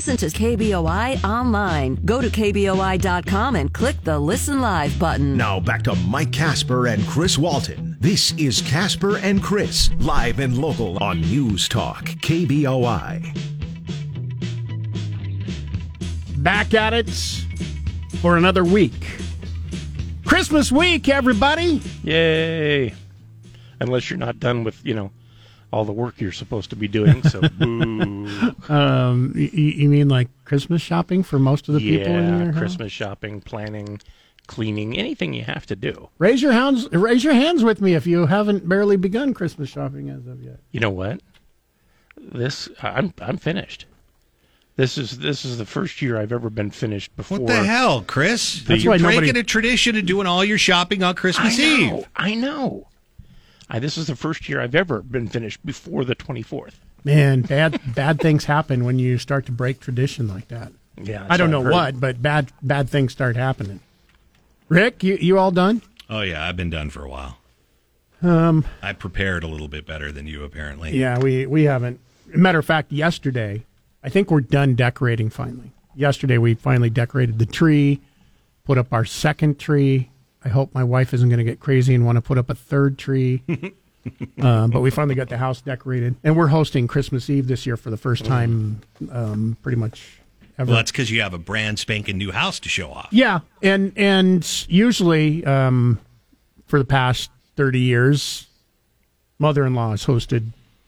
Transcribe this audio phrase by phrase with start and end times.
[0.00, 1.96] Listen to KBOI online.
[2.06, 5.36] Go to KBOI.com and click the Listen Live button.
[5.36, 7.98] Now back to Mike Casper and Chris Walton.
[8.00, 13.20] This is Casper and Chris, live and local on News Talk, KBOI.
[16.38, 17.10] Back at it
[18.22, 19.18] for another week.
[20.24, 21.82] Christmas week, everybody.
[22.04, 22.94] Yay!
[23.80, 25.10] Unless you're not done with, you know,
[25.72, 27.22] all the work you're supposed to be doing.
[27.22, 28.54] So, boo.
[28.68, 32.52] Um, you, you mean like Christmas shopping for most of the people in yeah, your
[32.52, 32.58] house?
[32.58, 34.00] Christmas shopping, planning,
[34.46, 36.08] cleaning, anything you have to do.
[36.18, 36.90] Raise your hands.
[36.92, 40.58] Raise your hands with me if you haven't barely begun Christmas shopping as of yet.
[40.72, 41.20] You know what?
[42.16, 43.86] This I'm I'm finished.
[44.76, 47.38] This is this is the first year I've ever been finished before.
[47.38, 48.62] What the hell, Chris?
[48.62, 51.58] That's You're why breaking nobody- a tradition of doing all your shopping on I Christmas
[51.58, 51.64] know.
[51.64, 52.04] Eve.
[52.16, 52.86] I know.
[53.70, 56.74] I, this is the first year I've ever been finished before the 24th.
[57.04, 60.72] Man, bad bad things happen when you start to break tradition like that.
[61.00, 61.72] Yeah, I don't know heard.
[61.72, 63.80] what, but bad bad things start happening.
[64.68, 65.82] Rick, you you all done?
[66.10, 67.38] Oh yeah, I've been done for a while.
[68.22, 70.98] Um, I prepared a little bit better than you apparently.
[70.98, 72.00] Yeah, we we haven't.
[72.26, 73.64] Matter of fact, yesterday,
[74.04, 75.72] I think we're done decorating finally.
[75.94, 78.00] Yesterday, we finally decorated the tree,
[78.64, 80.10] put up our second tree.
[80.44, 82.54] I hope my wife isn't going to get crazy and want to put up a
[82.54, 83.42] third tree.
[84.40, 87.76] um, but we finally got the house decorated, and we're hosting Christmas Eve this year
[87.76, 88.80] for the first time,
[89.10, 90.20] um, pretty much
[90.58, 90.68] ever.
[90.68, 93.08] Well, that's because you have a brand spanking new house to show off.
[93.10, 96.00] Yeah, and and usually um,
[96.66, 98.46] for the past thirty years,
[99.38, 100.46] mother-in-law has hosted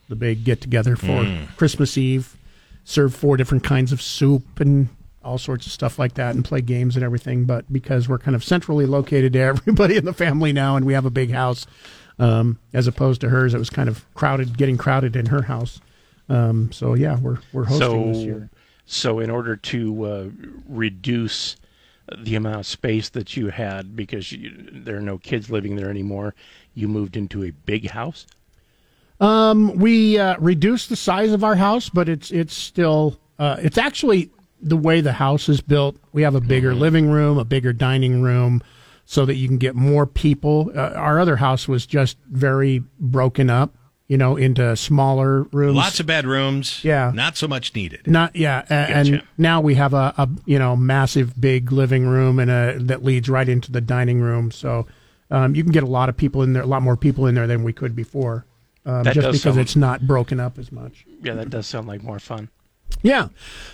[0.09, 2.37] the big get-together for Christmas Eve,
[2.85, 4.89] serve four different kinds of soup and
[5.25, 7.45] all sorts of stuff like that, and play games and everything.
[7.45, 10.95] But because we're kind of centrally located to everybody in the family now, and we
[10.95, 11.67] have a big house,
[12.19, 15.81] um, as opposed to hers, it was kind of crowded, getting crowded in her house.
[16.29, 18.51] Um, so yeah, we're we're hosting this So, year.
[18.87, 20.27] so in order to uh,
[20.69, 21.57] reduce
[22.19, 25.89] the amount of space that you had because you, there are no kids living there
[25.89, 26.35] anymore,
[26.75, 28.27] you moved into a big house.
[29.21, 33.79] Um, we uh, reduced the size of our house, but it's it's still uh, it's
[33.79, 34.31] actually
[34.63, 35.97] the way the house is built.
[36.13, 38.63] We have a bigger living room, a bigger dining room,
[39.05, 40.71] so that you can get more people.
[40.75, 43.75] Uh, our other house was just very broken up,
[44.09, 45.77] you know, into smaller rooms.
[45.77, 46.85] Lots of bedrooms.
[46.85, 47.11] Yeah.
[47.15, 48.07] Not so much needed.
[48.07, 49.25] Not yeah, a- and Gotcha.
[49.37, 53.29] now we have a, a you know massive big living room and a that leads
[53.29, 54.51] right into the dining room.
[54.53, 54.87] So
[55.31, 57.35] um, you can get a lot of people in there, a lot more people in
[57.35, 58.45] there than we could before,
[58.87, 61.05] um, That just does because sound- it's not broken up as much.
[61.23, 62.49] Yeah, that does sound like more fun.
[63.03, 63.29] Yeah,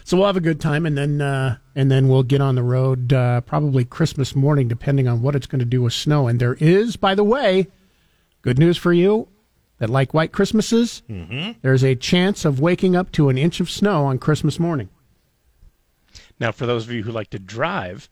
[0.04, 2.62] so we'll have a good time, and then uh, and then we'll get on the
[2.62, 6.28] road uh, probably Christmas morning, depending on what it's going to do with snow.
[6.28, 7.66] And there is, by the way,
[8.42, 9.28] good news for you
[9.78, 11.02] that like white Christmases,
[11.62, 14.88] there's a chance of waking up to an inch of snow on Christmas morning.
[16.40, 18.08] Now, for those of you who like to drive,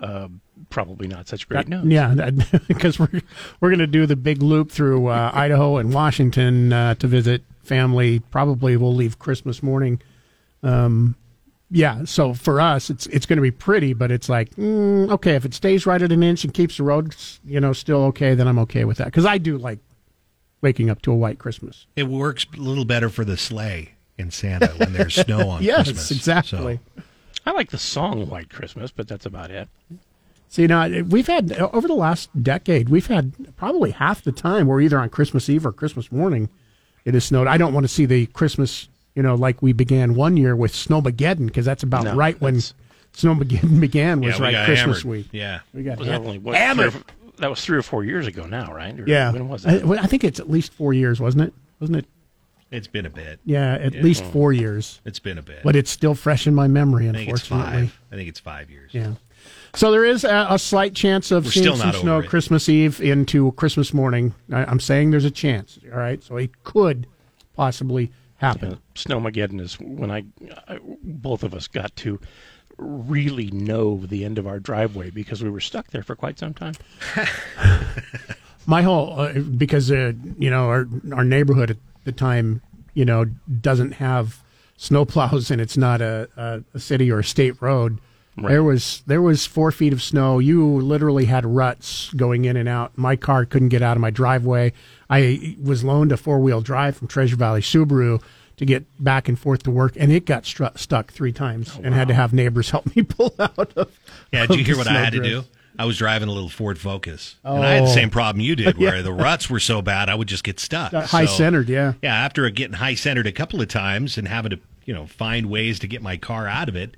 [0.00, 0.28] uh,
[0.70, 1.84] probably not such great news.
[1.86, 2.30] Yeah,
[2.68, 3.20] because we're
[3.60, 7.42] we're going to do the big loop through uh, Idaho and Washington uh, to visit
[7.62, 8.20] family.
[8.20, 10.00] Probably we'll leave Christmas morning.
[10.64, 11.14] Um,
[11.70, 15.34] yeah, so for us, it's it's going to be pretty, but it's like mm, okay
[15.34, 18.34] if it stays right at an inch and keeps the roads you know still okay,
[18.34, 19.78] then I'm okay with that because I do like
[20.60, 21.86] waking up to a white Christmas.
[21.96, 25.84] It works a little better for the sleigh in Santa when there's snow on yes,
[25.84, 26.10] Christmas.
[26.10, 26.80] exactly.
[26.96, 27.02] So,
[27.46, 29.68] I like the song White Christmas, but that's about it.
[30.48, 34.66] So you know, we've had over the last decade, we've had probably half the time
[34.66, 36.48] we're either on Christmas Eve or Christmas morning.
[37.04, 37.48] It has snowed.
[37.48, 40.72] I don't want to see the Christmas, you know, like we began one year with
[40.72, 42.74] Snowmageddon because that's about No, right when that's-
[43.14, 45.04] Snowmageddon began was yeah, we right Christmas hammered.
[45.04, 45.28] week.
[45.32, 45.60] Yeah.
[45.72, 46.92] We got Was that, ham- only, what, hammered.
[46.92, 47.02] three
[47.38, 48.98] that was three or four years ago now, right?
[48.98, 49.84] Or Yeah, When was I, it?
[49.86, 51.54] I think it's at least four years, wasn't it?
[51.80, 52.06] Wasn't it?
[52.70, 53.38] It's been a bit.
[53.44, 55.00] Yeah, at least four years.
[55.04, 55.62] It's been a bit.
[55.64, 57.88] But it's still fresh in my memory, I think it's unfortunately.
[57.88, 58.00] five.
[58.12, 58.92] I think it's five years.
[58.94, 59.12] Yeah.
[59.74, 62.28] So there is a, a slight chance of We're seeing some snow it.
[62.28, 64.34] Christmas Eve into Christmas morning.
[64.52, 65.78] I, I'm saying there's a chance.
[65.92, 67.06] All right, so it could
[67.54, 68.74] possibly happen.
[68.74, 70.24] Uh, Snowmageddon is when I,
[70.68, 72.20] I, both of us got to
[72.76, 76.54] really know the end of our driveway because we were stuck there for quite some
[76.54, 76.74] time.
[78.66, 82.62] My whole uh, because uh, you know our our neighborhood at the time
[82.94, 83.26] you know
[83.60, 84.42] doesn't have
[84.78, 87.98] snowplows and it's not a, a, a city or a state road.
[88.36, 88.48] Right.
[88.50, 90.38] There was there was four feet of snow.
[90.40, 92.96] You literally had ruts going in and out.
[92.98, 94.72] My car couldn't get out of my driveway.
[95.08, 98.20] I was loaned a four wheel drive from Treasure Valley Subaru
[98.56, 101.80] to get back and forth to work, and it got stru- stuck three times, oh,
[101.84, 103.96] and had to have neighbors help me pull out of.
[104.32, 105.44] Yeah, did you hear what I had to do?
[105.76, 107.94] I was driving a little Ford Focus, and I had the Oh.
[107.94, 109.02] same problem you did, where Yeah.
[109.02, 110.92] the ruts were so bad I would just get stuck.
[110.92, 111.94] High So, centered, yeah.
[112.00, 115.46] Yeah, after getting high centered a couple of times and having to you know, find
[115.46, 116.96] ways to get my car out of it,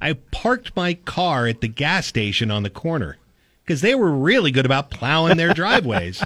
[0.00, 3.16] I parked my car at the gas station on the corner
[3.64, 6.22] because they were really good about plowing their driveways.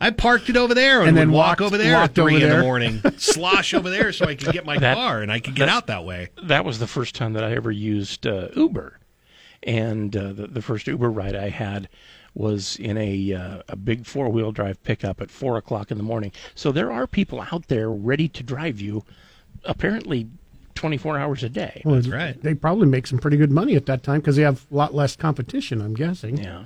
[0.00, 2.42] I parked it over there and, And then then walk walked- over there at three
[2.42, 5.38] in the morning, slosh over there so I could get my That- car and I
[5.38, 6.28] could get out that way.
[6.42, 8.98] that was the first time that I ever used uh, Uber,
[9.62, 11.88] and uh, the, the first Uber ride I had
[12.34, 16.02] was in a uh, a big four wheel drive pickup at four o'clock in the
[16.02, 16.32] morning.
[16.54, 19.04] So there are people out there ready to drive you,
[19.64, 20.28] apparently,
[20.74, 21.82] twenty four hours a day.
[21.84, 22.40] Well, That's right.
[22.42, 24.94] They probably make some pretty good money at that time because they have a lot
[24.94, 26.38] less competition, I'm guessing.
[26.38, 26.64] Yeah.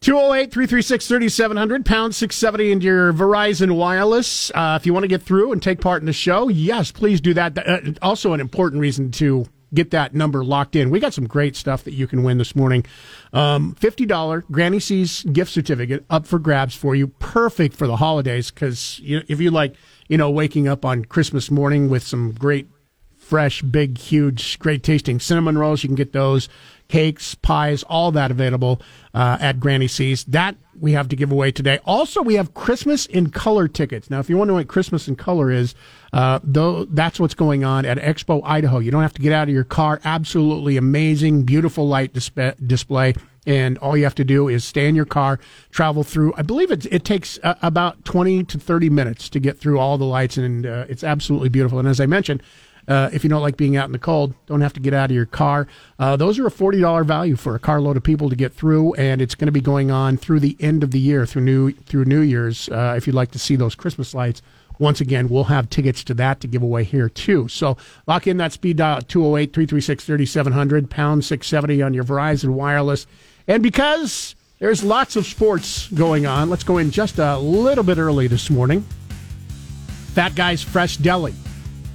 [0.00, 4.50] 208 336 3700, pound 670 into your Verizon Wireless.
[4.52, 7.20] Uh, if you want to get through and take part in the show, yes, please
[7.20, 7.56] do that.
[7.56, 10.90] Uh, also, an important reason to get that number locked in.
[10.90, 12.84] We got some great stuff that you can win this morning.
[13.32, 17.06] Um, $50 Granny C's gift certificate up for grabs for you.
[17.06, 19.74] Perfect for the holidays because you know, if you like,
[20.08, 22.68] you know, waking up on Christmas morning with some great
[23.32, 25.82] fresh, big, huge, great tasting cinnamon rolls.
[25.82, 26.50] You can get those
[26.88, 28.82] cakes, pies, all that available
[29.14, 30.24] uh, at Granny C's.
[30.24, 31.78] That we have to give away today.
[31.86, 34.10] Also, we have Christmas in Color tickets.
[34.10, 35.74] Now, if you wonder what Christmas in Color is,
[36.12, 38.80] uh, though that's what's going on at Expo Idaho.
[38.80, 39.98] You don't have to get out of your car.
[40.04, 43.14] Absolutely amazing, beautiful light disp- display.
[43.46, 45.40] And all you have to do is stay in your car,
[45.70, 46.34] travel through.
[46.36, 49.96] I believe it, it takes uh, about 20 to 30 minutes to get through all
[49.96, 51.78] the lights, and uh, it's absolutely beautiful.
[51.78, 52.42] And as I mentioned,
[52.88, 55.10] uh, if you don't like being out in the cold, don't have to get out
[55.10, 55.68] of your car.
[55.98, 58.94] Uh, those are a forty dollar value for a carload of people to get through,
[58.94, 61.72] and it's going to be going on through the end of the year, through new
[61.72, 62.68] through New Year's.
[62.68, 64.42] Uh, if you'd like to see those Christmas lights,
[64.78, 67.46] once again, we'll have tickets to that to give away here too.
[67.48, 67.76] So
[68.06, 73.06] lock in that speed dial at 208 336 3700, pound 670 on your Verizon Wireless.
[73.46, 77.98] And because there's lots of sports going on, let's go in just a little bit
[77.98, 78.84] early this morning.
[80.14, 81.34] Fat Guys Fresh Deli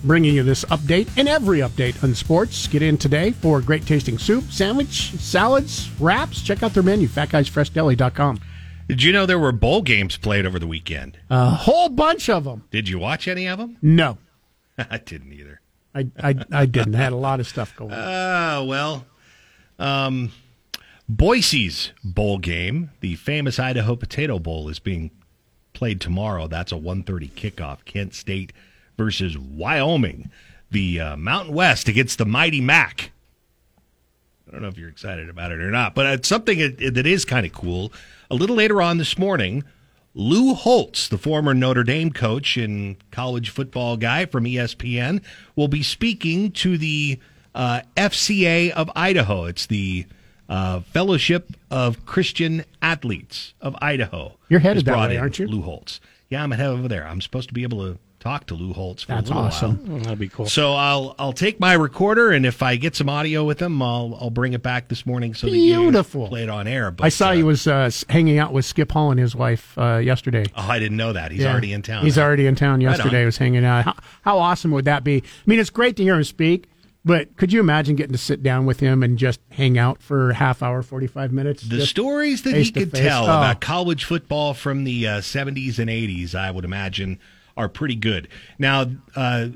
[0.04, 2.68] bringing you this update and every update on sports.
[2.68, 6.42] Get in today for great tasting soup, sandwich, salads, wraps.
[6.42, 8.40] Check out their menu, fatguysfreshdeli.com.
[8.88, 11.20] Did you know there were bowl games played over the weekend?
[11.30, 12.64] A whole bunch of them.
[12.72, 13.78] Did you watch any of them?
[13.82, 14.18] No,
[14.78, 15.62] I didn't either.
[15.94, 16.96] I, I, I didn't.
[16.96, 18.00] I had a lot of stuff going on.
[18.00, 19.06] Uh, well,
[19.80, 20.32] um,
[21.10, 25.12] Boise's bowl game, the famous Idaho Potato Bowl, is being
[25.74, 26.48] played tomorrow.
[26.48, 27.84] That's a 1:30 kickoff.
[27.86, 28.54] Kent State
[28.98, 30.32] versus Wyoming,
[30.72, 33.12] the uh, Mountain West against the mighty Mac.
[34.48, 37.06] I don't know if you're excited about it or not, but it's something that that
[37.06, 37.92] is kind of cool.
[38.32, 39.64] A little later on this morning,
[40.14, 45.22] Lou Holtz, the former Notre Dame coach and college football guy from ESPN,
[45.56, 47.20] will be speaking to the
[47.54, 49.46] uh, FCA of Idaho.
[49.46, 50.06] It's the
[50.50, 54.38] uh, Fellowship of Christian Athletes of Idaho.
[54.50, 55.48] You're headed that way, aren't you?
[55.48, 56.00] Lou Holtz.
[56.30, 57.06] Yeah, I'm headed over there.
[57.06, 59.78] I'm supposed to be able to talk to Lou Holtz for That's a little awesome.
[59.88, 60.00] while.
[60.00, 60.48] Mm, That'd be cool.
[60.48, 64.18] So I'll I'll take my recorder, and if I get some audio with him, I'll
[64.20, 66.24] I'll bring it back this morning so that Beautiful.
[66.24, 66.92] you play it on air.
[66.92, 69.78] But, I saw uh, he was uh, hanging out with Skip Hall and his wife
[69.78, 70.46] uh, yesterday.
[70.56, 71.32] Oh, I didn't know that.
[71.32, 71.52] He's Yeah.
[71.52, 72.04] already in town.
[72.04, 72.24] He's now.
[72.24, 73.20] already in town Right yesterday.
[73.22, 73.26] on.
[73.26, 73.86] was hanging out.
[73.86, 75.18] How, how awesome would that be?
[75.18, 76.68] I mean, it's great to hear him speak,
[77.06, 80.32] but could you imagine getting to sit down with him and just hang out for
[80.32, 81.64] a half hour, forty five minutes?
[81.64, 83.02] The stories that he could face.
[83.02, 83.26] tell Oh.
[83.28, 87.20] about college football from the uh, 70s and 80s, I would imagine,
[87.58, 88.30] are pretty good.
[88.58, 89.50] Now, uh,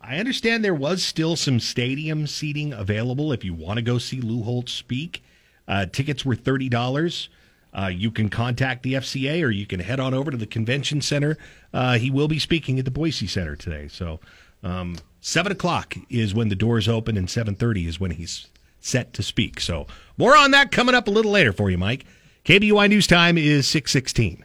[0.00, 4.20] I understand there was still some stadium seating available if you want to go see
[4.20, 5.24] Lou Holtz speak.
[5.66, 7.28] Uh, tickets were thirty dollars.
[7.74, 11.00] Uh, you can contact the FCA or you can head on over to the convention
[11.00, 11.38] center.
[11.72, 13.88] Uh, he will be speaking at the Boise Center today.
[13.88, 14.20] So,
[14.62, 18.48] um, seven o'clock is when the doors open, and seven thirty is when he's
[18.80, 19.60] set to speak.
[19.60, 19.86] So,
[20.18, 22.04] more on that coming up a little later for you, Mike.
[22.44, 24.44] KBOI News Time is six sixteen.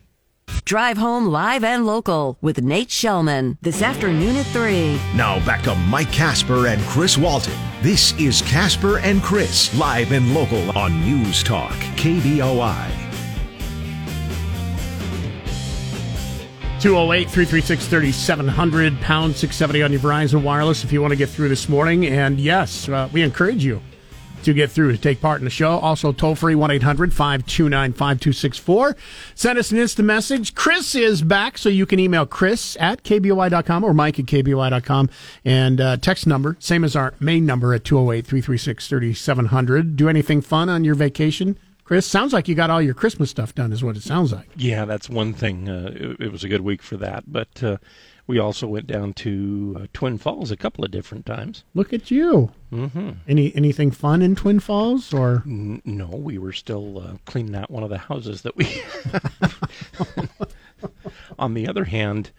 [0.67, 4.99] Drive home live and local with Nate Shelman this afternoon at 3.
[5.15, 7.53] Now back to Mike Casper and Chris Walton.
[7.81, 12.91] This is Casper and Chris, live and local on News Talk, KBOI.
[16.81, 21.47] 208 336 3700, pound 670 on your Verizon Wireless if you want to get through
[21.47, 22.05] this morning.
[22.05, 23.81] And yes, uh, we encourage you
[24.43, 25.71] to get through to take part in the show.
[25.79, 28.95] Also, toll free 1 800 529 5264.
[29.35, 30.55] Send us an instant message.
[30.55, 35.09] Chris is back, so you can email Chris at KBOI.com or Mike at KBOI.com.
[35.45, 39.95] And uh, text number, same as our main number at 208 336 3700.
[39.95, 41.57] Do anything fun on your vacation?
[41.87, 44.49] Chris, sounds like you got all your Christmas stuff done, is what it sounds like.
[44.57, 45.69] Yeah, that's one thing.
[45.69, 47.23] Uh, it, it was a good week for that.
[47.31, 47.77] But uh,
[48.27, 51.63] we also went down to uh, Twin Falls a couple of different times.
[51.73, 52.51] Look at you.
[52.71, 53.11] Mm-hmm.
[53.27, 57.71] Any anything fun in Twin Falls or N- no, we were still uh, cleaning out
[57.71, 58.67] one of the houses that we.
[61.39, 62.31] On the other hand,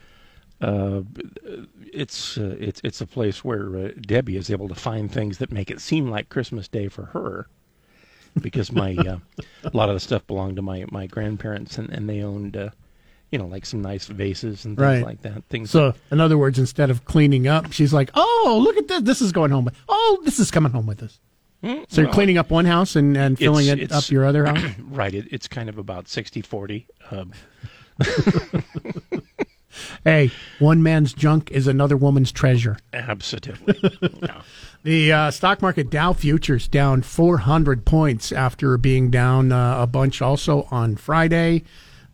[0.60, 1.00] uh,
[1.92, 5.50] it's uh, it's it's a place where uh, Debbie is able to find things that
[5.50, 7.48] make it seem like Christmas Day for her,
[8.40, 9.18] because my uh,
[9.64, 12.70] a lot of the stuff belonged to my my grandparents and, and they owned uh,
[13.30, 15.02] you know like some nice vases and things Right.
[15.04, 15.44] like that.
[15.48, 19.02] Things So, in other words, instead of cleaning up, she's like, "Oh, look at this!
[19.02, 19.64] This is going home.
[19.66, 21.20] With, oh, this is coming home with us."
[21.62, 24.24] So you're well, cleaning up one house and, and filling It's- it it's- up your
[24.24, 24.62] other house.
[24.90, 25.12] right.
[25.12, 26.86] It, it's kind of about 60-40.
[27.10, 27.32] Um,
[30.04, 32.76] hey, one man's junk is another woman's treasure.
[32.92, 34.00] absolutely.
[34.22, 34.40] No.
[34.84, 40.22] The uh, stock market Dow futures down 400 points after being down uh, a bunch
[40.22, 41.64] also on Friday.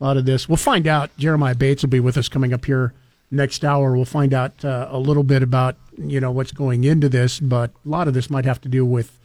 [0.01, 1.17] A lot of this, we'll find out.
[1.17, 2.93] Jeremiah Bates will be with us coming up here
[3.31, 3.95] next hour.
[3.95, 7.71] We'll find out uh, a little bit about you know what's going into this, but
[7.85, 9.19] a lot of this might have to do with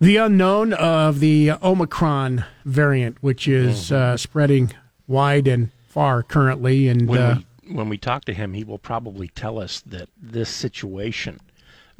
[0.00, 4.72] the unknown of the Omicron variant, which is uh, spreading
[5.06, 6.88] wide and far currently.
[6.88, 10.08] And when uh, we when we talk to him, he will probably tell us that
[10.20, 11.40] this situation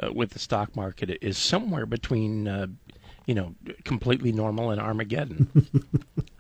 [0.03, 2.67] uh, with the stock market is somewhere between, uh,
[3.27, 5.49] you know, completely normal and Armageddon.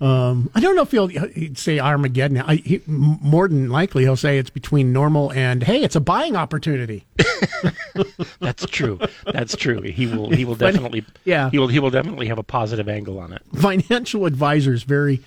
[0.00, 2.38] I don't know if he'll he'd say Armageddon.
[2.38, 6.36] I, he, more than likely, he'll say it's between normal and hey, it's a buying
[6.36, 7.06] opportunity.
[8.40, 8.98] That's true.
[9.24, 9.80] That's true.
[9.82, 10.30] He will.
[10.30, 11.04] He will But- definitely.
[11.24, 11.50] yeah.
[11.50, 11.68] He will.
[11.68, 13.42] He will definitely have a positive angle on it.
[13.54, 15.20] Financial advisors very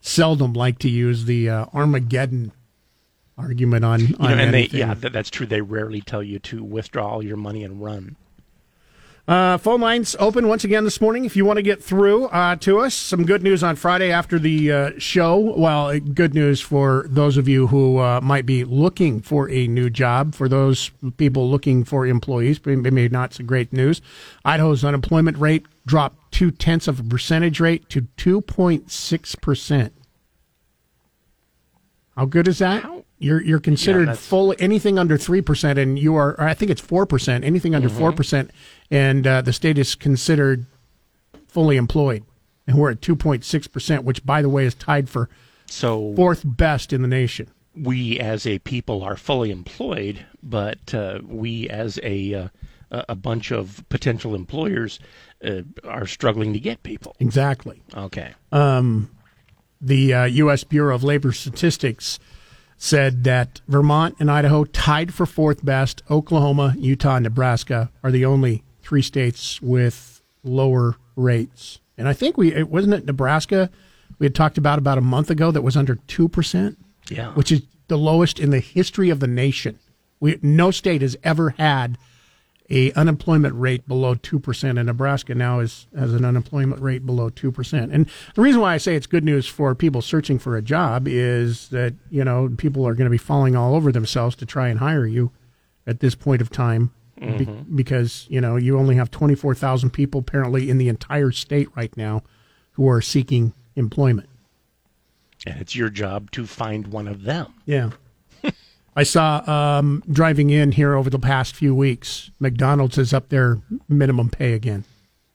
[0.00, 2.52] seldom like to use the uh, Armageddon
[3.38, 4.58] argument on, You know, and they.
[4.60, 4.80] anything.
[4.80, 5.46] Yeah, that, that's true.
[5.46, 8.16] They rarely tell you to withdraw all your money and run.
[9.28, 11.24] Uh, phone lines open once again this morning.
[11.24, 14.38] If you want to get through uh, to us, some good news on Friday after
[14.38, 15.36] the uh, show.
[15.36, 19.66] Well, uh, good news for those of you who uh, might be looking for a
[19.66, 20.36] new job.
[20.36, 24.00] For those people looking for employees, maybe not so great news.
[24.44, 29.92] Idaho's unemployment rate dropped two tenths of a percentage rate to two point six percent.
[32.16, 32.84] How good is that?
[32.84, 36.38] How- You're you're considered that's- full anything under three percent, and you are.
[36.40, 37.44] I think it's four percent.
[37.44, 37.98] Anything under Mm-hmm.
[37.98, 38.50] 4 percent,
[38.90, 40.66] and uh, the state is considered
[41.48, 42.24] fully employed,
[42.66, 45.30] and we're at two point six percent, which, by the way, is tied for
[45.66, 47.48] So fourth best in the nation.
[47.74, 52.48] we as a people are fully employed, but uh, we as a uh,
[52.90, 54.98] a a bunch of potential employers
[55.42, 57.16] uh, are struggling to get people.
[57.18, 57.82] Exactly.
[57.94, 58.34] Okay.
[58.52, 59.10] Um,
[59.80, 60.64] The uh, U.S.
[60.64, 62.18] Bureau of Labor Statistics
[62.78, 66.02] said that Vermont and Idaho tied for fourth best.
[66.10, 71.80] Oklahoma, Utah, and Nebraska are the only three states with lower rates.
[71.98, 73.70] And I think we it wasn't it Nebraska
[74.18, 76.78] we had talked about about a month ago that was under two percent.
[77.08, 77.30] Yeah.
[77.34, 79.78] which is the lowest in the history of the nation.
[80.18, 81.98] We no state has ever had
[82.70, 87.30] a unemployment rate below two percent, and Nebraska now is has an unemployment rate below
[87.30, 87.92] two percent.
[87.92, 91.06] And the reason why I say it's good news for people searching for a job
[91.06, 94.68] is that you know people are going to be falling all over themselves to try
[94.68, 95.30] and hire you
[95.86, 96.92] at this point of time.
[97.18, 97.74] Be- mm-hmm.
[97.74, 102.22] because you know you only have 24,000 people apparently in the entire state right now
[102.72, 104.28] who are seeking employment.
[105.46, 107.54] and it's your job to find one of them.
[107.64, 107.90] Yeah.
[108.96, 113.60] I saw um, driving in here over the past few weeks, McDonald's is up their
[113.88, 114.84] minimum pay again.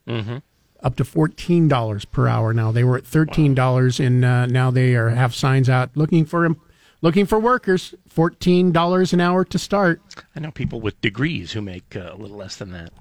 [0.08, 0.38] Mm-hmm.
[0.82, 2.72] Up to fourteen dollars per hour now.
[2.72, 6.44] They were at thirteen dollars, and uh, now they are have signs out looking for
[6.44, 6.60] em-
[7.02, 7.94] looking for workers.
[8.08, 10.02] Fourteen dollars an hour to start.
[10.36, 12.92] I know people with degrees who make uh, a little less than that.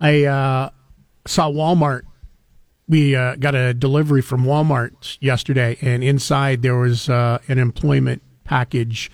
[0.00, 0.70] I uh,
[1.24, 2.02] saw Walmart.
[2.88, 8.22] We uh, got a delivery from Walmart yesterday, and inside there was uh, an employment
[8.42, 9.08] package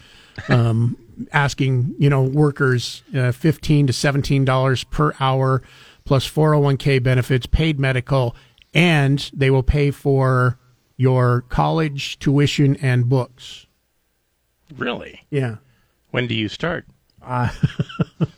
[0.49, 0.97] um,
[1.33, 5.63] asking you know workers uh, fifteen to seventeen dollars per hour,
[6.05, 8.35] plus four hundred one k benefits, paid medical,
[8.75, 10.59] and they will pay for
[10.97, 13.67] your college tuition and books.
[14.77, 15.23] Really?
[15.31, 15.57] Yeah.
[16.11, 16.87] When do you start?
[17.23, 17.51] Uh,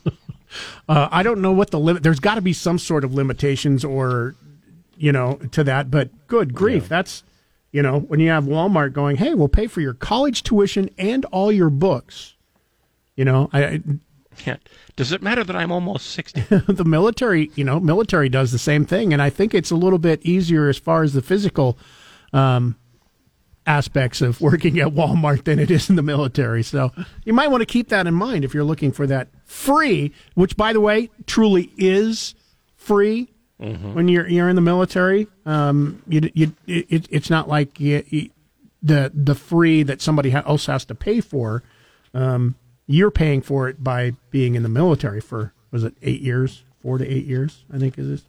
[0.89, 2.03] I don't know what the limit.
[2.03, 4.35] There's got to be some sort of limitations, or
[4.97, 5.89] you know, to that.
[5.89, 7.23] But good grief, that's
[7.71, 11.25] you know, when you have Walmart going, "Hey, we'll pay for your college tuition and
[11.25, 12.35] all your books."
[13.15, 13.81] You know, I, I
[14.45, 14.57] Yeah.
[14.95, 16.41] Does it matter that I'm almost 60?
[16.67, 19.99] the military, you know, military does the same thing, and I think it's a little
[19.99, 21.77] bit easier as far as the physical
[22.33, 22.75] um,
[23.65, 26.63] aspects of working at Walmart than it is in the military.
[26.63, 26.91] So
[27.23, 30.57] you might want to keep that in mind if you're looking for that free, which,
[30.57, 32.35] by the way, truly is
[32.75, 33.31] free.
[33.59, 38.29] When you're you're in the military, um, you, you, it, it's not like you, you,
[38.81, 41.61] the the free that somebody else has to pay for.
[42.13, 42.55] Um,
[42.87, 46.97] you're paying for it by being in the military for was it eight years, four
[46.97, 47.65] to eight years?
[47.73, 48.23] I think is this.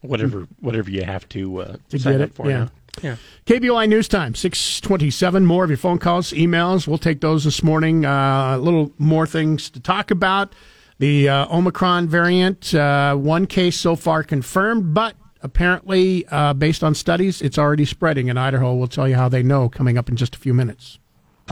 [0.00, 2.58] whatever whatever you have to uh, To sign get up it, for yeah.
[2.58, 2.70] now.
[3.02, 3.16] Yeah.
[3.46, 5.46] KBOI News Time, 627.
[5.46, 6.88] More of your phone calls, emails.
[6.88, 8.04] We'll take those this morning.
[8.04, 10.54] Uh, a little more things to talk about.
[11.00, 16.94] The uh, Omicron variant, uh, one case so far confirmed, but apparently, uh, based on
[16.94, 18.74] studies, it's already spreading in Idaho.
[18.74, 20.98] We'll tell you how they know coming up in just a few minutes.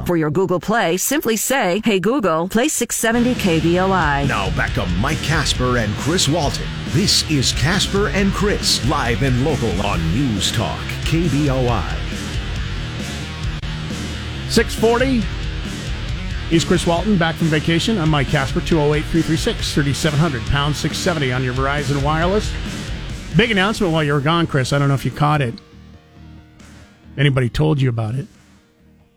[0.04, 4.28] For your Google Play, simply say, Hey Google, play 670 KBOI.
[4.28, 6.66] Now back to Mike Casper and Chris Walton.
[6.88, 11.96] This is Casper and Chris, live and local on News Talk, KBOI.
[14.50, 15.37] 640.
[16.50, 17.98] He's Chris Walton, back from vacation.
[17.98, 22.50] I'm Mike Casper, 208 336 3700, pound 670 on your Verizon Wireless.
[23.36, 24.72] Big announcement while you were gone, Chris.
[24.72, 25.54] I don't know if you caught it.
[27.18, 28.26] Anybody told you about it?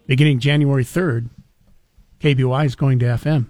[0.08, 1.30] Beginning January 3rd,
[2.20, 3.48] KBOI is going to FM.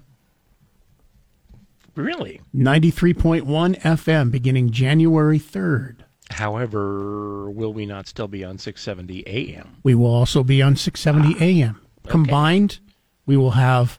[1.95, 2.39] Really?
[2.55, 6.01] 93.1 FM beginning January 3rd.
[6.29, 9.77] However, will we not still be on 670 AM?
[9.83, 11.81] We will also be on 670 AM.
[12.05, 12.79] Ah, Combined,
[13.31, 13.97] we will have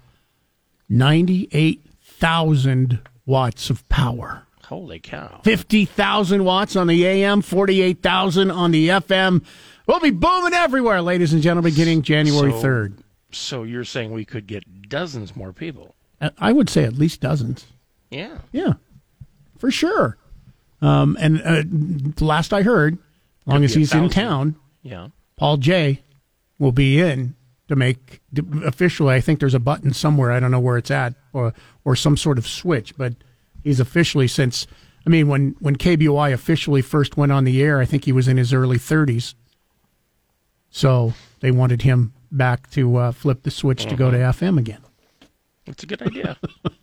[0.91, 4.43] 98,000 watts of power.
[4.67, 5.41] Holy cow.
[5.43, 9.43] 50,000 watts on the AM, 48,000 on the FM.
[9.87, 12.99] We'll be booming everywhere, ladies and gentlemen, beginning January So- 3rd.
[13.31, 15.95] So you're saying we could get dozens more people?
[16.21, 17.65] Uh, I would say at least dozens.
[18.11, 18.37] Yeah.
[18.53, 18.75] Yeah,
[19.57, 20.19] for sure.
[20.83, 21.63] Um, and uh,
[22.23, 22.99] last I heard,
[23.47, 25.09] as long as he's in town, Yeah.
[25.39, 26.03] Paul J
[26.59, 27.35] will be in
[27.69, 28.21] to make
[28.65, 29.15] officially.
[29.15, 30.33] I think there's a button somewhere.
[30.33, 31.55] I don't know where it's at, or
[31.85, 32.97] or some sort of switch.
[32.97, 33.15] But
[33.63, 34.67] he's officially since.
[35.07, 38.29] I mean, when when KBOI officially first went on the air, I think he was
[38.29, 39.35] in his early 30s.
[40.71, 44.81] So they wanted him back to uh, flip the switch to go to FM again.
[45.67, 46.39] It's a good idea.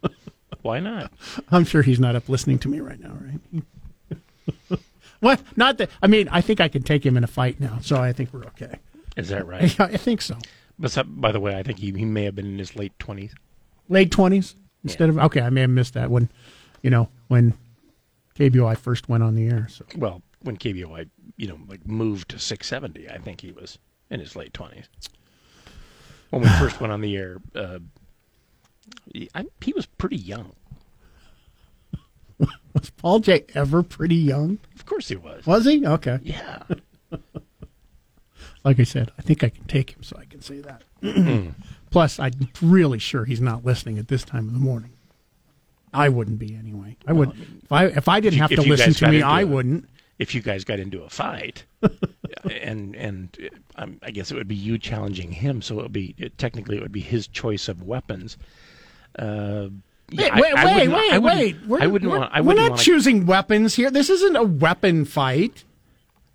[0.62, 1.12] Why not?
[1.50, 4.80] I'm sure he's not up listening to me right now, right?
[5.22, 5.42] what?
[5.58, 5.90] Not that.
[6.02, 8.34] I mean, I think I can take him in a fight now, so I think
[8.34, 8.76] we're okay.
[9.16, 9.80] Is that right?
[9.80, 10.38] I think so.
[10.80, 12.98] But so- by the way, I think he, he may have been in his late
[13.00, 13.34] 20s.
[13.90, 15.42] late twenties instead of okay.
[15.42, 16.30] I may have missed that when,
[16.82, 17.54] you know, when
[18.36, 19.68] KBOI first went on the air.
[19.70, 23.78] So Well, when KBOI, you know, like moved to 670, I think he was
[24.10, 24.86] in his late 20s.
[26.30, 27.80] When we first went on the air, uh,
[29.36, 30.54] I, he was pretty young.
[32.74, 34.60] was Paul J ever pretty young?
[34.76, 35.46] Of course he was.
[35.46, 35.86] Was he?
[35.86, 36.20] Okay.
[36.24, 36.64] Yeah.
[38.64, 40.84] Like I said, I think I can take him, so I can say that.
[41.92, 44.92] Plus, I'm really sure he's not listening at this time of the morning.
[45.94, 46.98] I wouldn't be anyway.
[47.08, 47.30] I would
[47.64, 49.22] if I if I didn't you- have to listen to me.
[49.22, 49.90] I wouldn't.
[50.20, 51.64] If you guys got into a fight,
[52.62, 56.14] and and um, I guess it would be you challenging him, so it would be
[56.18, 58.38] it, technically it would be his choice of weapons.
[59.18, 59.70] Uh,
[60.12, 61.56] yeah, Wait, wait, I, I wait, wait, I wouldn't- wait.
[61.66, 62.32] We're, I wouldn't we're, want.
[62.34, 62.82] I we're wouldn't not want.
[62.82, 63.90] choosing weapons here.
[63.90, 65.64] This isn't a weapon fight.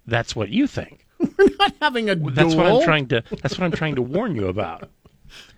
[0.07, 1.04] That's what you think.
[1.39, 2.57] We're not having a That's duel.
[2.65, 3.23] what I'm trying to.
[3.43, 4.89] That's what I'm trying to warn you about.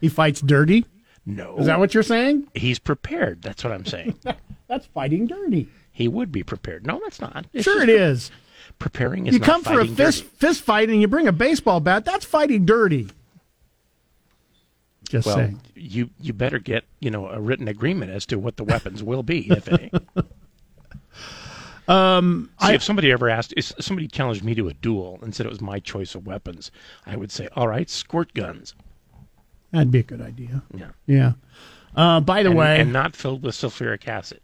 [0.00, 0.86] He fights dirty.
[1.26, 2.46] No, Is that what you're saying?
[2.54, 3.42] he's prepared?
[3.42, 4.18] That's what I'm saying.
[4.68, 5.68] That's fighting dirty.
[5.92, 6.86] he would be prepared.
[6.86, 7.44] No, that's not.
[7.52, 8.30] It's sure, it is.
[8.78, 10.36] Preparing is You come for a fist dirty.
[10.38, 12.04] fist fight and you bring a baseball bat.
[12.06, 13.08] That's fighting dirty.
[15.08, 15.60] Just Well, saying.
[15.74, 19.22] you you better get you know a written agreement as to what the weapons will
[19.22, 19.90] be, if any.
[21.88, 25.34] Um, See, I- if somebody ever asked, if somebody challenged me to a duel and
[25.34, 26.70] said it was my choice of weapons,
[27.06, 28.74] I would say, "All right, squirt guns."
[29.72, 30.62] That'd be a good idea.
[30.74, 31.32] Yeah, Yeah.
[31.94, 34.40] Uh, by the and, way, and not filled with sulfuric acid.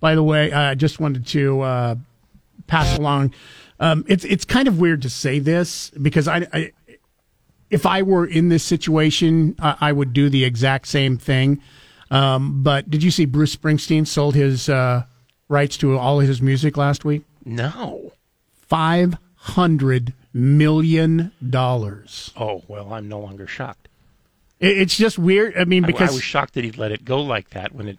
[0.00, 1.94] by the way, I just wanted to uh,
[2.66, 3.32] pass along.
[3.80, 6.72] Um, it's it's kind of weird to say this because I, I
[7.70, 11.60] if I were in this situation, I, I would do the exact same thing.
[12.10, 15.04] Um, but did you see Bruce Springsteen sold his uh,
[15.48, 17.22] rights to all his music last week?
[17.44, 18.12] No.
[18.54, 22.32] Five hundred million dollars.
[22.36, 23.88] Oh well, I'm no longer shocked.
[24.60, 25.56] It, it's just weird.
[25.56, 27.98] I mean, because I, was shocked that he'd let it go like that when it,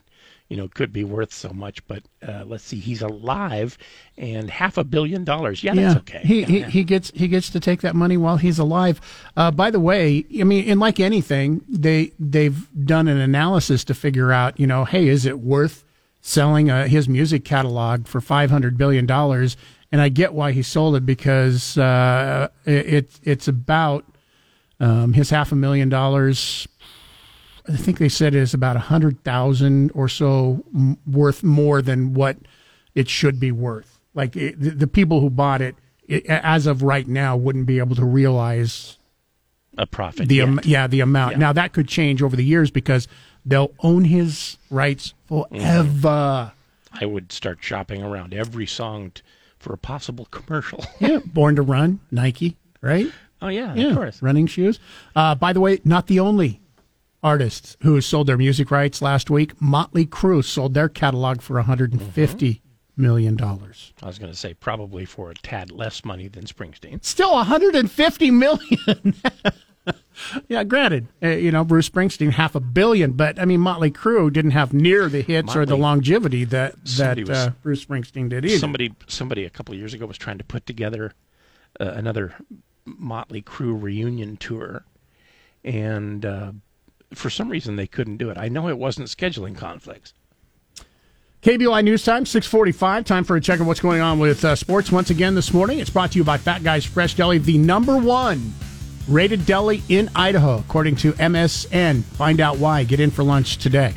[0.49, 1.85] you know, could be worth so much.
[1.87, 3.77] But uh, let's see, he's alive
[4.17, 5.63] and half a billion dollars.
[5.63, 6.21] Yeah, that's okay.
[6.23, 6.69] He, Yeah, he yeah.
[6.69, 8.99] he gets he gets to take that money while he's alive.
[9.37, 13.93] Uh, by the way, I mean, and like anything, they they've done an analysis to
[13.93, 15.83] figure out, you know, hey, is it worth
[16.25, 19.55] selling uh, his music catalog for five hundred billion dollars?
[19.91, 24.05] And I get why he sold it because uh, it, it it's about
[24.79, 26.67] um, his half a million dollars.
[27.67, 32.13] I think they said is about a hundred thousand or so m- worth more than
[32.13, 32.37] what
[32.93, 33.99] it should be worth.
[34.13, 35.75] Like it, the, the people who bought it,
[36.07, 38.97] it, as of right now, wouldn't be able to realize
[39.77, 40.27] a profit.
[40.27, 41.33] the am, yeah the amount.
[41.33, 41.39] Yeah.
[41.39, 43.07] Now that could change over the years because
[43.45, 46.51] they'll own his rights forever.
[46.93, 49.21] I would start shopping around every song t-
[49.59, 50.83] for a possible commercial.
[50.99, 52.55] Yeah, Born to Run, Nike.
[52.81, 53.07] right?
[53.41, 54.21] Oh yeah, of course.
[54.21, 54.79] running shoes.
[55.15, 56.61] Uh, by the way, not the only
[57.21, 59.59] artists who sold their music rights last week.
[59.61, 62.61] Motley Crue sold their catalog for 150
[62.97, 63.93] million dollars.
[64.01, 67.03] I was going to say probably for a tad less money than Springsteen.
[67.03, 69.15] Still 150 million.
[70.47, 74.31] yeah, granted, uh, you know Bruce Springsteen half a billion, but I mean Motley Crue
[74.31, 78.45] didn't have near the hits or the longevity that that was- uh, Bruce Springsteen did
[78.45, 78.57] either.
[78.57, 81.13] Somebody somebody a couple of years ago was trying to put together
[81.79, 82.33] uh, another
[82.85, 84.85] Motley Crue reunion tour,
[85.63, 86.51] and uh,
[87.13, 88.37] for some reason they couldn't do it.
[88.37, 90.13] I know it wasn't scheduling conflicts.
[91.41, 93.05] KBOI News Time, 645.
[93.05, 95.77] Time for a check of what's going on with uh, sports once again this morning.
[95.77, 98.51] It's brought to you by Fat Guys Fresh Deli, the number one
[99.07, 102.03] rated deli in Idaho, according to MSN.
[102.03, 102.83] Find out why.
[102.83, 103.93] Get in for lunch today.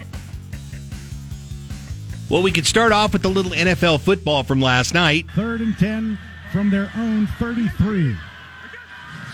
[2.28, 5.26] Well, we could start off with a little NFL football from last night.
[5.34, 6.18] Third and 10
[6.52, 8.14] from their own 33.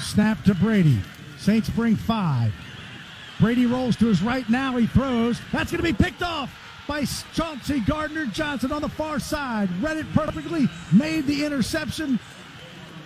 [0.00, 1.00] Snap to Brady.
[1.38, 2.52] Saints bring five.
[3.40, 4.76] Brady rolls to his right now.
[4.76, 5.40] He throws.
[5.52, 6.54] That's going to be picked off
[6.87, 9.68] by Chauncey Gardner Johnson on the far side.
[9.82, 12.20] Read it perfectly, made the interception.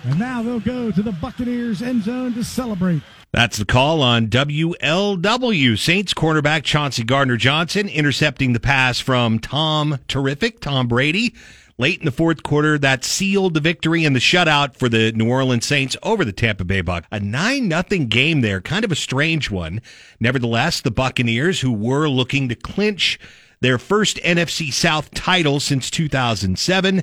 [0.08, 3.02] And now they'll go to the Buccaneers end zone to celebrate.
[3.30, 5.78] That's the call on WWL.
[5.78, 11.34] Saints cornerback Chauncey Gardner Johnson intercepting the pass from Tom Terrific, Tom Brady.
[11.76, 15.28] Late in the fourth quarter, that sealed the victory and the shutout for the New
[15.28, 17.06] Orleans Saints over the Tampa Bay Bucks.
[17.12, 19.82] A 9 nothing game there, kind of a strange one.
[20.18, 23.20] Nevertheless, the Buccaneers, who were looking to clinch
[23.60, 27.02] their first NFC South title since 2007,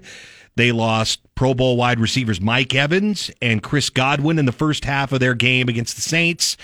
[0.55, 5.11] they lost Pro Bowl wide receivers Mike Evans and Chris Godwin in the first half
[5.11, 6.57] of their game against the Saints.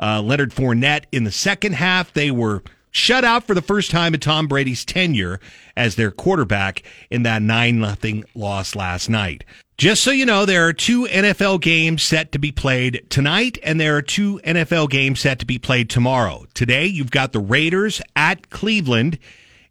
[0.00, 2.12] Uh, Leonard Fournette in the second half.
[2.12, 5.40] They were shut out for the first time in Tom Brady's tenure
[5.76, 9.44] as their quarterback in that 9 nothing loss last night.
[9.76, 13.80] Just so you know, there are two NFL games set to be played tonight, and
[13.80, 16.46] there are two NFL games set to be played tomorrow.
[16.52, 19.20] Today, you've got the Raiders at Cleveland.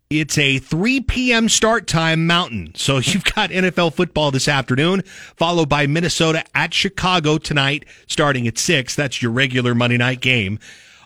[0.09, 1.49] It's a 3 p.m.
[1.49, 2.71] start time mountain.
[2.75, 5.01] So you've got NFL football this afternoon,
[5.35, 8.95] followed by Minnesota at Chicago tonight, starting at 6.
[8.95, 10.59] That's your regular Monday night game.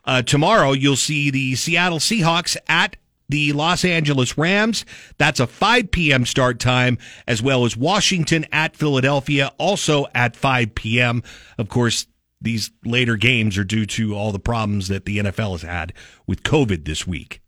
[0.06, 2.96] Uh, tomorrow, you'll see the Seattle Seahawks at
[3.28, 4.86] the Los Angeles Rams.
[5.18, 6.26] That's a 5 p.m.
[6.26, 11.24] start time, as well as Washington at Philadelphia, also at 5 p.m.
[11.58, 12.06] Of course,
[12.40, 15.94] these later games are due to all the problems that the NFL has had
[16.28, 17.41] with COVID this week.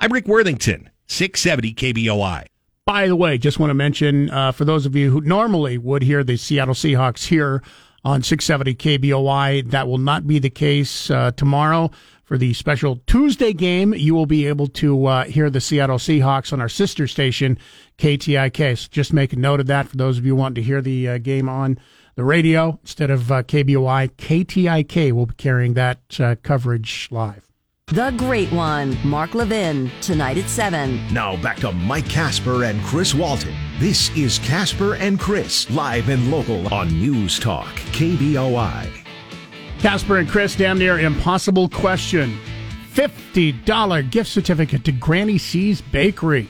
[0.00, 2.46] I'm Rick Worthington, 670 KBOI.
[2.84, 6.04] By the way, just want to mention uh, for those of you who normally would
[6.04, 7.64] hear the Seattle Seahawks here
[8.04, 11.90] on 670 KBOI, that will not be the case uh, tomorrow.
[12.22, 16.52] For the special Tuesday game, you will be able to uh, hear the Seattle Seahawks
[16.52, 17.58] on our sister station,
[17.98, 18.78] KTIK.
[18.78, 21.08] So just make a note of that for those of you wanting to hear the
[21.08, 21.76] uh, game on
[22.14, 24.12] the radio instead of uh, KBOI.
[24.12, 27.47] KTIK will be carrying that uh, coverage live.
[27.90, 31.10] The Great One, Mark Levin, tonight at 7.
[31.10, 33.54] Now back to Mike Casper and Chris Walton.
[33.78, 38.90] This is Casper and Chris, live and local on News Talk, KBOI.
[39.78, 42.38] Casper and Chris, damn near impossible question.
[42.92, 46.46] $50 gift certificate to Granny C's Bakery.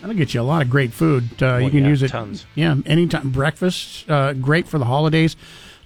[0.00, 1.40] That'll get you a lot of great food.
[1.40, 2.08] Uh, you can yeah, use it.
[2.08, 2.44] tons.
[2.56, 3.30] Yeah, anytime.
[3.30, 5.36] Breakfast, uh, great for the holidays.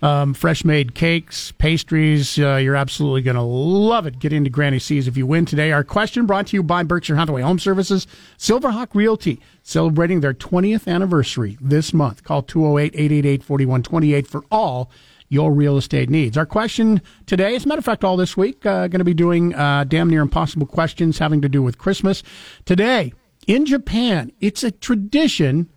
[0.07, 2.38] Um, fresh made cakes, pastries.
[2.38, 4.21] Uh, you're absolutely going to love it.
[4.21, 5.73] Get into Granny C's if you win today.
[5.73, 8.07] Our question brought to you by Berkshire Hathaway Home Services,
[8.38, 12.23] Silverhawk Realty, celebrating their 20th anniversary this month.
[12.23, 14.92] Call 208 888 4128 for all
[15.29, 16.37] your real estate needs.
[16.37, 19.12] Our question today, as a matter of fact, all this week, uh, going to be
[19.12, 22.23] doing uh, damn near impossible questions having to do with Christmas.
[22.64, 23.12] Today,
[23.49, 25.69] in Japan, it's a tradition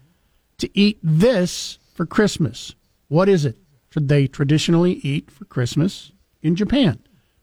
[0.59, 2.75] to eat this for Christmas.
[3.07, 3.57] What is it?
[3.89, 6.99] Should they traditionally eat for Christmas in Japan?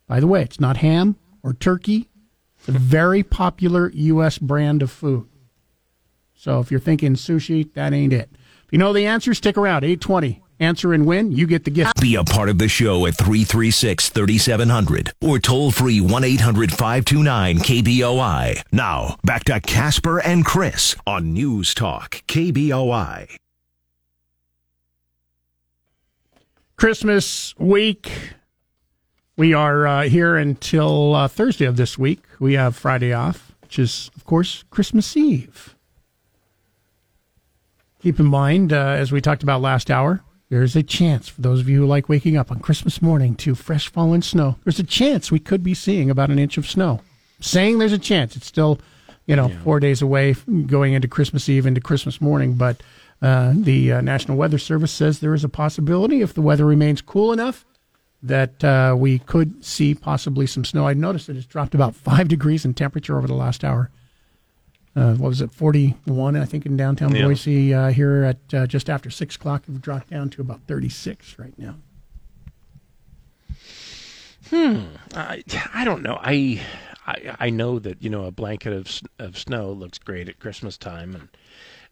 [0.06, 2.08] By the way, it's not ham or turkey.
[2.58, 4.38] It's a very popular U.S.
[4.38, 5.28] brand of food.
[6.34, 8.30] So if you're thinking sushi, that ain't it.
[8.64, 9.84] If you know the answer, stick around.
[9.84, 10.42] 820.
[10.58, 11.32] Answer and win.
[11.32, 12.00] You get the gift.
[12.00, 17.58] Be a part of the show at 336 3700 or toll free 1 800 529
[17.58, 18.62] KBOI.
[18.72, 23.36] Now, back to Casper and Chris on News Talk, KBOI.
[26.76, 28.12] Christmas week.
[29.36, 32.20] We are uh, here until uh, Thursday of this week.
[32.38, 35.74] We have Friday off, which is, of course, Christmas Eve.
[38.02, 41.60] Keep in mind, uh, as we talked about last hour, there's a chance for those
[41.60, 44.56] of you who like waking up on Christmas morning to fresh fallen snow.
[44.64, 47.00] There's a chance we could be seeing about an inch of snow.
[47.40, 48.36] Saying there's a chance.
[48.36, 48.80] It's still
[49.26, 50.34] you know, four days away,
[50.66, 52.54] going into Christmas Eve into Christmas morning.
[52.54, 52.80] But
[53.22, 57.00] uh, the uh, National Weather Service says there is a possibility if the weather remains
[57.00, 57.64] cool enough
[58.22, 60.86] that uh, we could see possibly some snow.
[60.86, 63.90] I noticed that it's dropped about five degrees in temperature over the last hour.
[64.94, 67.26] Uh, what was it, 41, I think, in downtown Yeah.
[67.26, 67.74] Boise.
[67.74, 71.52] Uh, here at uh, just after 6 o'clock, we've dropped down to about 36 right
[71.58, 71.74] now.
[74.50, 74.84] Hmm.
[75.14, 75.42] I,
[75.74, 76.18] I don't know.
[76.22, 76.62] I,
[77.06, 80.78] I I know that you know a blanket of of snow looks great at Christmas
[80.78, 81.28] time, and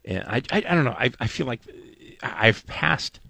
[0.04, 0.96] and I I, I don't know.
[0.98, 1.60] I I feel like
[2.22, 3.20] I've passed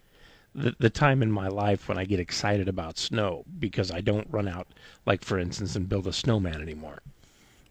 [0.54, 4.26] the the time in my life when I get excited about snow because I don't
[4.30, 4.68] run out
[5.06, 7.00] like for instance and build a snowman anymore.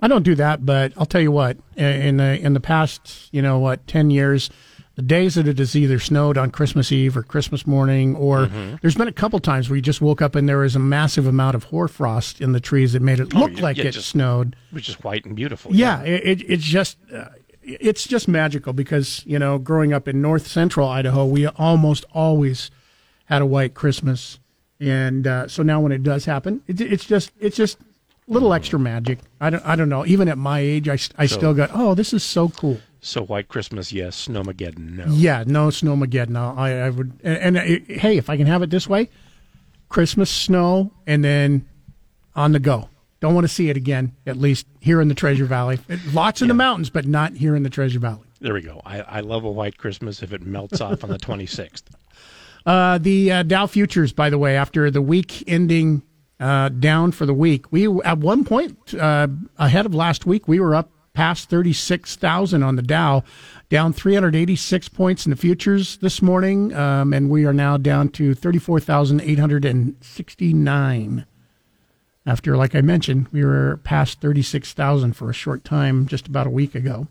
[0.02, 1.58] I don't do that, but I'll tell you what.
[1.78, 4.50] In the in the past, you know what, ten years,
[4.96, 8.76] the days that it has either snowed on Christmas Eve or Christmas morning, or Mm-hmm.
[8.82, 11.26] there's been a couple times where you just woke up and there was a massive
[11.26, 13.92] amount of hoarfrost in the trees that made it look Oh, yeah, like yeah, it
[13.92, 14.58] just- snowed.
[14.72, 15.74] Which is white and beautiful.
[15.74, 17.30] Yeah, it, it, it's just uh,
[17.66, 22.72] it's just magical because you know, growing up in North Central Idaho, we almost always
[23.26, 24.40] had a white Christmas,
[24.80, 28.54] and uh, so now when it does happen, it, it's just it's just a little
[28.54, 29.20] extra magic.
[29.42, 30.06] I don't I don't know.
[30.06, 32.80] Even at my age, I, I So- still got oh, this is so cool.
[33.06, 34.28] So white Christmas, yes.
[34.30, 35.06] Snowmageddon, no.
[35.10, 36.30] Yeah, no snowmageddon.
[36.30, 37.12] No, I, I would.
[37.22, 39.10] And, and uh, hey, if I can have it this way,
[39.90, 41.68] Christmas snow, and then
[42.34, 42.88] on the go.
[43.24, 45.80] Don't want to see it again, at least here in the Treasure Valley.
[46.12, 46.50] Lots in yeah.
[46.50, 48.28] the mountains, but not here in the Treasure Valley.
[48.42, 48.82] There we go.
[48.86, 51.84] I, I love a white Christmas if it melts off on the 26th.
[52.66, 56.02] Uh, the uh, Dow futures, by the way, after the week ending
[56.40, 60.62] uh, down for the week, we at one point uh, ahead of last week, we
[60.62, 63.22] were up past 36,000 on the Dow,
[63.68, 68.34] down 386 points in the futures this morning, um, and we are now down to
[68.34, 71.26] 34,869.
[72.26, 76.28] After, like I mentioned, we were past thirty six thousand for a short time just
[76.28, 77.08] about a week ago.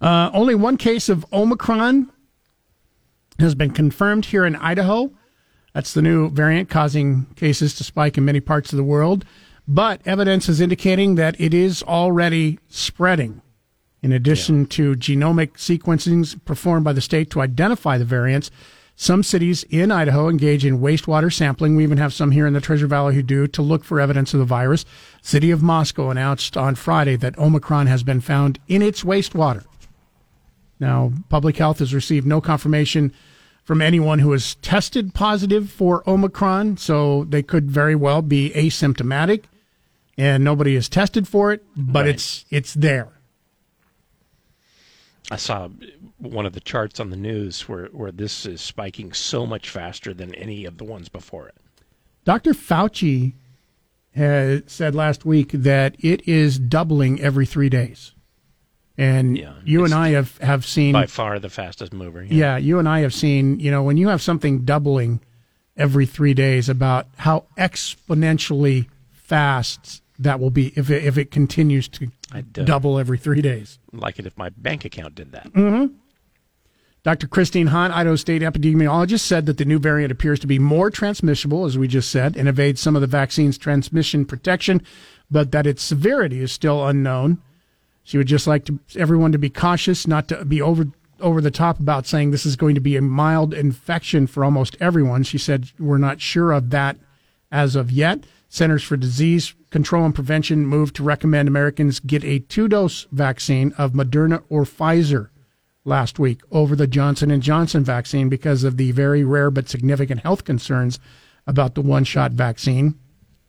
[0.00, 2.10] Uh, only one case of Omicron
[3.38, 5.12] has been confirmed here in Idaho.
[5.74, 9.24] That's the new variant causing cases to spike in many parts of the world.
[9.68, 13.42] But evidence is indicating that it is already spreading.
[14.02, 18.50] In addition to genomic sequencing performed by the state to identify the variants,
[19.00, 21.76] some cities in Idaho engage in wastewater sampling.
[21.76, 24.34] We even have some here in the Treasure Valley who do to look for evidence
[24.34, 24.84] of the virus.
[25.22, 29.64] City of Moscow announced on Friday that Omicron has been found in its wastewater.
[30.80, 33.12] Now, public health has received no confirmation
[33.62, 39.44] from anyone who has tested positive for Omicron, so they could very well be asymptomatic,
[40.16, 42.14] and nobody has tested for it, but Right.
[42.16, 43.10] it's it's there.
[45.30, 45.68] I saw
[46.18, 50.14] one of the charts on the news where, where this is spiking so much faster
[50.14, 51.54] than any of the ones before it.
[52.24, 52.52] Dr.
[52.52, 53.34] Fauci
[54.14, 58.12] has said last week that it is doubling every three days,
[58.96, 62.24] and Yeah, you and I have have seen By far the fastest mover.
[62.24, 65.20] Yeah, you and I have seen, you know, when you have something doubling
[65.76, 71.88] every three days, about how exponentially fast that will be if it, if it continues
[71.88, 73.78] to I'd, uh, double every three days.
[73.92, 75.52] Like it if my bank account did that.
[77.04, 77.28] Dr.
[77.28, 81.64] Christine Hahn, Idaho State epidemiologist, said that the new variant appears to be more transmissible,
[81.64, 84.82] as we just said, and evades some of the vaccine's transmission protection,
[85.30, 87.40] but that its severity is still unknown.
[88.02, 90.86] She would just like to, everyone to be cautious, not to be over
[91.20, 94.76] over the top about saying this is going to be a mild infection for almost
[94.78, 95.24] everyone.
[95.24, 96.96] She said we're not sure of that
[97.50, 98.24] as of yet.
[98.48, 103.92] Centers for Disease Control and Prevention moved to recommend Americans get a two-dose vaccine of
[103.92, 105.28] Moderna or Pfizer
[105.84, 110.20] last week over the Johnson & Johnson vaccine because of the very rare but significant
[110.20, 110.98] health concerns
[111.46, 112.98] about the one-shot vaccine.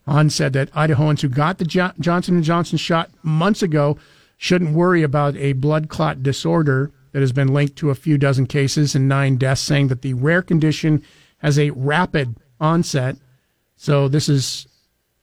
[0.05, 3.97] Hahn said that Idahoans who got the jo- Johnson & Johnson shot months ago
[4.37, 8.45] shouldn't worry about a blood clot disorder that has been linked to a few dozen
[8.45, 11.03] cases and nine deaths, saying that the rare condition
[11.39, 13.17] has a rapid onset.
[13.75, 14.67] So this is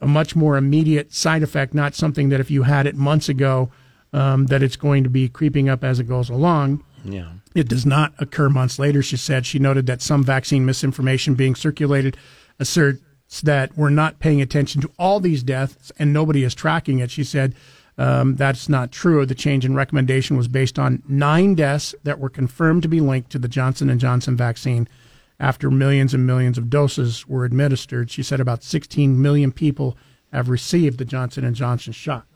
[0.00, 3.70] a much more immediate side effect, not something that if you had it months ago,
[4.12, 6.82] um, that it's going to be creeping up as it goes along.
[7.04, 7.32] Yeah.
[7.54, 9.46] It does not occur months later, she said.
[9.46, 12.16] She noted that some vaccine misinformation being circulated
[12.58, 13.00] asserts
[13.42, 17.10] that we're not paying attention to all these deaths and nobody is tracking it.
[17.10, 17.54] She said
[17.98, 19.24] um, that's not true.
[19.24, 23.30] The change in recommendation was based on nine deaths that were confirmed to be linked
[23.30, 24.88] to the Johnson & Johnson vaccine
[25.38, 28.10] after millions and millions of doses were administered.
[28.10, 29.96] She said about 16 million people
[30.32, 32.26] have received the Johnson & Johnson shot.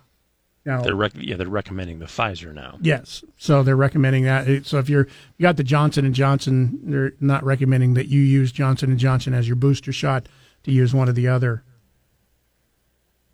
[0.66, 2.78] Now, They're rec- yeah, they're recommending the Pfizer now.
[2.82, 4.66] Yes, so they're recommending that.
[4.66, 5.08] So if you're
[5.38, 9.32] you got the Johnson and Johnson, they're not recommending that you use Johnson and Johnson
[9.32, 10.26] as your booster shot.
[10.64, 11.64] To use one of the other,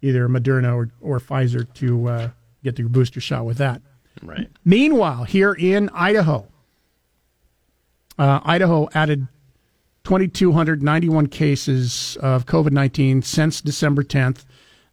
[0.01, 2.31] either Moderna or, or Pfizer to uh,
[2.63, 3.83] get your booster shot with that.
[4.23, 4.49] Right.
[4.65, 6.47] Meanwhile, here in Idaho,
[8.17, 9.27] uh, Idaho added
[10.07, 14.45] 2,291 cases of COVID 19 since December 10th.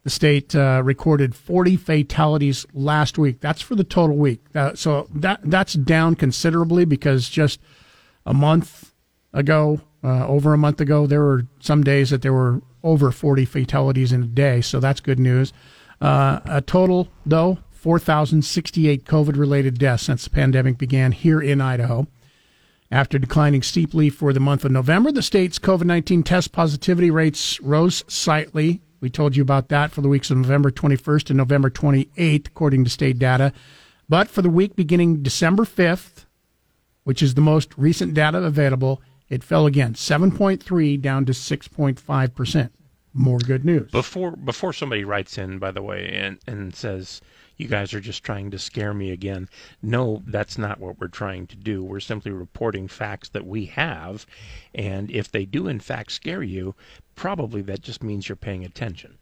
[0.03, 3.39] The state uh, recorded 40 fatalities last week.
[3.39, 4.43] That's for the total week.
[4.55, 7.59] Uh, so that that's down considerably because just
[8.25, 8.95] a month
[9.33, 13.45] ago, uh, over a month ago, there were some days that there were over 40
[13.45, 14.61] fatalities in a day.
[14.61, 15.53] So that's good news.
[16.01, 22.07] Uh, a total, though, 4,068 COVID related deaths since the pandemic began here in Idaho.
[22.93, 27.59] After declining steeply for the month of November, the state's COVID 19 test positivity rates
[27.59, 28.83] rose slightly.
[28.99, 32.83] We told you about that for the weeks of November 21st and November 28th, according
[32.83, 33.51] to state data.
[34.07, 36.25] But for the week beginning December 5th,
[37.03, 42.69] which is the most recent data available, it fell again, 7.3 down to 6.5%.
[43.15, 43.89] More good news.
[43.89, 47.21] Before before somebody writes in, by the way, and, and says
[47.63, 49.49] you guys are just trying to scare me again.
[49.81, 51.83] No, that's not what we're trying to do.
[51.83, 54.25] We're simply reporting facts that we have,
[54.75, 56.75] and if they do in fact scare you,
[57.15, 59.17] probably that just means you're paying attention.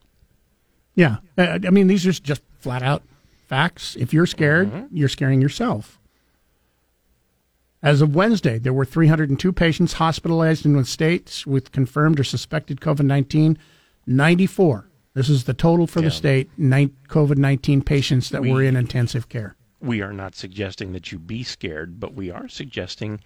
[0.95, 3.03] Yeah, uh, I mean these are just flat out
[3.47, 3.95] facts.
[3.95, 4.95] If you're scared, mm-hmm.
[4.95, 5.99] you're scaring yourself.
[7.83, 12.81] As of Wednesday, there were 302 patients hospitalized in the states with confirmed or suspected
[12.81, 13.57] COVID 19.
[14.07, 14.90] 94.
[15.13, 16.05] This is the total for yeah.
[16.05, 19.55] the state COVID 19 patients that we, were in intensive care.
[19.81, 23.19] We are not suggesting that you be scared, but we are suggesting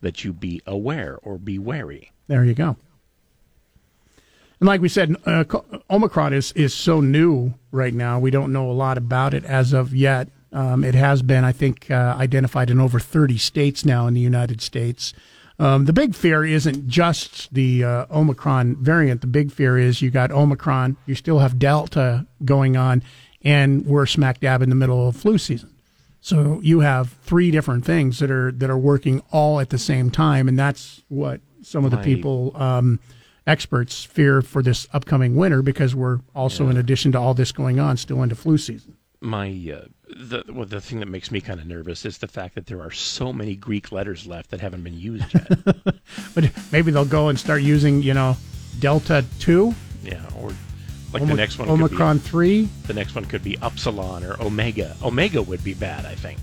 [0.00, 2.12] that you be aware or be wary.
[2.28, 2.76] There you go.
[4.60, 5.44] And like we said, uh,
[5.90, 8.20] Omicron is, is so new right now.
[8.20, 10.28] We don't know a lot about it as of yet.
[10.52, 14.20] Um, it has been, I think, uh, identified in over 30 states now in the
[14.20, 15.14] United States.
[15.62, 19.20] Um, the big fear isn't just the uh, Omicron variant.
[19.20, 23.00] The big fear is you got Omicron, you still have Delta going on,
[23.42, 25.72] and we're smack dab in the middle of flu season.
[26.20, 30.10] So you have three different things that are that are working all at the same
[30.10, 32.98] time, and that's what some of the people, um,
[33.46, 36.70] experts, fear for this upcoming winter because we're also, yeah.
[36.70, 40.66] in addition to all this going on, still into flu season my uh, the well,
[40.66, 43.32] the thing that makes me kind of nervous is the fact that there are so
[43.32, 45.48] many Greek letters left that haven't been used yet.
[46.34, 48.36] but maybe they'll go and start using, you know,
[48.78, 49.74] Delta two.
[50.02, 50.52] Yeah, or
[51.12, 52.68] like the next one, Omicron be, three.
[52.86, 54.96] The next one could be Upsilon or Omega.
[55.02, 56.38] Omega would be bad, I think.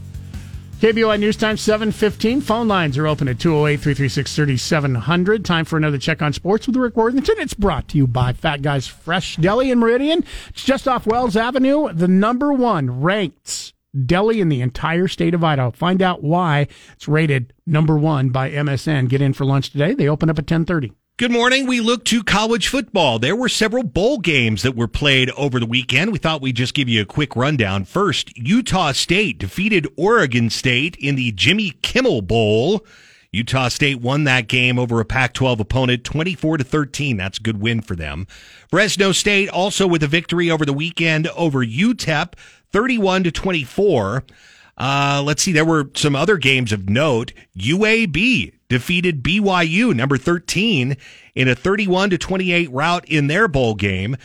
[0.80, 2.40] KBOI News Time 715.
[2.40, 5.44] Phone lines are open at 208 336 3700.
[5.44, 7.36] Time for another check on sports with Rick Worthington.
[7.38, 10.24] It's brought to you by Fat Guys Fresh Deli in Meridian.
[10.48, 13.74] It's just off Wells Avenue, the number one ranked
[14.06, 15.72] deli in the entire state of Idaho.
[15.72, 19.10] Find out why it's rated number one by MSN.
[19.10, 19.94] Get in for lunch today.
[19.94, 20.94] They open up at 1030.
[21.20, 21.68] Good morning.
[21.68, 23.20] We look to college football.
[23.20, 26.14] There were several bowl games that were played over the weekend.
[26.14, 27.84] We thought we'd just give you a quick rundown.
[27.84, 32.86] First, Utah State defeated Oregon State in the Jimmy Kimmel Bowl.
[33.34, 37.18] Utah State won that game over a Pac-12 opponent 24 to 13.
[37.18, 38.26] That's a good win for them.
[38.70, 42.36] Fresno State also with a victory over the weekend over UTEP
[42.72, 44.24] 31 to 24.
[44.78, 45.52] Uh, let's see.
[45.52, 47.34] There were some other games of note.
[47.58, 50.96] UAB defeated BYU, number 13,
[51.36, 54.16] in a 31 to 28 rout in their bowl game.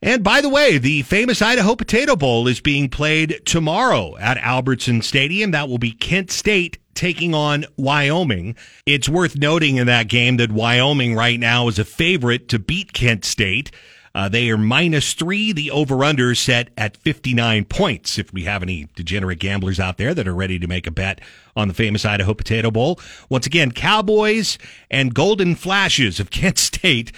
[0.00, 5.00] And by the way, the famous Idaho Potato Bowl is being played tomorrow at Albertson
[5.00, 5.52] Stadium.
[5.52, 8.56] That will be Kent State taking on Wyoming.
[8.84, 12.92] It's worth noting in that game that Wyoming right now is a favorite to beat
[12.92, 13.70] Kent State.
[14.14, 15.52] Uh, they are minus three.
[15.52, 18.18] The over under set at 59 points.
[18.18, 21.20] If we have any degenerate gamblers out there that are ready to make a bet
[21.56, 23.00] on the famous Idaho Potato Bowl.
[23.28, 24.58] Once again, Cowboys
[24.90, 27.12] and Golden Flashes of Kent State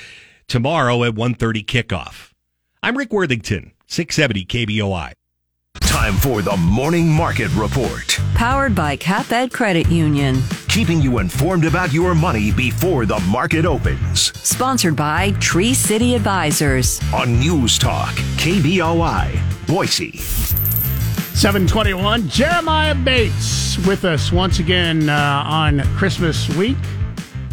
[0.46, 2.30] tomorrow at 1.30 kickoff.
[2.82, 5.12] I'm Rick Worthington, 670 KBOI.
[5.80, 8.18] Time for the Morning Market Report.
[8.34, 10.42] Powered by CapEd Credit Union.
[10.68, 14.36] Keeping you informed about your money before the market opens.
[14.46, 17.00] Sponsored by Tree City Advisors.
[17.14, 20.18] On News Talk, KBOI, Boise.
[20.18, 26.76] 721, Jeremiah Bates with us once again uh, on Christmas week,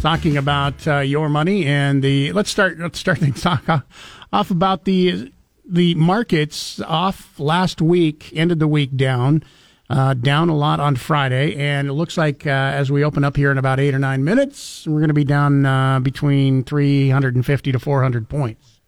[0.02, 2.32] talking about uh, your money and the.
[2.34, 2.78] Let's start.
[2.80, 3.84] Let's start things off,
[4.34, 5.32] off about the
[5.72, 9.44] the markets off last week, ended the week down,
[9.90, 13.38] uh, down a lot on Friday, and it looks like uh, as we open up
[13.38, 17.72] here in about eight or nine minutes, we're going to be down uh, between 350
[17.72, 18.82] to 400 points.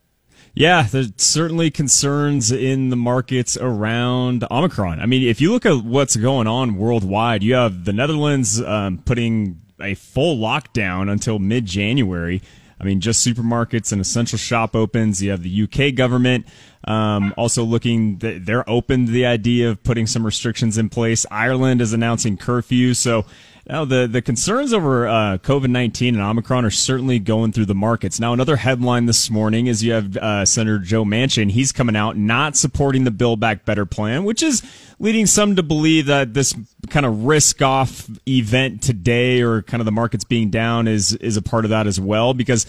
[0.56, 5.00] Yeah, there's certainly concerns in the markets around Omicron.
[5.00, 9.00] I mean, if you look at what's going on worldwide, you have the Netherlands um,
[9.00, 12.42] putting a full lockdown until mid January.
[12.80, 15.21] I mean, just supermarkets and essential shop opens.
[15.21, 16.45] You have the UK government
[16.86, 21.26] um, also looking, they're open to the idea of putting some restrictions in place.
[21.32, 22.93] Ireland is announcing curfew.
[22.93, 23.26] So
[23.68, 27.76] now the, the concerns over uh, COVID 19 and Omicron are certainly going through the
[27.76, 28.20] markets.
[28.20, 31.51] Now, another headline this morning is you have uh, Senator Joe Manchin.
[31.51, 34.64] He's coming out not supporting the Build Back Better plan, which is
[34.99, 36.53] leading some to believe that this
[36.89, 41.38] kind of risk off event today or kind of the markets being down is, is
[41.38, 42.66] a part of that as well because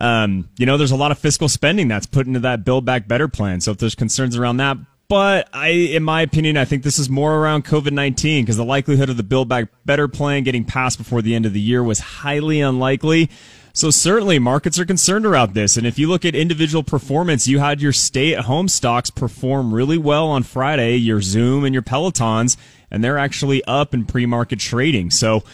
[0.00, 3.08] um, you know, there's a lot of fiscal spending that's put into that Build Back
[3.08, 3.60] Better plan.
[3.60, 4.76] So if there's concerns around that,
[5.08, 8.64] but I, in my opinion, I think this is more around COVID 19 because the
[8.64, 11.82] likelihood of the Build Back Better plan getting passed before the end of the year
[11.82, 13.30] was highly unlikely.
[13.72, 15.76] So certainly markets are concerned about this.
[15.76, 19.72] And if you look at individual performance, you had your stay at home stocks perform
[19.72, 22.56] really well on Friday, your Zoom and your Pelotons,
[22.90, 25.10] and they're actually up in pre market trading.
[25.10, 25.44] So,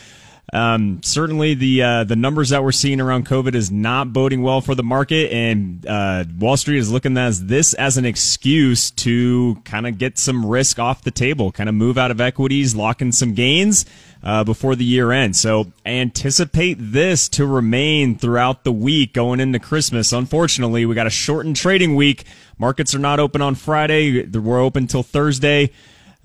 [0.52, 4.60] um, certainly, the uh, the numbers that we're seeing around COVID is not boding well
[4.60, 9.56] for the market, and uh, Wall Street is looking at this as an excuse to
[9.64, 13.00] kind of get some risk off the table, kind of move out of equities, lock
[13.00, 13.86] in some gains
[14.22, 15.34] uh, before the year end.
[15.34, 20.12] So anticipate this to remain throughout the week going into Christmas.
[20.12, 22.24] Unfortunately, we got a shortened trading week.
[22.58, 24.26] Markets are not open on Friday.
[24.26, 25.70] We're open till Thursday.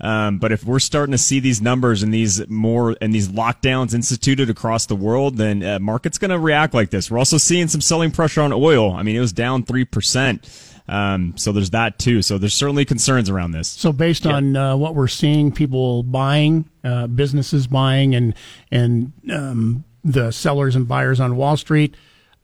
[0.00, 3.94] Um, but if we're starting to see these numbers and these more and these lockdowns
[3.94, 7.10] instituted across the world, then uh, market's going to react like this.
[7.10, 8.92] We're also seeing some selling pressure on oil.
[8.92, 10.48] I mean, it was down three percent.
[10.88, 12.20] Um, so there's that too.
[12.22, 13.68] So there's certainly concerns around this.
[13.68, 18.34] So based on uh, what we're seeing, people buying, uh, businesses buying, and
[18.72, 21.94] and um, the sellers and buyers on Wall Street,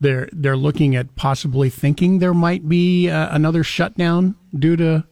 [0.00, 5.04] they're they're looking at possibly thinking there might be uh, another shutdown due to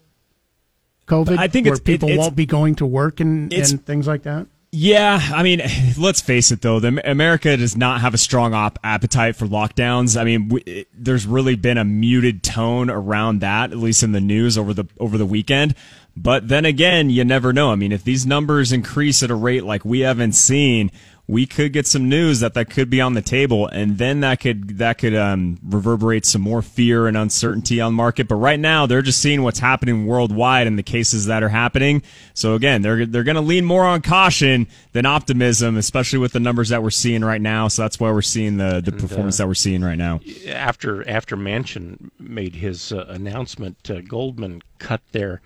[1.06, 1.38] COVID?
[1.38, 4.46] I think where people it, won't be going to work and, and things like that.
[4.76, 5.62] Yeah, I mean,
[5.98, 10.20] let's face it though, the, America does not have a strong op- appetite for lockdowns.
[10.20, 14.20] I mean, it, there's really been a muted tone around that, at least in the
[14.20, 15.76] news over the over the weekend.
[16.16, 17.70] But then again, you never know.
[17.70, 20.90] I mean, if these numbers increase at a rate like we haven't seen,
[21.26, 24.40] we could get some news that that could be on the table, and then that
[24.40, 28.28] could that could um, reverberate some more fear and uncertainty on the market.
[28.28, 32.02] But right now, they're just seeing what's happening worldwide and the cases that are happening.
[32.34, 36.40] So again, they're they're going to lean more on caution than optimism, especially with the
[36.40, 37.68] numbers that we're seeing right now.
[37.68, 40.20] So that's why we're seeing the the and, performance uh, that we're seeing right now.
[40.46, 45.40] After after Manchin made his uh, announcement, uh, Goldman cut their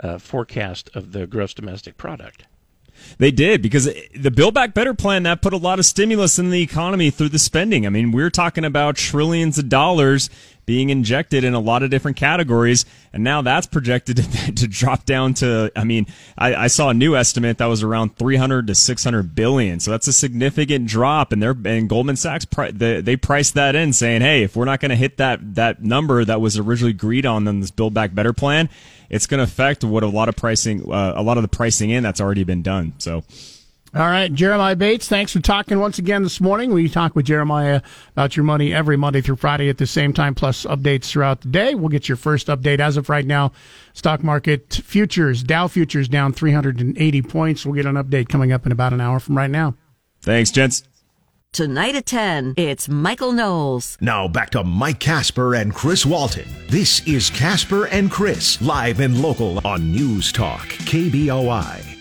[0.00, 2.44] uh, forecast of the gross domestic product.
[3.18, 6.50] They did because the Build Back Better plan that put a lot of stimulus in
[6.50, 7.86] the economy through the spending.
[7.86, 10.30] I mean, we're talking about trillions of dollars
[10.66, 12.84] being injected in a lot of different categories.
[13.12, 14.16] And now that's projected
[14.56, 16.06] to, drop down to, I mean,
[16.36, 19.78] I, I, saw a new estimate that was around 300 to 600 billion.
[19.80, 21.32] So that's a significant drop.
[21.32, 24.80] And they're, and Goldman Sachs, they, they priced that in saying, Hey, if we're not
[24.80, 28.14] going to hit that, that number that was originally agreed on in this Build Back
[28.14, 28.68] Better plan,
[29.10, 31.90] it's going to affect what a lot of pricing, uh, a lot of the pricing
[31.90, 32.94] in that's already been done.
[32.98, 33.22] So,
[33.94, 36.72] all right, Jeremiah Bates, thanks for talking once again this morning.
[36.72, 37.80] We talk with Jeremiah
[38.10, 41.48] about your money every Monday through Friday at the same time, plus updates throughout the
[41.48, 41.76] day.
[41.76, 43.52] We'll get your first update as of right now.
[43.92, 47.64] Stock market futures, Dow futures down 380 points.
[47.64, 49.76] We'll get an update coming up in about an hour from right now.
[50.22, 50.82] Thanks, gents.
[51.52, 53.96] Tonight at 10, it's Michael Knowles.
[54.00, 56.48] Now back to Mike Casper and Chris Walton.
[56.68, 61.93] This is Casper and Chris, live and local on News Talk, KBOI.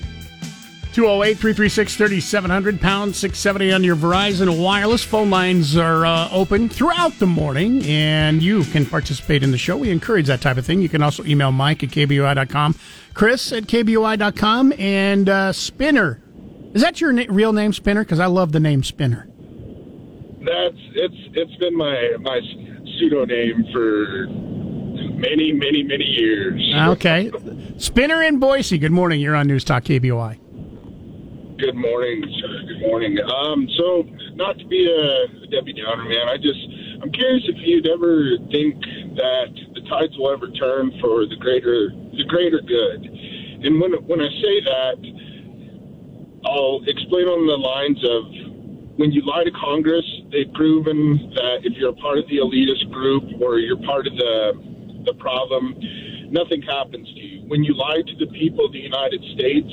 [0.93, 5.03] 208 336 3700, pound 670 on your Verizon Wireless.
[5.03, 9.75] Phone lines are uh, open throughout the morning, and you can participate in the show.
[9.75, 10.83] We encourage that type of thing.
[10.83, 12.75] You can also email Mike at KBOI.com,
[13.15, 16.21] Chris at KBOI.com, and uh, Spinner.
[16.75, 18.03] Is that your na- real name, Spinner?
[18.03, 19.27] Because I love the name Spinner.
[20.45, 22.39] That's it's it's been my my
[22.99, 26.61] pseudonym for many many many years.
[26.75, 27.31] Okay,
[27.77, 28.77] Spinner in Boise.
[28.77, 29.21] Good morning.
[29.21, 30.42] You're on News Talk KBOI.
[31.63, 32.59] Good morning, sir.
[32.67, 33.17] Good morning.
[33.23, 34.03] Um, so,
[34.35, 36.59] not to be a, a Debbie Downer, man, I just,
[37.01, 38.83] I'm curious if you'd ever think
[39.15, 41.87] that the tides will ever turn for the greater,
[42.19, 43.07] the greater good.
[43.63, 44.97] And when when I say that,
[46.43, 50.03] I'll explain on the lines of when you lie to Congress,
[50.33, 54.17] they've proven that if you're a part of the elitist group or you're part of
[54.17, 54.51] the
[55.07, 55.79] the problem,
[56.27, 57.47] nothing happens to you.
[57.47, 59.71] When you lie to the people of the United States,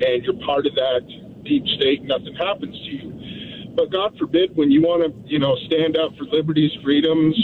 [0.00, 1.00] and you're part of that
[1.44, 3.74] deep state, nothing happens to you.
[3.74, 7.36] But God forbid, when you want to, you know, stand up for liberties, freedoms,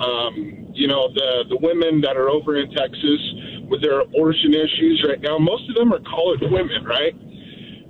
[0.00, 3.20] um, you know, the the women that are over in Texas
[3.68, 7.14] with their abortion issues right now, most of them are college women, right?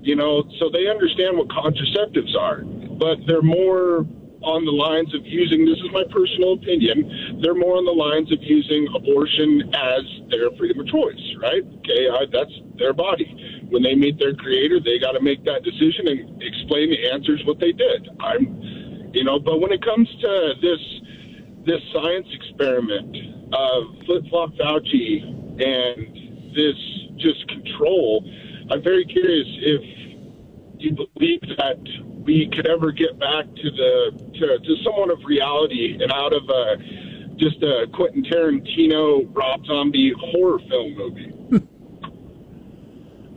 [0.02, 2.62] You know, so they understand what contraceptives are,
[2.98, 4.04] but they're more
[4.42, 7.38] on the lines of using this is my personal opinion.
[7.42, 11.62] They're more on the lines of using abortion as their freedom of choice, right?
[11.82, 13.26] Okay, I, that's their body.
[13.70, 17.42] When they meet their creator, they got to make that decision and explain the answers
[17.46, 18.08] what they did.
[18.20, 20.82] I'm, you know, but when it comes to this
[21.64, 23.14] this science experiment
[23.54, 25.22] of flip flop Fauci
[25.62, 26.74] and this
[27.22, 28.26] just control,
[28.70, 29.82] I'm very curious if
[30.78, 31.78] you believe that
[32.24, 36.48] we could ever get back to the to, to somewhat of reality and out of
[36.48, 36.76] uh,
[37.36, 41.68] just a Quentin Tarantino Rob Zombie horror film movie.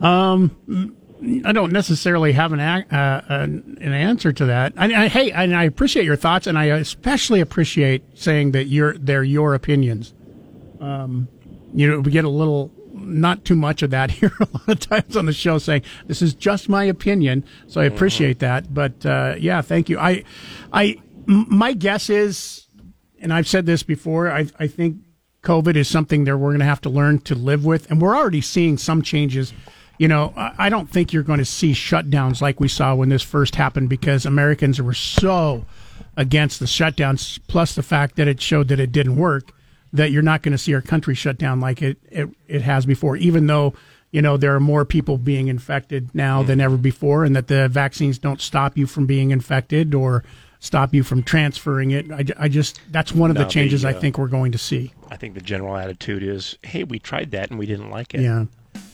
[0.00, 0.96] um,
[1.44, 4.74] I don't necessarily have an uh, an, answer to that.
[4.76, 8.96] I, I, hey, and I appreciate your thoughts, and I especially appreciate saying that you're
[8.98, 10.12] they're your opinions.
[10.80, 11.28] Um,
[11.72, 12.70] you know, we get a little
[13.06, 16.20] not too much of that here a lot of times on the show saying this
[16.22, 18.72] is just my opinion so i appreciate that.
[18.72, 19.98] But uh, yeah thank you.
[19.98, 20.24] I
[20.72, 20.96] i
[21.26, 22.66] my guess is
[23.20, 24.98] and i've said this before i, I think
[25.42, 28.16] covid is something that we're going to have to learn to live with and we're
[28.16, 29.52] already seeing some changes.
[29.98, 33.22] You know i don't think you're going to see shutdowns like we saw when this
[33.22, 35.64] first happened because americans were so
[36.18, 39.52] against the shutdowns plus the fact that it showed that it didn't work
[39.96, 42.86] that you're not going to see our country shut down like it, it, it has
[42.86, 43.74] before, even though,
[44.10, 46.46] you know, there are more people being infected now mm.
[46.46, 50.24] than ever before, and that the vaccines don't stop you from being infected or
[50.60, 52.10] stop you from transferring it.
[52.10, 54.52] I, I just, that's one of no, the changes the, uh, I think we're going
[54.52, 54.92] to see.
[55.10, 58.20] I think the general attitude is, hey, we tried that and we didn't like it.
[58.20, 58.46] Yeah.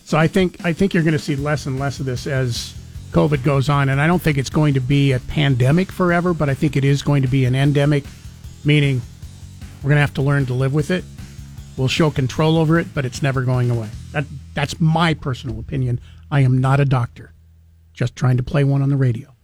[0.04, 2.74] So I think, I think you're going to see less and less of this as
[3.12, 3.88] COVID goes on.
[3.88, 6.84] And I don't think it's going to be a pandemic forever, but I think it
[6.84, 8.04] is going to be an endemic,
[8.64, 9.02] meaning
[9.82, 11.04] we're going to have to learn to live with it.
[11.76, 13.88] We'll show control over it, but it's never going away.
[14.12, 14.24] That,
[14.54, 16.00] that's my personal opinion.
[16.30, 17.32] I am not a doctor,
[17.92, 19.34] just trying to play one on the radio.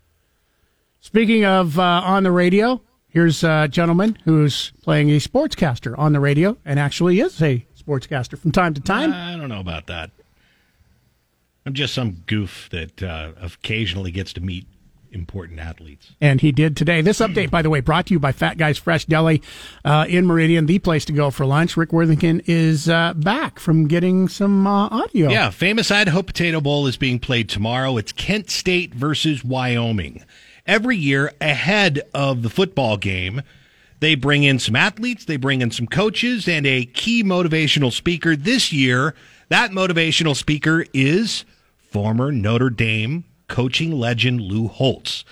[1.01, 6.21] Speaking of uh, on the radio, here's a gentleman who's playing a sportscaster on the
[6.21, 9.13] radio and actually is a sportscaster from time to time.
[9.13, 10.11] I don't know about that.
[11.65, 14.67] I'm just some goof that uh, occasionally gets to meet
[15.13, 16.13] important athletes.
[16.21, 17.01] And he did today.
[17.01, 19.43] This update, by the way, brought to you by Fat Guys Fresh Deli
[19.85, 21.77] uh, in Meridian, the place to go for lunch.
[21.77, 25.31] Rick Worthington is uh, back from getting some uh, audio.
[25.31, 27.97] Yeah, famous Idaho Potato Bowl is being played tomorrow.
[27.97, 30.25] It's Kent State versus Wyoming.
[30.67, 33.43] Every year ahead of the football game,
[34.01, 38.37] they bring in some athletes, they bring in some coaches, and a key motivational speaker.
[38.37, 39.15] This year,
[39.49, 41.45] that motivational speaker is
[41.91, 45.25] former Notre Dame coaching legend Lou Holtz.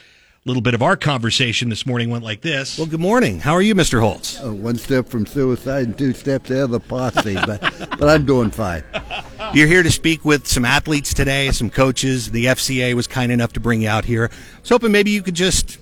[0.45, 2.79] A little bit of our conversation this morning went like this.
[2.79, 3.41] Well, good morning.
[3.41, 4.01] How are you, Mr.
[4.01, 4.43] Holtz?
[4.43, 7.61] Uh, one step from suicide and two steps out of the posse, but,
[7.99, 8.85] but I'm doing fine.
[9.53, 12.31] You're here to speak with some athletes today, some coaches.
[12.31, 14.31] The FCA was kind enough to bring you out here.
[14.33, 15.79] I was hoping maybe you could just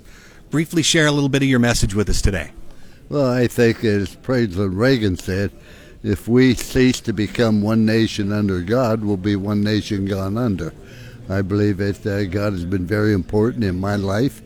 [0.50, 2.50] briefly share a little bit of your message with us today.
[3.10, 5.52] Well, I think, as President Reagan said,
[6.02, 10.72] if we cease to become one nation under God, we'll be one nation gone under.
[11.28, 14.42] I believe that uh, God has been very important in my life.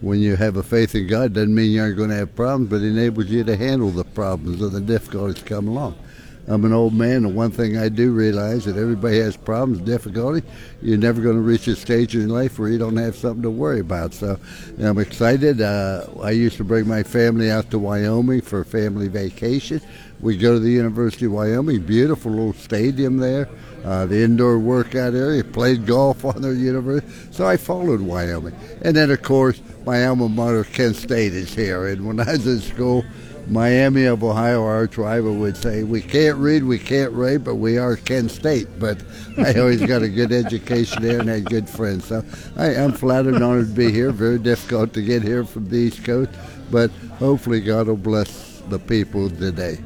[0.00, 2.70] When you have a faith in God, doesn't mean you aren't going to have problems,
[2.70, 5.98] but it enables you to handle the problems and the difficulties come along.
[6.46, 10.46] I'm an old man, and one thing I do realize that everybody has problems, difficulty.
[10.80, 13.50] You're never going to reach a stage in life where you don't have something to
[13.50, 14.14] worry about.
[14.14, 14.38] So
[14.80, 15.60] I'm excited.
[15.60, 19.80] Uh, I used to bring my family out to Wyoming for family vacation.
[20.20, 23.48] We go to the University of Wyoming, beautiful little stadium there
[23.88, 27.10] uh, the indoor workout area, played golf on their university.
[27.30, 28.54] So I followed Wyoming.
[28.82, 31.86] And then, of course, my alma mater, Kent State, is here.
[31.86, 33.02] And when I was in school,
[33.46, 37.78] Miami of Ohio, our rival, would say, We can't read, we can't write, but we
[37.78, 38.68] are Kent State.
[38.78, 39.02] But
[39.38, 42.04] I always got a good education there and had good friends.
[42.08, 42.22] So
[42.58, 44.10] I, am flattered and honored to be here.
[44.10, 46.30] Very difficult to get here from the East Coast,
[46.70, 49.78] but hopefully God will bless the people today.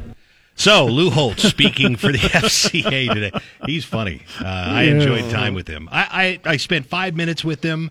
[0.55, 3.33] So Lou Holtz speaking for the FCA today.
[3.67, 4.23] He's funny.
[4.41, 5.89] Uh, I enjoyed time with him.
[5.91, 7.91] I, I, I spent five minutes with him.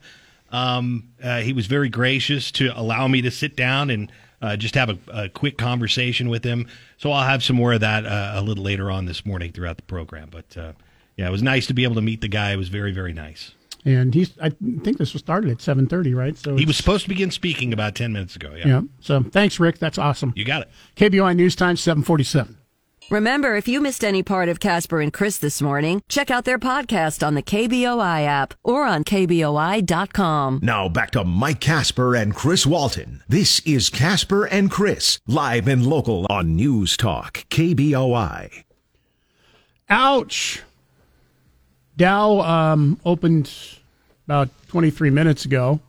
[0.51, 4.75] Um, uh, he was very gracious to allow me to sit down and uh, just
[4.75, 6.67] have a, a, quick conversation with him.
[6.97, 9.77] So I'll have some more of that uh, a little later on this morning throughout
[9.77, 10.29] the program.
[10.29, 10.73] But uh,
[11.15, 12.51] yeah, it was nice to be able to meet the guy.
[12.51, 13.53] It was very very nice.
[13.83, 16.37] And he's I think this was started at seven thirty, right?
[16.37, 18.53] So he was supposed to begin speaking about ten minutes ago.
[18.55, 18.67] Yeah.
[18.67, 18.81] Yeah.
[18.99, 19.79] So thanks, Rick.
[19.79, 20.33] That's awesome.
[20.35, 20.69] You got it.
[20.95, 22.57] KBOI News Time seven forty seven.
[23.09, 26.57] Remember, if you missed any part of Casper and Chris this morning, check out their
[26.57, 30.61] podcast on the KBOI app or on KBOI.com.
[30.63, 33.21] Now back to Mike Casper and Chris Walton.
[33.27, 38.63] This is Casper and Chris, live and local on News Talk, KBOI.
[39.89, 40.61] Ouch.
[42.01, 43.51] Dow um, opened
[44.25, 45.79] about 23 minutes ago.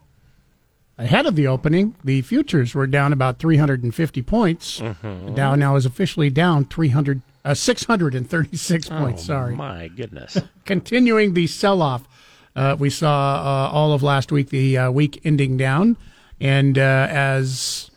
[0.99, 4.77] ahead of the opening, the futures were down about 350 points.
[4.77, 9.25] The Dow now is officially down 300, uh, 636 points.
[9.25, 9.53] Sorry.
[9.53, 10.37] Oh, My goodness.
[10.65, 12.07] Continuing the sell off.
[12.55, 15.97] Uh, we saw uh, all of last week, the uh, week ending down.
[16.39, 17.89] And uh, as,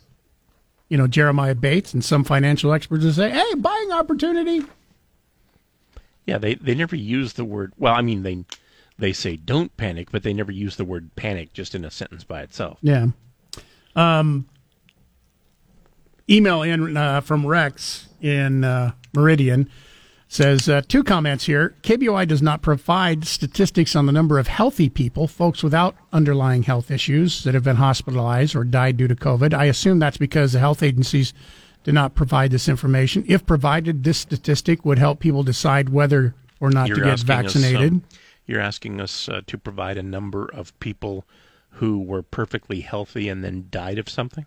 [0.89, 4.63] you know, Jeremiah Bates and some financial experts will say, hey, buying opportunity.
[6.27, 7.73] Yeah, they, they never use the word.
[7.77, 8.43] Well, I mean, they
[8.99, 12.23] they say don't panic, but they never use the word panic just in a sentence
[12.23, 12.77] by itself.
[12.81, 13.07] Yeah.
[13.95, 14.47] Um,
[16.29, 19.69] email in uh, from Rex in uh, Meridian
[20.27, 21.75] says uh, two comments here.
[21.83, 26.91] KBOI does not provide statistics on the number of healthy people, folks without underlying health
[26.91, 29.53] issues that have been hospitalized or died due to COVID.
[29.53, 31.33] I assume that's because the health agencies
[31.87, 33.23] did not provide this information.
[33.29, 37.21] If provided, this statistic would help people decide whether or not You're to get us,
[37.21, 38.01] um, vaccinated.
[38.45, 41.23] you're asking us uh, to provide a number of people
[41.69, 44.45] who were perfectly healthy and then died of something.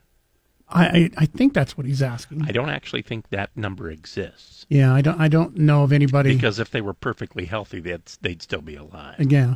[0.69, 2.43] I, I, I think that's what he's asking.
[2.47, 5.19] I don't actually think that number exists Yeah, I don't.
[5.19, 6.35] I don't know of anybody.
[6.35, 9.17] because if they were perfectly healthy, they'd they'd still be alive.
[9.19, 9.55] Yeah.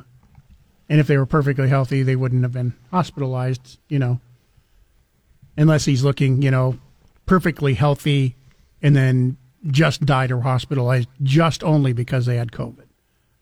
[0.88, 4.20] And if they were perfectly healthy, they wouldn't have been hospitalized, you know,
[5.58, 6.78] unless he's looking, you know,
[7.26, 8.36] perfectly healthy
[8.82, 12.84] and then just died or hospitalized just only because they had COVID.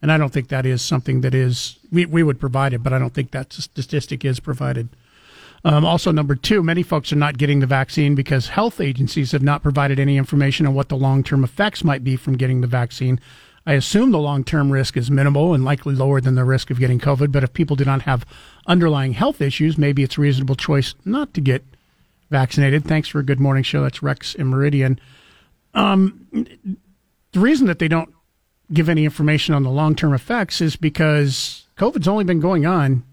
[0.00, 2.92] And I don't think that is something that is, we, we would provide it, but
[2.92, 4.88] I don't think that statistic is provided.
[5.64, 9.42] Um, also, number two, many folks are not getting the vaccine because health agencies have
[9.42, 12.66] not provided any information on what the long term effects might be from getting the
[12.66, 13.20] vaccine.
[13.64, 16.80] I assume the long term risk is minimal and likely lower than the risk of
[16.80, 18.26] getting COVID, but if people do not have
[18.66, 21.64] underlying health issues, maybe it's a reasonable choice not to get
[22.32, 22.84] vaccinated.
[22.84, 23.82] Thanks for a good morning show.
[23.82, 24.98] That's Rex in Meridian.
[25.74, 26.26] Um,
[27.32, 28.12] the reason that they don't
[28.72, 33.04] give any information on the long term effects is because COVID's only been going on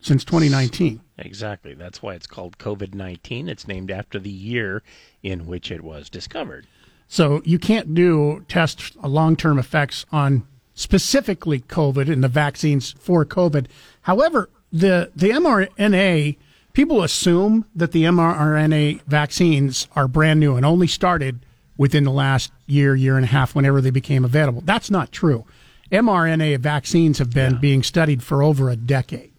[0.00, 1.00] since 2019.
[1.18, 1.74] Exactly.
[1.74, 3.48] That's why it's called COVID 19.
[3.48, 4.82] It's named after the year
[5.22, 6.66] in which it was discovered.
[7.06, 13.24] So you can't do test long term effects on specifically COVID and the vaccines for
[13.26, 13.66] COVID.
[14.02, 16.36] However, the the mRNA
[16.72, 21.44] people assume that the mRNA vaccines are brand new and only started
[21.76, 24.60] within the last year, year and a half, whenever they became available.
[24.64, 25.44] That's not true.
[25.90, 29.32] mRNA vaccines have been being studied for over a decade.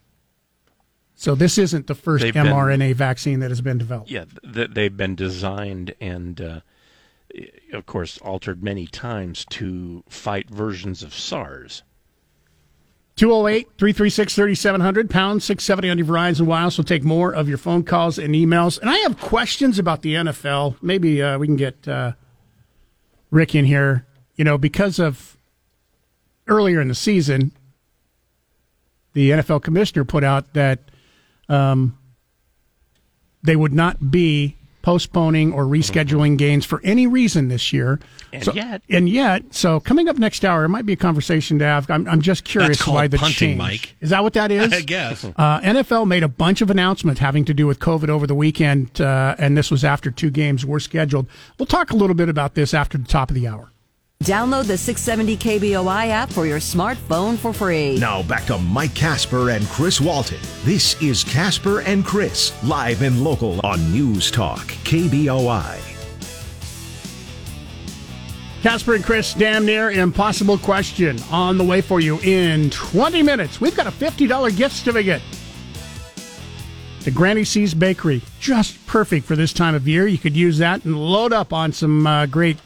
[1.15, 4.09] So this isn't the 1st They've been- mRNA vaccine that has been developed.
[4.09, 6.59] Yeah, th- they've been designed and, uh,
[7.73, 11.83] of course, altered many times to fight versions of SARS.
[13.21, 16.79] 208 336 3700, pound 670 on your Verizon Wireless.
[16.79, 18.81] We'll take more of your phone calls and emails.
[18.81, 20.77] And I have questions about the NFL.
[20.81, 22.13] Maybe uh, we can get uh,
[23.29, 24.07] Rick in here.
[24.37, 25.37] You know, because of
[26.47, 27.51] earlier in the season,
[29.13, 30.79] the NFL commissioner put out that
[31.47, 31.95] um,
[33.43, 37.99] they would not be postponing or rescheduling games for any reason this year.
[38.33, 41.59] And So- yet- and yet, so coming up next hour, it might be a conversation
[41.59, 41.89] to have.
[41.89, 43.57] I'm, I'm just curious why the punting, change.
[43.57, 43.95] Mike.
[44.01, 44.71] Is that what that is?
[44.73, 45.23] I guess.
[45.25, 48.99] Uh, NFL made a bunch of announcements having to do with COVID over the weekend,
[49.01, 51.27] uh, and this was after two games were scheduled.
[51.59, 53.71] We'll talk a little bit about this after the top of the hour.
[54.21, 57.97] Download the 670 KBOI app for your smartphone for free.
[57.97, 60.37] Now back to Mike Casper and Chris Walton.
[60.63, 65.79] This is Casper and Chris, live and local on News Talk, KBOI.
[68.61, 73.59] Casper and Chris, damn near impossible question on the way for you in 20 minutes.
[73.59, 75.23] We've got a $50 gift certificate.
[77.03, 80.05] The Granny C's Bakery, just perfect for this time of year.
[80.05, 82.57] You could use that and load up on some uh, great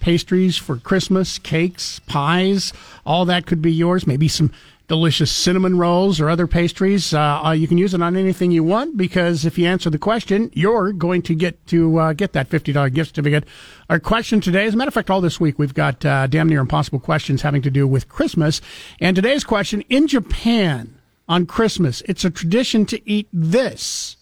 [0.00, 2.72] pastries for Christmas, cakes, pies.
[3.04, 4.04] All that could be yours.
[4.04, 4.50] Maybe some
[4.88, 7.14] delicious cinnamon rolls or other pastries.
[7.14, 9.98] Uh, uh, you can use it on anything you want because if you answer the
[9.98, 13.44] question, you're going to get to uh, get that $50 gift certificate.
[13.88, 16.48] Our question today, as a matter of fact, all this week, we've got uh, damn
[16.48, 18.60] near impossible questions having to do with Christmas.
[18.98, 20.95] And today's question in Japan
[21.28, 24.16] on Christmas, it's a tradition to eat this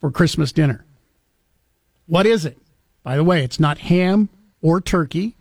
[0.00, 0.84] for Christmas dinner.
[2.06, 2.58] What is it?
[3.02, 4.28] By the way, it's not ham
[4.60, 5.34] or turkey.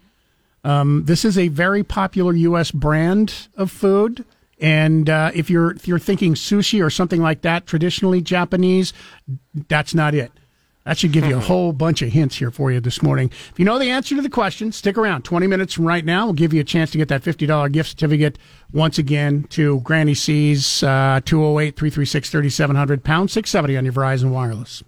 [0.63, 2.71] Um, this is a very popular U.S.
[2.71, 4.25] brand of food,
[4.59, 8.93] and uh, if you're if you're thinking sushi or something like that, traditionally Japanese,
[9.69, 10.31] that's not it.
[10.87, 13.29] That should give you a whole bunch of hints here for you this morning.
[13.51, 15.23] If you know the answer to the question, stick around.
[15.23, 17.89] 20 minutes from right now, we'll give you a chance to get that $50 gift
[17.89, 18.37] certificate
[18.71, 24.81] once again to Granny C's, uh, 208 336 3700, pound 670 on your Verizon Wireless.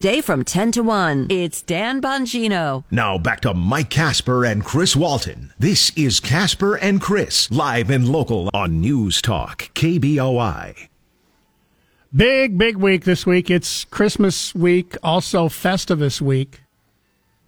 [0.00, 1.28] Day from 10 to 1.
[1.30, 2.84] It's Dan Bongino.
[2.90, 5.54] Now back to Mike Casper and Chris Walton.
[5.58, 10.87] This is Casper and Chris, live and local on News Talk, KBOI.
[12.14, 13.50] Big, big week this week.
[13.50, 16.60] It's Christmas week, also Festivus week.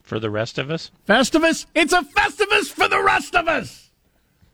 [0.02, 0.90] For the rest of us?
[1.08, 1.66] Festivus?
[1.74, 3.90] It's a Festivus for the rest of us!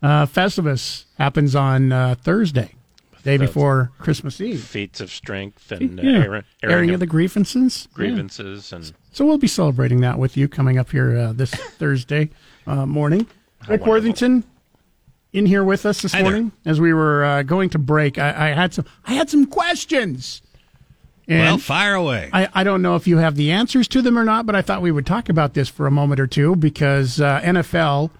[0.02, 2.74] Uh, Festivus happens on uh, Thursday,
[3.24, 4.62] day before Christmas Eve.
[4.62, 6.22] Feats of strength and uh, Yeah.
[6.22, 7.88] airing, Airing of the grievances.
[7.90, 7.96] Yeah.
[7.96, 12.30] grievances and So we'll be celebrating that with you coming up here uh, this Thursday
[12.66, 13.26] uh, morning.
[13.66, 14.44] Rick Worthington
[15.36, 16.32] in here with us this Hi there.
[16.32, 18.16] morning as we were uh, going to break.
[18.16, 18.86] I, I had some.
[19.06, 20.40] I had some questions.
[21.28, 22.30] And well, fire away.
[22.32, 24.62] I, I don't know if you have the answers to them or not, but I
[24.62, 28.10] thought we would talk about this for a moment or two because uh, NFL,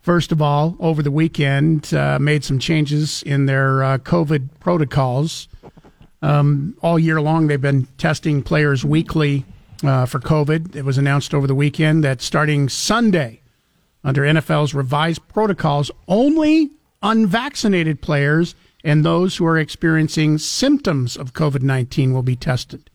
[0.00, 5.46] first of all, over the weekend, uh, made some changes in their uh, COVID protocols.
[6.20, 9.44] Um, all year long, they've been testing players weekly
[9.84, 10.74] uh, for COVID.
[10.74, 13.41] It was announced over the weekend that starting Sunday,
[14.04, 16.70] under NFL's revised protocols, only
[17.02, 22.90] unvaccinated players and those who are experiencing symptoms of COVID 19 will be tested.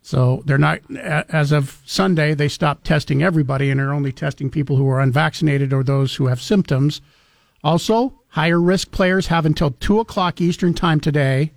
[0.00, 4.76] So they're not, as of Sunday, they stopped testing everybody and are only testing people
[4.76, 7.00] who are unvaccinated or those who have symptoms.
[7.62, 11.52] Also, higher risk players have until 2 o'clock Eastern Time today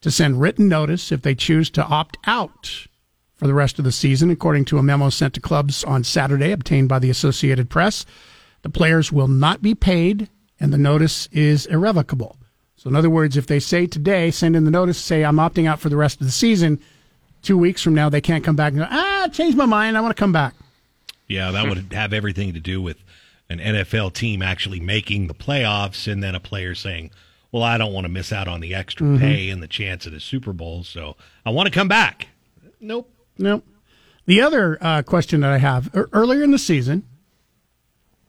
[0.00, 2.86] to send written notice if they choose to opt out
[3.36, 6.52] for the rest of the season, according to a memo sent to clubs on Saturday,
[6.52, 8.06] obtained by the Associated Press.
[8.62, 10.28] The players will not be paid,
[10.58, 12.36] and the notice is irrevocable.
[12.76, 15.68] So, in other words, if they say today, send in the notice, say, I'm opting
[15.68, 16.80] out for the rest of the season,
[17.42, 20.00] two weeks from now, they can't come back and go, ah, changed my mind, I
[20.00, 20.54] want to come back.
[21.28, 22.98] Yeah, that would have everything to do with
[23.50, 27.10] an NFL team actually making the playoffs and then a player saying,
[27.52, 29.18] Well, I don't want to miss out on the extra Mhm.
[29.20, 32.28] pay and the chance at a Super Bowl, so I want to come back.
[32.80, 33.10] Nope.
[33.38, 33.64] Nope.
[34.26, 37.04] The other uh, question that I have earlier in the season,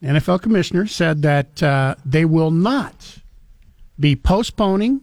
[0.01, 3.19] NFL commissioner said that uh, they will not
[3.99, 5.01] be postponing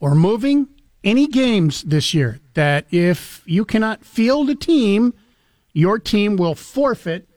[0.00, 0.68] or moving
[1.04, 2.40] any games this year.
[2.54, 5.12] That if you cannot field a team,
[5.74, 7.28] your team will forfeit,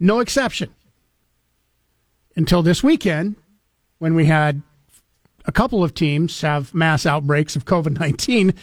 [0.00, 0.74] no exception.
[2.34, 3.36] Until this weekend,
[3.98, 4.62] when we had
[5.44, 8.54] a couple of teams have mass outbreaks of COVID 19.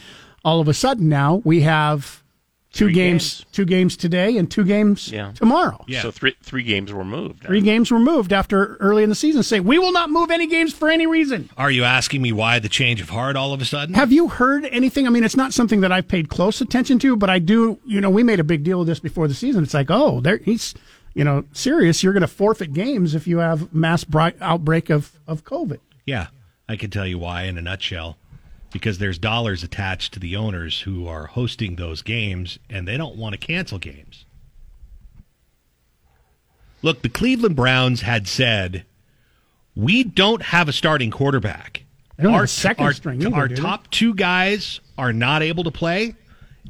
[0.43, 2.23] All of a sudden now we have
[2.71, 5.31] two Three games, two games today and two games yeah.
[5.33, 5.83] tomorrow.
[6.01, 7.43] So three three games were moved.
[7.43, 9.43] Three games were moved after early in the season.
[9.43, 11.49] Say we will not move any games for any reason.
[11.57, 13.95] Are you asking me why the change of heart all of a sudden?
[13.95, 15.07] Have you heard anything?
[15.07, 17.79] I mean, it's not something that I've paid close attention to, but I do.
[17.85, 19.63] You know, we made a big deal of this before the season.
[19.63, 20.75] It's like, oh, there he's,
[21.15, 22.03] you know, serious.
[22.03, 24.05] You're going to forfeit games if you have mass
[24.41, 25.79] outbreak of of COVID.
[26.05, 26.27] Yeah,
[26.67, 28.18] I can tell you why in a nutshell.
[28.71, 33.15] Because there's dollars attached to the owners who are hosting those games and they don't
[33.15, 34.25] want to cancel games.
[36.81, 38.85] Look, the Cleveland Browns had said,
[39.75, 41.83] we don't have a starting quarterback.
[42.17, 43.55] They don't have our second our- string either, our they?
[43.55, 46.15] top two guys are not able to play,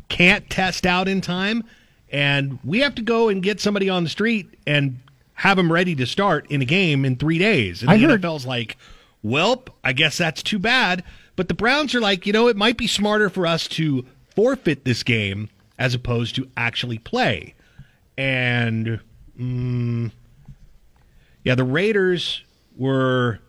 [0.07, 1.63] can't test out in time,
[2.11, 4.99] and we have to go and get somebody on the street and
[5.33, 7.81] have them ready to start in a game in three days.
[7.81, 8.77] And I the heard- NFL's like,
[9.21, 11.03] well, I guess that's too bad.
[11.39, 14.83] But the Browns are like, you know, it might be smarter for us to forfeit
[14.83, 17.53] this game as opposed to actually play.
[18.17, 18.99] And
[19.39, 20.11] mm,
[21.45, 22.43] yeah, the Raiders
[22.75, 23.39] were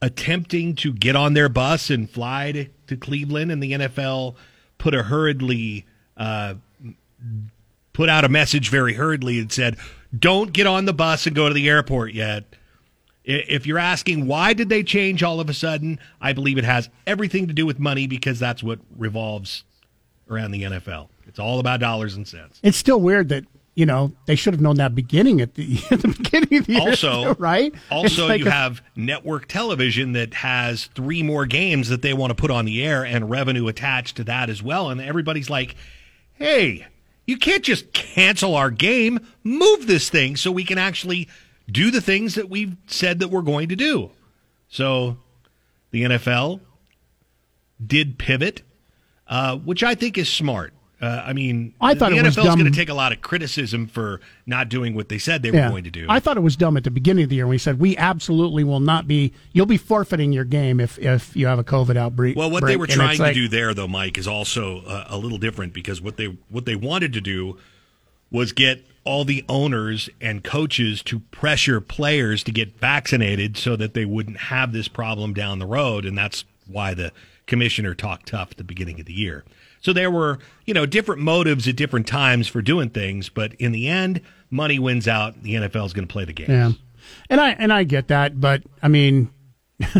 [0.00, 4.36] attempting to get on their bus and fly to, to Cleveland, and the NFL
[4.78, 5.84] put a hurriedly
[6.16, 6.54] uh,
[7.92, 9.78] put out a message very hurriedly and said,
[10.16, 12.44] "Don't get on the bus and go to the airport yet."
[13.24, 16.88] If you're asking why did they change all of a sudden, I believe it has
[17.06, 19.64] everything to do with money because that's what revolves
[20.28, 21.08] around the NFL.
[21.26, 22.58] It's all about dollars and cents.
[22.62, 23.44] It's still weird that
[23.74, 26.72] you know they should have known that beginning at the, at the beginning of the
[26.74, 27.72] year, also right?
[27.90, 32.30] Also like you a- have network television that has three more games that they want
[32.30, 35.74] to put on the air and revenue attached to that as well and everybody's like
[36.34, 36.86] hey
[37.26, 41.28] you can't just cancel our game move this thing so we can actually
[41.70, 44.10] do the things that we've said that we're going to do
[44.68, 45.16] so
[45.90, 46.60] the nfl
[47.84, 48.62] did pivot
[49.28, 52.54] uh, which i think is smart uh, I mean, I thought the it NFL is
[52.54, 55.68] going to take a lot of criticism for not doing what they said they were
[55.68, 56.06] going to do.
[56.08, 57.96] I thought it was dumb at the beginning of the year when we said we
[57.96, 59.32] absolutely will not be.
[59.52, 62.36] You'll be forfeiting your game if if you have a COVID outbreak.
[62.36, 65.18] Well, what they were trying to like- do there, though, Mike, is also uh, a
[65.18, 67.58] little different because what they what they wanted to do
[68.30, 73.94] was get all the owners and coaches to pressure players to get vaccinated so that
[73.94, 77.12] they wouldn't have this problem down the road, and that's why the
[77.46, 79.44] commissioner talked tough at the beginning of the year.
[79.80, 83.72] So there were, you know, different motives at different times for doing things, but in
[83.72, 85.42] the end, money wins out.
[85.42, 86.50] The NFL is going to play the game.
[86.50, 86.72] Yeah,
[87.28, 89.30] and I and I get that, but I mean,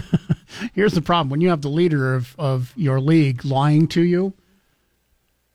[0.75, 4.35] here's the problem: when you have the leader of of your league lying to you,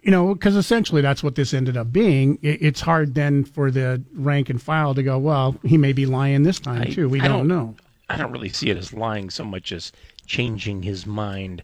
[0.08, 2.40] you know, because essentially that's what this ended up being.
[2.42, 6.06] It, it's hard then for the rank and file to go, well, he may be
[6.06, 7.10] lying this time I- too.
[7.10, 7.76] We I don't, know.
[8.10, 9.92] I don't really see it as lying so much as
[10.26, 11.62] changing his mind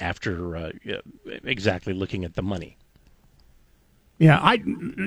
[0.00, 0.94] after uh, uh,
[1.44, 2.76] exactly looking at the money.
[4.18, 4.60] Yeah, I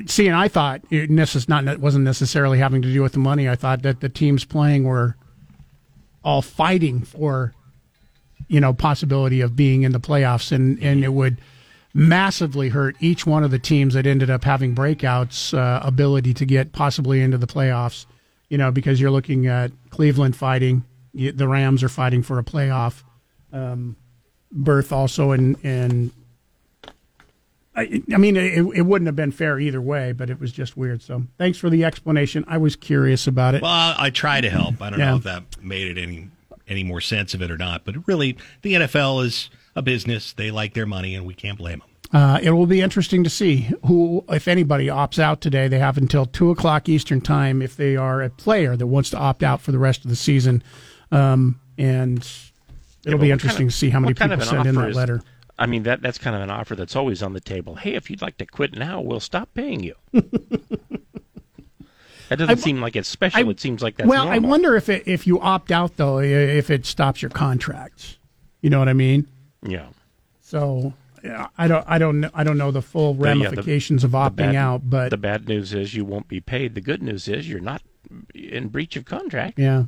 [0.06, 3.18] see, and I thought it necess- not it wasn't necessarily having to do with the
[3.18, 3.50] money.
[3.50, 5.16] I thought that the teams playing were
[6.24, 7.52] all fighting for,
[8.48, 11.36] you know, possibility of being in the playoffs, and and it would
[11.94, 16.46] massively hurt each one of the teams that ended up having breakouts uh, ability to
[16.46, 18.06] get possibly into the playoffs.
[18.48, 20.84] You know, because you're looking at Cleveland fighting,
[21.14, 23.02] the Rams are fighting for a playoff
[23.52, 23.96] um,
[24.50, 26.10] berth also, and and
[27.74, 30.76] I, I mean, it, it wouldn't have been fair either way, but it was just
[30.76, 31.00] weird.
[31.00, 32.44] So thanks for the explanation.
[32.46, 33.62] I was curious about it.
[33.62, 34.82] Well, I try to help.
[34.82, 35.10] I don't Yeah.
[35.12, 36.28] know if that made it any
[36.68, 40.32] any more sense of it or not, but really, the NFL is a business.
[40.32, 41.88] They like their money, and we can't blame them.
[42.12, 45.66] Uh, it will be interesting to see who, if anybody, opts out today.
[45.68, 49.18] They have until two o'clock Eastern time if they are a player that wants to
[49.18, 50.62] opt out for the rest of the season,
[51.10, 52.18] um, and
[53.06, 54.66] it'll Yeah, be interesting kind of- to see how many what kind people of send
[54.66, 55.22] in offer that is- letter.
[55.58, 57.76] I mean, that that's kind of an offer that's always on the table.
[57.76, 59.94] Hey, if you'd like to quit now, we'll stop paying you.
[60.12, 60.30] that
[62.30, 63.46] doesn't I- seem like it's special.
[63.46, 66.18] I- it seems like that's well, I wonder if it, if you opt out though,
[66.20, 68.18] if it stops your contract.
[68.60, 69.26] You know what I mean?
[69.62, 69.88] Yeah.
[70.40, 70.92] So
[71.24, 74.04] yeah, I don't, I don't, know, I don't know the full The- yeah, the- ramifications
[74.04, 76.74] of opting bad- out, but the bad news is you won't be paid.
[76.74, 77.82] The good news is you're not
[78.34, 79.58] in breach of contract.
[79.58, 79.84] Yeah.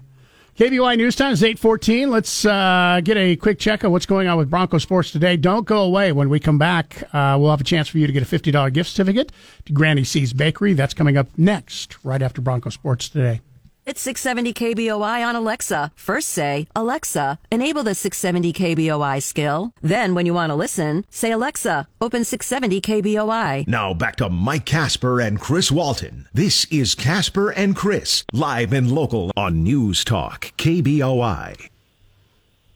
[0.56, 2.12] KBOI News Time is 814.
[2.12, 5.36] Let's uh, get a quick check of what's going on with Bronco Sports today.
[5.36, 6.12] Don't go away.
[6.12, 8.72] When we come back, uh, we'll have a chance for you to get a $50
[8.72, 9.32] gift certificate
[9.64, 10.72] to Granny C's Bakery.
[10.72, 13.40] That's coming up next, right after Bronco Sports today.
[13.86, 15.92] It's 670 KBOI on Alexa.
[15.94, 19.74] First say, Alexa, enable the 670 KBOI skill.
[19.82, 23.68] Then, when you want to listen, say, Alexa, open 670 KBOI.
[23.68, 26.26] Now back to Mike Casper and Chris Walton.
[26.32, 31.68] This is Casper and Chris, live and local on News Talk, KBOI.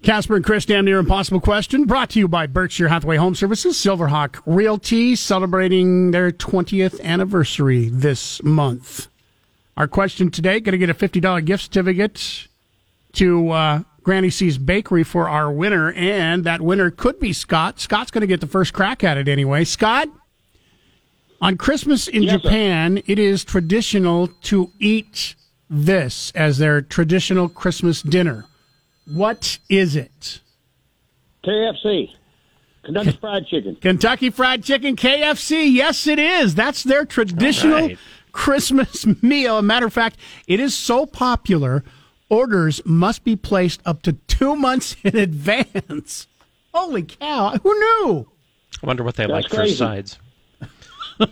[0.03, 3.79] Casper and Chris, damn near impossible question, brought to you by Berkshire Hathaway Home Services,
[3.79, 9.09] Silverhawk Realty, celebrating their 20th anniversary this month.
[9.79, 12.49] Our question today, going to get a $50 gift certificate
[13.13, 17.79] to uh, Granny C's Bakery for our winner, and that winner could be Scott.
[17.79, 19.63] Scott's going to get the first crack at it anyway.
[19.63, 20.09] Scott,
[21.41, 22.39] on Christmas in Yes, sir.
[22.41, 25.37] Japan, it is traditional to eat
[25.71, 28.47] this as their traditional Christmas dinner.
[29.07, 30.41] What is it?
[31.45, 32.11] KFC,
[32.83, 33.77] Kentucky Fried Chicken.
[33.77, 35.73] Kentucky Fried Chicken, KFC.
[35.73, 36.57] Yes, it is.
[36.57, 37.99] That's their traditional All right.
[38.33, 39.59] Christmas meal.
[39.59, 40.17] A matter of fact,
[40.47, 41.85] it is so popular,
[42.29, 46.27] orders must be placed up to two months in advance.
[46.75, 47.57] Holy cow.
[47.63, 48.29] Who knew?
[48.83, 49.73] I wonder what they That's like crazy.
[49.75, 50.19] for sides.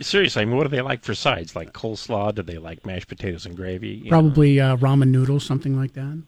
[0.00, 1.56] Seriously, I mean, what do they like for sides?
[1.56, 2.34] Like coleslaw?
[2.34, 3.88] Do they like mashed potatoes and gravy?
[4.04, 4.10] You?
[4.10, 6.22] Probably uh, ramen noodles, something like that.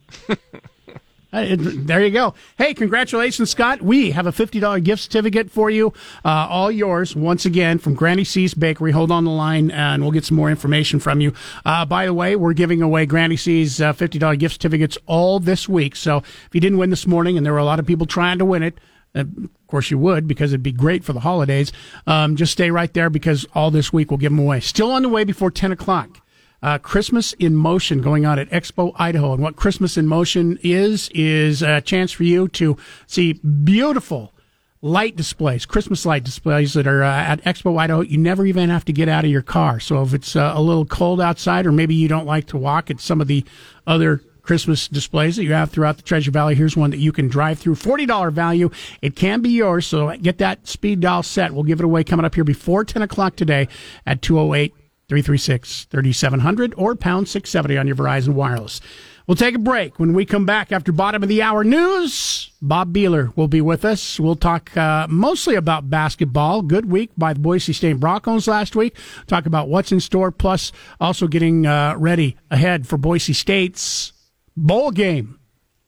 [1.30, 2.32] It- there you go.
[2.56, 3.82] Hey, congratulations, Scott.
[3.82, 5.92] We have a $50 gift certificate for you.
[6.24, 8.92] Uh, all yours, once again, from Granny C's Bakery.
[8.92, 11.34] Hold on the line, and we'll get some more information from you.
[11.66, 15.68] Uh, by the way, we're giving away Granny C's uh, $50 gift certificates all this
[15.68, 15.96] week.
[15.96, 18.38] So if you didn't win this morning, and there were a lot of people trying
[18.38, 18.78] to win it,
[19.14, 21.72] uh, of course you would because it'd be great for the holidays.
[22.06, 24.60] Um, just stay right there because all this week we'll give them away.
[24.60, 26.22] Still on the way before 10 o'clock
[26.62, 29.32] uh, Christmas in Motion going on at Expo Idaho.
[29.32, 34.32] And what Christmas in Motion is, is a chance for you to see beautiful
[34.80, 38.00] light displays, Christmas light displays that are uh, at Expo Idaho.
[38.00, 39.80] You never even have to get out of your car.
[39.80, 42.90] So if it's uh, a little cold outside, or maybe you don't like to walk
[42.90, 43.44] at some of the
[43.86, 46.54] other Christmas displays that you have throughout the Treasure Valley.
[46.54, 47.74] Here's one that you can drive through.
[47.74, 48.70] $40 value.
[49.02, 49.86] It can be yours.
[49.86, 51.52] So get that speed dial set.
[51.52, 53.68] We'll give it away coming up here before 10 o'clock today
[54.06, 54.74] at 208
[55.08, 58.80] 336 3700 or pound 670 on your Verizon Wireless.
[59.26, 59.98] We'll take a break.
[59.98, 63.84] When we come back after bottom of the hour news, Bob Behler will be with
[63.84, 64.18] us.
[64.18, 66.62] We'll talk uh, mostly about basketball.
[66.62, 68.96] Good week by the Boise State Broncos last week.
[69.26, 74.14] Talk about what's in store, plus also getting uh, ready ahead for Boise State's
[74.56, 75.38] bowl game,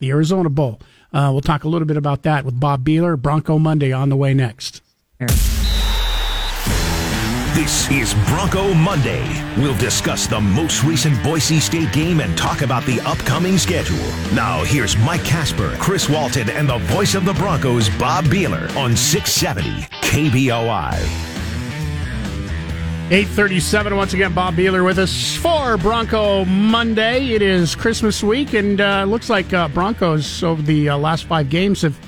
[0.00, 0.78] the Arizona Bowl.
[1.10, 3.20] Uh, we'll talk a little bit about that with Bob Behler.
[3.20, 4.82] Bronco Monday on the way next.
[7.54, 9.26] This is Bronco Monday.
[9.56, 13.98] We'll discuss the most recent Boise State game and talk about the upcoming schedule.
[14.32, 18.96] Now, here's Mike Casper, Chris Walton, and the voice of the Broncos, Bob Behler, on
[18.96, 20.94] 670 KBOI.
[23.10, 23.96] 837.
[23.96, 27.30] Once again, Bob Behler with us for Bronco Monday.
[27.34, 31.50] It is Christmas week, and uh, looks like uh, Broncos over the uh, last five
[31.50, 31.98] games have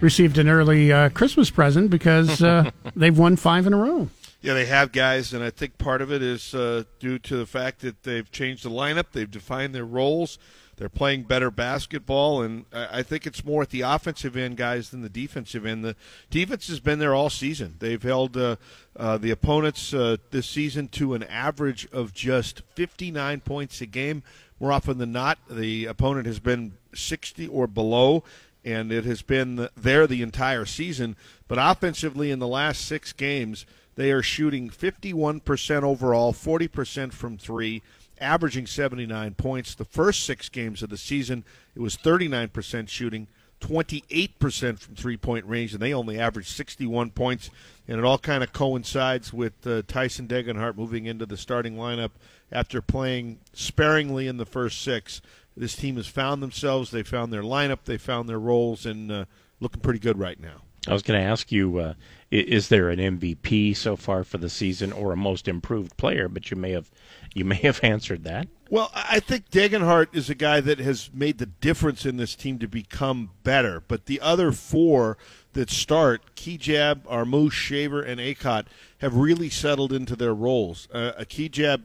[0.00, 4.08] received an early uh, Christmas present because uh, they've won five in a row.
[4.42, 7.44] Yeah, they have guys, and I think part of it is uh, due to the
[7.44, 10.38] fact that they've changed the lineup, they've defined their roles,
[10.78, 14.88] they're playing better basketball, and I I think it's more at the offensive end, guys,
[14.88, 15.84] than the defensive end.
[15.84, 15.94] The
[16.30, 17.74] defense has been there all season.
[17.80, 18.56] They've held uh,
[18.96, 24.22] uh, the opponents uh, this season to an average of just 59 points a game.
[24.58, 28.24] More often than not, the opponent has been 60 or below,
[28.64, 31.16] and it has been there the entire season.
[31.46, 33.66] But offensively, in the last six games,
[34.00, 37.82] they are shooting 51% overall, 40% from three,
[38.18, 39.74] averaging 79 points.
[39.74, 41.44] The first six games of the season,
[41.74, 43.26] it was 39% shooting,
[43.60, 47.50] 28% from three point range, and they only averaged 61 points.
[47.86, 52.12] And it all kind of coincides with uh, Tyson Degenhart moving into the starting lineup
[52.50, 55.20] after playing sparingly in the first six.
[55.54, 59.24] This team has found themselves, they found their lineup, they found their roles, and uh,
[59.60, 60.62] looking pretty good right now.
[60.88, 61.94] I was going to ask you, uh,
[62.30, 66.28] is there an MVP so far for the season or a most improved player?
[66.28, 66.90] But you may have,
[67.34, 68.48] you may have answered that.
[68.68, 72.60] Well, I think Degenhart is a guy that has made the difference in this team
[72.60, 73.80] to become better.
[73.80, 75.18] But the other four
[75.54, 78.66] that start, Kigab, Armus, Shaver, and Akot,
[78.98, 80.86] have really settled into their roles.
[80.92, 81.82] Uh, a Kigab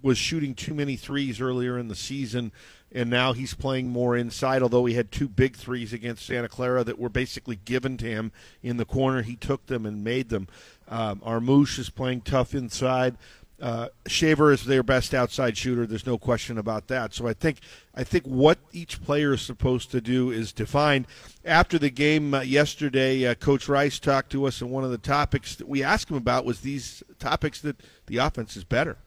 [0.00, 2.50] was shooting too many threes earlier in the season,
[2.94, 4.62] and now he's playing more inside.
[4.62, 8.32] Although he had two big threes against Santa Clara that were basically given to him
[8.62, 10.48] in the corner, he took them and made them.
[10.88, 13.16] Um, Armus is playing tough inside.
[13.60, 15.86] Uh, Shaver is their best outside shooter.
[15.86, 17.14] There's no question about that.
[17.14, 17.58] So I think
[17.94, 21.06] I think what each player is supposed to do is defined.
[21.44, 24.98] After the game uh, yesterday, uh, Coach Rice talked to us, and one of the
[24.98, 27.76] topics that we asked him about was these topics that
[28.06, 28.98] the offense is better.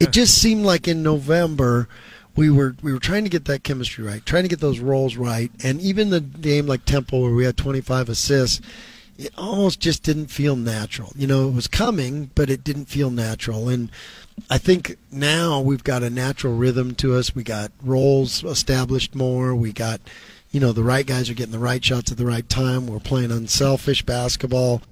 [0.00, 1.88] It just seemed like in November
[2.38, 5.16] we were we were trying to get that chemistry right, trying to get those roles
[5.16, 8.64] right, and even the game like Temple where we had 25 assists,
[9.18, 11.12] it almost just didn't feel natural.
[11.16, 13.68] You know, it was coming, but it didn't feel natural.
[13.68, 13.90] And
[14.48, 17.34] I think now we've got a natural rhythm to us.
[17.34, 19.56] We got roles established more.
[19.56, 20.00] We got,
[20.52, 22.86] you know, the right guys are getting the right shots at the right time.
[22.86, 24.82] We're playing unselfish basketball.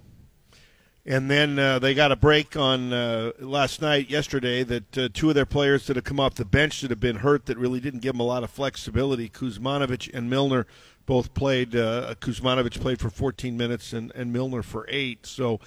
[1.09, 5.29] And then uh, they got a break on uh, last night, yesterday, that uh, two
[5.29, 7.79] of their players that have come off the bench that have been hurt that really
[7.79, 9.29] didn't give them a lot of flexibility.
[9.29, 10.67] Kuzmanovic and Milner
[11.07, 11.77] both played.
[11.77, 15.27] Uh, Kuzmanovic played for 14 minutes and, and Milner for eight.
[15.27, 15.61] So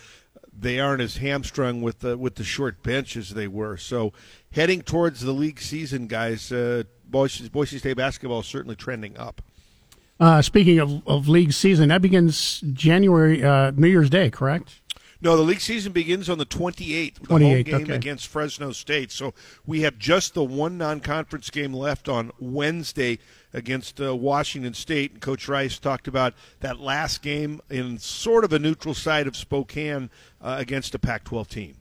[0.57, 3.77] they aren't as hamstrung with the with the short bench as they were.
[3.77, 4.11] So
[4.51, 9.41] heading towards the league season, guys, uh, Boise, Boise State basketball is certainly trending up.
[10.19, 14.81] Uh, speaking of, of league season, that begins January, uh, New Year's Day, correct?
[15.21, 17.95] No, the league season begins on the 28th with the home 28th, game okay.
[17.95, 19.11] against Fresno State.
[19.11, 19.33] So
[19.65, 23.19] we have just the one non-conference game left on Wednesday
[23.53, 25.11] against uh, Washington State.
[25.11, 29.35] And Coach Rice talked about that last game in sort of a neutral side of
[29.35, 30.09] Spokane
[30.41, 31.75] uh, against a Pac-12 team.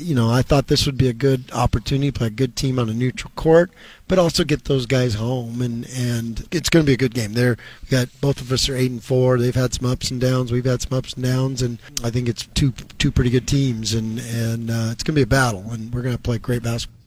[0.00, 2.88] You know, I thought this would be a good opportunity, play a good team on
[2.88, 3.70] a neutral court,
[4.06, 7.32] but also get those guys home, and and it's going to be a good game.
[7.32, 9.38] There, we got both of us are eight and four.
[9.38, 10.52] They've had some ups and downs.
[10.52, 13.94] We've had some ups and downs, and I think it's two two pretty good teams,
[13.94, 16.62] and and uh, it's going to be a battle, and we're going to play great
[16.62, 16.98] basketball.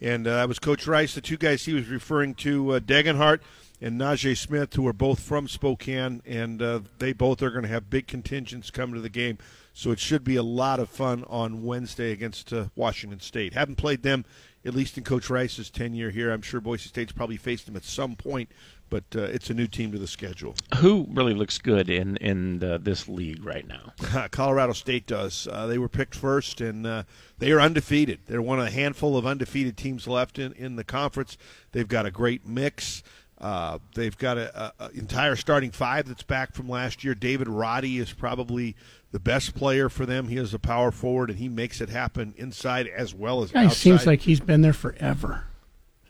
[0.00, 1.14] And uh, that was Coach Rice.
[1.14, 3.40] The two guys he was referring to, uh, Degenhart
[3.80, 7.68] and Naje Smith, who are both from Spokane, and uh, they both are going to
[7.68, 9.38] have big contingents coming to the game.
[9.80, 13.54] So it should be a lot of fun on Wednesday against uh, Washington State.
[13.54, 14.26] Haven't played them,
[14.62, 16.30] at least in Coach Rice's tenure here.
[16.30, 18.50] I'm sure Boise State's probably faced them at some point,
[18.90, 20.54] but uh, it's a new team to the schedule.
[20.80, 23.94] Who really looks good in in uh, this league right now?
[24.30, 25.48] Colorado State does.
[25.50, 27.04] Uh, they were picked first, and uh,
[27.38, 28.20] they are undefeated.
[28.26, 31.38] They're one of a handful of undefeated teams left in, in the conference.
[31.72, 33.02] They've got a great mix.
[33.40, 37.14] Uh, they've got an entire starting five that's back from last year.
[37.14, 38.76] David Roddy is probably
[39.12, 40.28] the best player for them.
[40.28, 43.76] He is a power forward, and he makes it happen inside as well as outside.
[43.76, 45.44] seems like he's been there forever.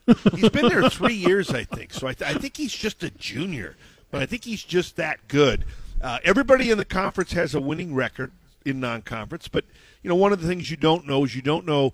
[0.35, 1.93] He's been there three years, I think.
[1.93, 3.77] So I, th- I think he's just a junior,
[4.11, 5.65] but I think he's just that good.
[6.03, 8.33] Uh, everybody in the conference has a winning record
[8.65, 9.65] in non-conference, but
[10.03, 11.93] you know one of the things you don't know is you don't know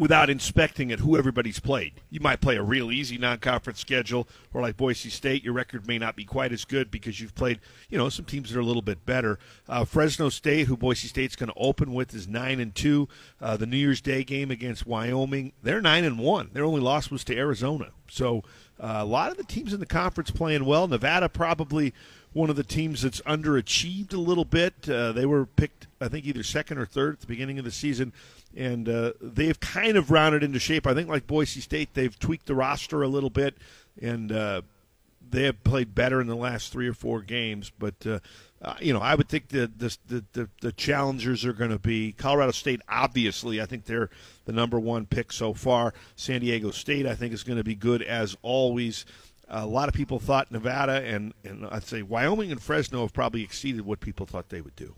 [0.00, 1.92] without inspecting it who everybody's played.
[2.08, 5.98] You might play a real easy non-conference schedule, or like Boise State, your record may
[5.98, 8.64] not be quite as good because you've played, you know, some teams that are a
[8.64, 9.38] little bit better.
[9.68, 13.08] Uh, Fresno State, who Boise State's going to open with, is nine and two.
[13.42, 16.48] Uh, the New Year's Day game against Wyoming, they're nine and one.
[16.54, 17.90] Their only loss was to Arizona.
[18.08, 18.42] So
[18.80, 20.88] Uh, a lot of the teams in the conference playing well.
[20.88, 21.92] Nevada probably
[22.32, 24.88] one of the teams that's underachieved a little bit.
[24.88, 27.70] Uh, they were picked, I think, either second or third at the beginning of the
[27.70, 28.14] season,
[28.56, 30.86] and uh, they've kind of rounded into shape.
[30.86, 33.56] I think, like Boise State, they've tweaked the roster a little bit,
[34.00, 34.62] and uh,
[35.30, 37.70] they have played better in the last three or four games.
[37.78, 38.18] But uh,
[38.62, 42.12] uh, you know, I would think the the the, the, challengers are going to be
[42.12, 42.80] Colorado State.
[42.88, 44.10] Obviously, I think they're
[44.44, 45.94] the number one pick so far.
[46.16, 49.06] San Diego State, I think, is going to be good as always.
[49.52, 53.42] A lot of people thought Nevada and, and I'd say Wyoming and Fresno have probably
[53.42, 54.94] exceeded what people thought they would do.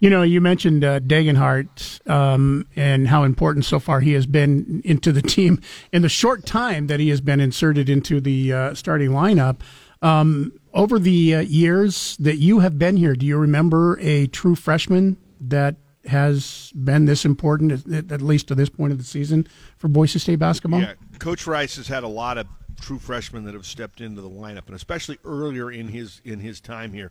[0.00, 4.82] You know, you mentioned uh, Degenhart um, and how important so far he has been
[4.84, 5.60] into the team
[5.92, 9.60] in the short time that he has been inserted into the uh, starting lineup.
[10.02, 14.54] Um, over the uh, years that you have been here, do you remember a true
[14.54, 15.76] freshman that
[16.06, 19.46] has been this important, at, at least to this point of the season,
[19.78, 20.80] for Boise State basketball?
[20.80, 22.46] Yeah, Coach Rice has had a lot of
[22.84, 26.60] true freshmen that have stepped into the lineup, and especially earlier in his in his
[26.60, 27.10] time here.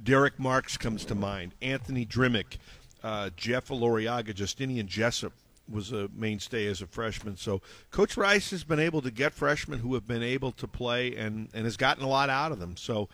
[0.00, 1.54] Derrick Marks comes to mind.
[1.60, 2.58] Anthony Drmic,
[3.02, 5.32] uh, Jeff Elorriaga, Justinian Jessup
[5.68, 7.36] was a mainstay as a freshman.
[7.36, 7.60] So
[7.90, 11.48] Coach Rice has been able to get freshmen who have been able to play and,
[11.52, 12.76] and has gotten a lot out of them.
[12.76, 13.08] So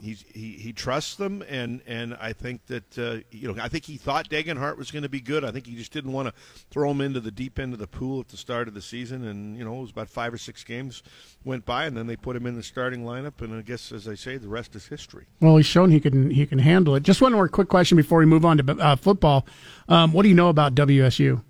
[0.00, 3.84] he's, he he trusts them, and, and I think that uh, you know I think
[3.84, 5.44] he thought Degenhart was going to be good.
[5.44, 6.34] I think he just didn't want to
[6.70, 9.24] throw him into the deep end of the pool at the start of the season.
[9.26, 11.02] And you know it was about five or six games
[11.44, 13.40] went by, and then they put him in the starting lineup.
[13.40, 15.26] And I guess, as I say, the rest is history.
[15.40, 17.02] Well, he's shown he can he can handle it.
[17.02, 19.46] Just one more quick question before we move on to uh, football.
[19.88, 21.42] Um, what do you know about WSU?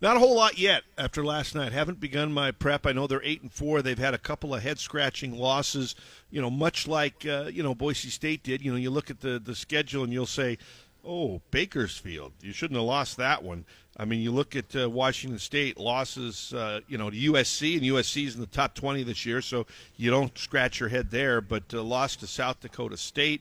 [0.00, 1.72] Not a whole lot yet after last night.
[1.72, 2.86] Haven't begun my prep.
[2.86, 3.80] I know they're eight and four.
[3.80, 5.94] They've had a couple of head scratching losses.
[6.30, 8.60] You know, much like uh, you know Boise State did.
[8.60, 10.58] You know, you look at the the schedule and you'll say,
[11.02, 13.64] "Oh, Bakersfield, you shouldn't have lost that one."
[13.96, 16.52] I mean, you look at uh, Washington State losses.
[16.52, 19.66] Uh, you know, to USC and USC's in the top twenty this year, so
[19.96, 21.40] you don't scratch your head there.
[21.40, 23.40] But uh, lost to South Dakota State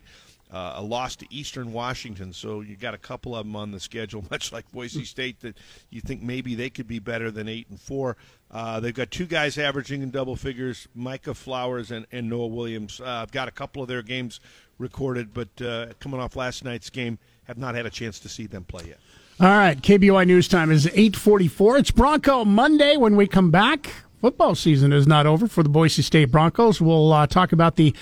[0.51, 2.31] uh, a loss to Eastern Washington.
[2.33, 5.57] So you got a couple of them on the schedule, much like Boise State, that
[5.89, 8.17] you think maybe they could be better than eight and four.
[8.51, 13.01] Uh, they've got two guys averaging in double figures, Micah Flowers and, and Noah Williams.
[13.01, 14.39] Uh, I've got a couple of their games
[14.77, 18.47] recorded, but uh, coming off last night's game, have not had a chance to see
[18.47, 18.99] them play yet.
[19.39, 21.79] All right, KBOI news time is 8:44.
[21.79, 23.93] It's Bronco Monday when we come back.
[24.21, 26.81] Football season is not over for the Boise State Broncos.
[26.81, 27.93] We'll uh, talk about the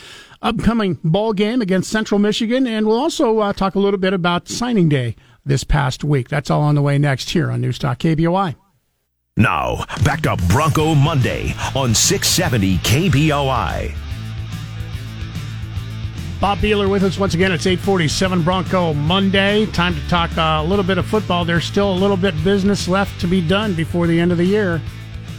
[0.43, 4.47] upcoming ball game against Central Michigan, and we'll also uh, talk a little bit about
[4.47, 5.15] signing day
[5.45, 6.29] this past week.
[6.29, 8.55] That's all on the way next here on Newstalk KBOI.
[9.35, 13.95] Now, back to Bronco Monday on 670 KBOI.
[16.39, 17.53] Bob Behler with us once again.
[17.53, 19.65] It's 847 Bronco Monday.
[19.67, 21.45] Time to talk uh, a little bit of football.
[21.45, 24.45] There's still a little bit business left to be done before the end of the
[24.45, 24.81] year.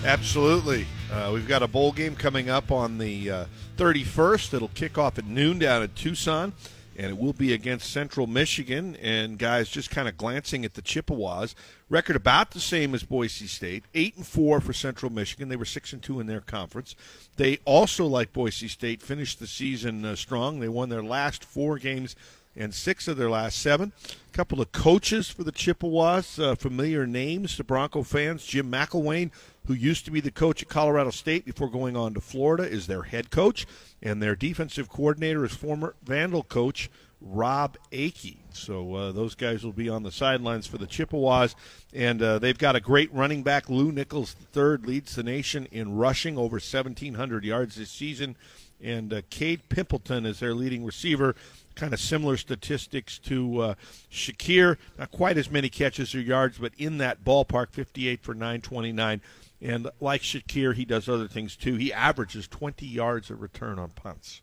[0.05, 0.86] Absolutely.
[1.12, 3.44] Uh, we've got a bowl game coming up on the uh,
[3.77, 4.55] 31st.
[4.55, 6.53] It'll kick off at noon down at Tucson,
[6.97, 8.97] and it will be against Central Michigan.
[8.97, 11.55] And guys, just kind of glancing at the Chippewas,
[11.89, 15.49] record about the same as Boise State, eight and four for Central Michigan.
[15.49, 16.95] They were six and two in their conference.
[17.37, 20.61] They also, like Boise State, finished the season uh, strong.
[20.61, 22.16] They won their last four games
[22.57, 23.93] and six of their last seven.
[24.33, 28.45] A couple of coaches for the Chippewas, uh, familiar names to Bronco fans.
[28.45, 29.31] Jim McElwain,
[29.67, 32.87] who used to be the coach at Colorado State before going on to Florida, is
[32.87, 33.67] their head coach,
[34.03, 36.91] and their defensive coordinator is former Vandal coach
[37.21, 38.37] Robb Akey.
[38.53, 41.57] So uh, those guys will be on the sidelines for the Chippewas,
[41.93, 43.69] and uh, they've got a great running back.
[43.69, 48.37] Lew Nichols III leads the nation in rushing, over 1,700 yards this season,
[48.83, 51.35] and uh, Cade Pimpleton is their leading receiver
[51.75, 53.75] kind of similar statistics to uh,
[54.11, 54.77] Shakir.
[54.99, 59.21] Not quite as many catches or yards, but in that ballpark, 58 for 929.
[59.65, 61.77] And like Shakir, he does other things too.
[61.77, 64.43] He averages 20 yards of return on punts.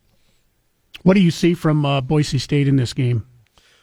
[1.04, 3.24] What do you see from uh, Boise State in this game?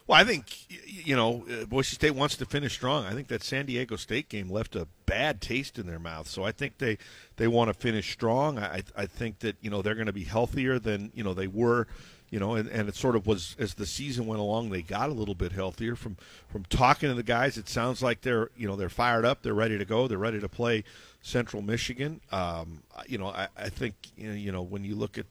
[0.06, 0.46] Well, I think
[0.86, 3.06] you know uh, Boise State wants to finish strong.
[3.06, 6.44] I think that San Diego State game left a bad taste in their mouth, so
[6.44, 6.98] I think they
[7.38, 8.58] they want to finish strong.
[8.58, 11.48] I I think that you know they're going to be healthier than you know they
[11.48, 11.88] were
[12.30, 15.10] you know, and, and it sort of was as the season went along, they got
[15.10, 15.96] a little bit healthier.
[15.96, 19.42] From from talking to the guys, it sounds like they're you know they're fired up,
[19.42, 20.84] they're ready to go, they're ready to play
[21.22, 22.22] Central Michigan.
[22.32, 25.26] Um, you know, I, I think you know when you look at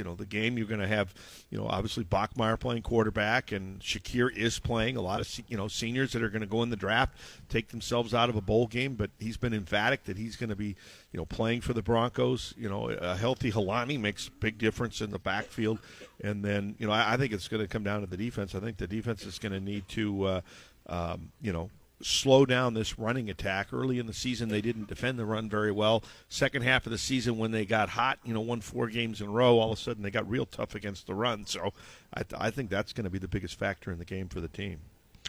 [0.00, 1.12] you know the game you're going to have
[1.50, 4.96] you know obviously Bachmeier playing quarterback and Shakir is playing.
[4.96, 7.18] A lot of you know seniors that are going to go in the draft
[7.50, 10.56] take themselves out of a bowl game but he's been emphatic that he's going to
[10.56, 10.74] be
[11.12, 12.54] you know playing for the Broncos.
[12.56, 15.80] You know a healthy Holani makes big difference in the backfield.
[16.24, 18.54] And then you know I, I think it's going to come down to the defense.
[18.54, 20.40] I think the defense is going to need to uh,
[20.86, 21.68] um, you know
[22.02, 23.68] slow down this running attack.
[23.72, 26.02] Early in the season, they didn't defend the run very well.
[26.28, 29.28] Second half of the season, when they got hot, you know, won four games in
[29.28, 31.46] a row, all of a sudden they got real tough against the run.
[31.46, 31.72] So
[32.14, 34.48] I, I think that's going to be the biggest factor in the game for the
[34.48, 34.78] team.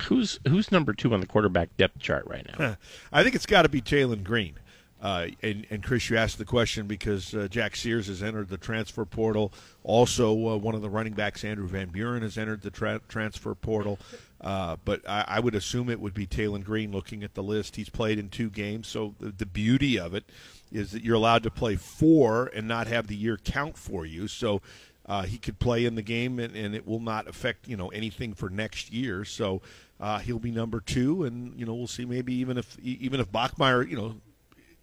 [0.03, 2.77] Who's who's number two on the quarterback depth chart right now?
[3.11, 4.55] I think it's got to be Taylen Green.
[5.01, 8.57] Uh, and, and Chris, you asked the question because uh, Jack Sears has entered the
[8.57, 9.51] transfer portal.
[9.83, 13.55] Also, uh, one of the running backs, Andrew Van Buren, has entered the tra- transfer
[13.55, 13.97] portal.
[14.39, 17.75] Uh, but I, I, would assume it would be Taylen Green looking at the list.
[17.75, 20.23] He's played in two games, so the, the, beauty of it
[20.71, 24.27] is that you're allowed to play four and not have the year count for you.
[24.27, 24.61] So
[25.05, 27.89] uh, he could play in the game, and, and, it will not affect you know
[27.89, 29.25] anything for next year.
[29.25, 29.61] So
[29.99, 32.05] uh, he'll be number two, and you know we'll see.
[32.05, 34.15] Maybe even if even if Bachmeier, you know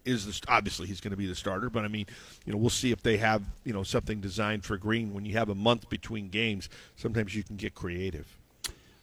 [0.09, 2.05] is the obviously he's going to be the starter, but I mean,
[2.45, 5.13] you know, we'll see if they have you know something designed for Green.
[5.13, 8.27] When you have a month between games, sometimes you can get creative.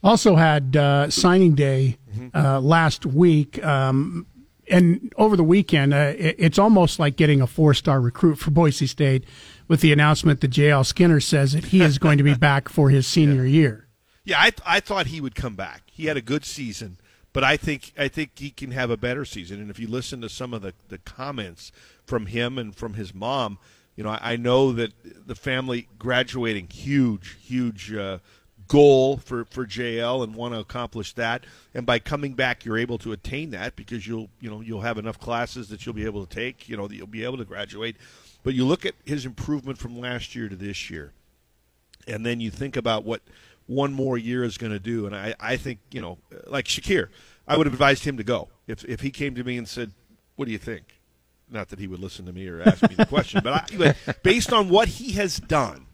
[0.03, 2.37] Also had uh, signing day Mm-hmm.
[2.37, 4.27] uh, last week, um,
[4.71, 8.87] and over the weekend, uh, it, it's almost like getting a four-star recruit for Boise
[8.87, 9.25] State
[9.69, 10.83] with the announcement that J.L.
[10.85, 13.87] Skinner says that he is going to be back for his senior year.
[14.25, 15.83] Yeah, I, I thought he would come back.
[15.93, 16.99] He had a good season
[17.37, 19.61] but I think I think he can have a better season.
[19.61, 21.71] And if you listen to some of the, the comments
[22.07, 23.59] from him and from his mom,
[23.95, 28.21] you know, I, I know that the family graduating huge, huge uh,
[28.69, 31.45] goal for, for JL and want to accomplish that.
[31.75, 34.97] And by coming back, you're able to attain that because you'll you know you'll have
[34.97, 36.71] enough classes that you'll be able to take.
[36.71, 37.97] You know that you'll be able to graduate.
[38.45, 41.13] But you look at his improvement from last year to this year,
[42.09, 43.21] and then you think about what
[43.67, 45.07] one more year is going to do.
[45.07, 47.09] And I, I think, you know, like Shakir,
[47.47, 48.49] I would have advised him to go.
[48.67, 49.93] If, if he came to me and said,
[50.37, 51.01] What do you think?
[51.51, 54.23] Not that he would listen to me or ask me the question, but, I, but
[54.23, 55.87] based on what he has done,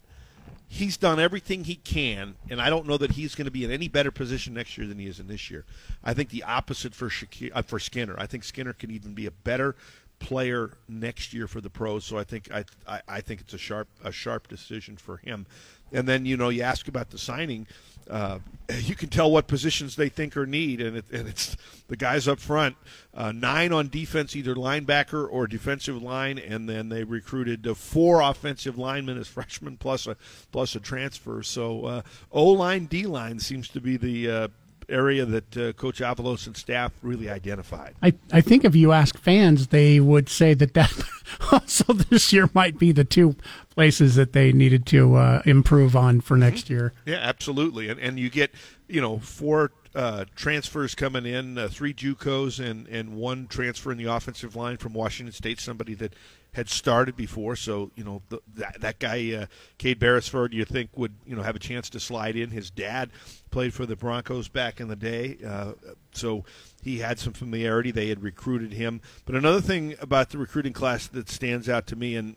[0.67, 3.71] he's done everything he can, and I don't know that he's going to be in
[3.71, 5.67] any better position next year than he is in this year.
[6.03, 8.15] I think the opposite for Shakir, uh, for Skinner.
[8.17, 9.77] I think Skinner can even be a better
[10.19, 12.05] player next year for the pros.
[12.07, 15.47] So I think I, I, I think it's a sharp a sharp decision for him.
[15.93, 17.67] And then you know you ask about the signing.
[18.11, 18.39] Uh,
[18.81, 21.57] you can tell what positions they think are need, and, it, and it's
[21.89, 22.77] the guys up front.
[23.15, 28.21] Uh, nine on defense, either linebacker or defensive line, and then they recruited uh, four
[28.21, 30.17] offensive linemen as freshmen, plus a
[30.51, 31.43] plus a transfer.
[31.43, 34.49] So uh, O line, D line seems to be the uh,
[34.89, 37.95] area that uh, Coach Avalos and staff really identified.
[38.03, 40.93] I, I think if you ask fans, they would say that that
[41.53, 43.37] also this year might be the two
[43.71, 46.93] places that they needed to uh, improve on for next year.
[47.07, 47.89] Yeah, absolutely.
[47.89, 48.53] And and you get
[48.89, 53.99] you know four uh, transfers coming in, uh, three JUCOs and and one transfer in
[53.99, 56.15] the offensive line from Washington State, somebody that
[56.55, 57.57] had started before.
[57.57, 59.47] So you know the, that that guy, uh,
[59.79, 62.51] Cade Beresford, you think would you know have a chance to slide in.
[62.51, 63.11] His dad
[63.51, 65.73] played for the Broncos back in the day, uh,
[66.13, 66.45] so
[66.83, 67.91] he had some familiarity.
[67.91, 69.01] They had recruited him.
[69.25, 72.37] But another thing about the recruiting class that stands out to me, and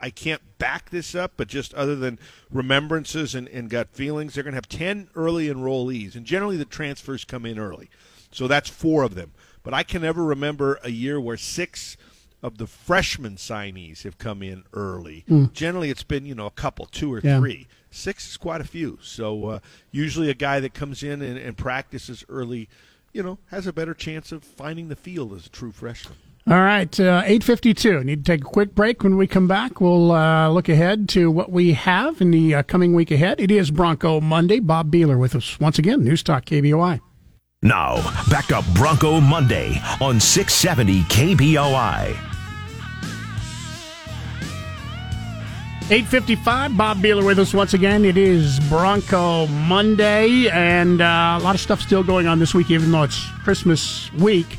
[0.00, 2.18] I can't back this up, but just other than
[2.50, 6.14] remembrances and, and gut feelings, they're going to have 10 early enrollees.
[6.14, 7.90] And generally, the transfers come in early.
[8.30, 9.32] So that's four of them.
[9.62, 11.96] But I can never remember a year where six
[12.42, 15.24] of the freshman signees have come in early.
[15.28, 15.52] Mm.
[15.52, 17.38] Generally, it's been, you know, a couple, two or Yeah.
[17.38, 17.66] three.
[17.90, 18.98] Six is quite a few.
[19.02, 19.58] So uh,
[19.90, 22.68] usually a guy that comes in and, and practices early,
[23.12, 26.16] you know, has a better chance of finding the field as a true freshman.
[26.46, 28.04] All right, uh, 852.
[28.04, 29.02] Need to take a quick break.
[29.02, 32.62] When we come back, we'll uh, look ahead to what we have in the uh,
[32.62, 33.38] coming week ahead.
[33.38, 34.58] It is Bronco Monday.
[34.60, 36.04] Bob Behler with us once again.
[36.04, 37.00] News Talk KBOI.
[37.60, 37.96] Now,
[38.30, 42.16] back to Bronco Monday on 670 KBOI.
[45.90, 48.04] 855, Bob Behler with us once again.
[48.04, 52.70] It is Bronco Monday, and uh, a lot of stuff still going on this week,
[52.70, 54.58] even though it's Christmas week.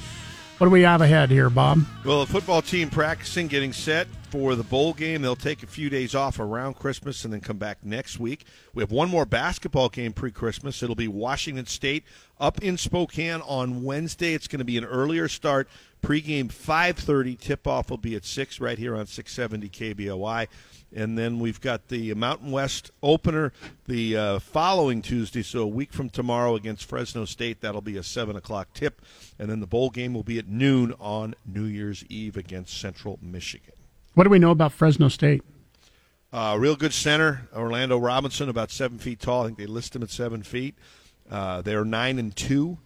[0.57, 1.85] What do we have ahead here, Bob?
[2.03, 5.21] Well, the football team practicing, getting set for the bowl game.
[5.21, 8.45] They'll take a few days off around Christmas and then come back next week.
[8.73, 10.81] We have one more basketball game pre Christmas.
[10.81, 12.05] It'll be Washington State
[12.39, 14.33] up in Spokane on Wednesday.
[14.33, 15.69] It's going to be an earlier start.
[16.01, 17.39] Pregame 5:30.
[17.39, 20.47] Tip off will be at six right here on 670 KBOI.
[20.95, 23.53] And then we've got the Mountain West opener
[23.87, 27.61] the uh, following Tuesday, so a week from tomorrow against Fresno State.
[27.61, 29.01] That'll be a 7 o'clock tip.
[29.37, 33.19] And then the bowl game will be at noon on New Year's Eve against Central
[33.21, 33.73] Michigan.
[34.15, 35.43] What do we know about Fresno State?
[36.33, 39.43] Uh, real good center, Orlando Robinson, about seven feet tall.
[39.43, 40.75] I think they list him at seven feet.
[41.29, 42.77] Uh, they're nine and two,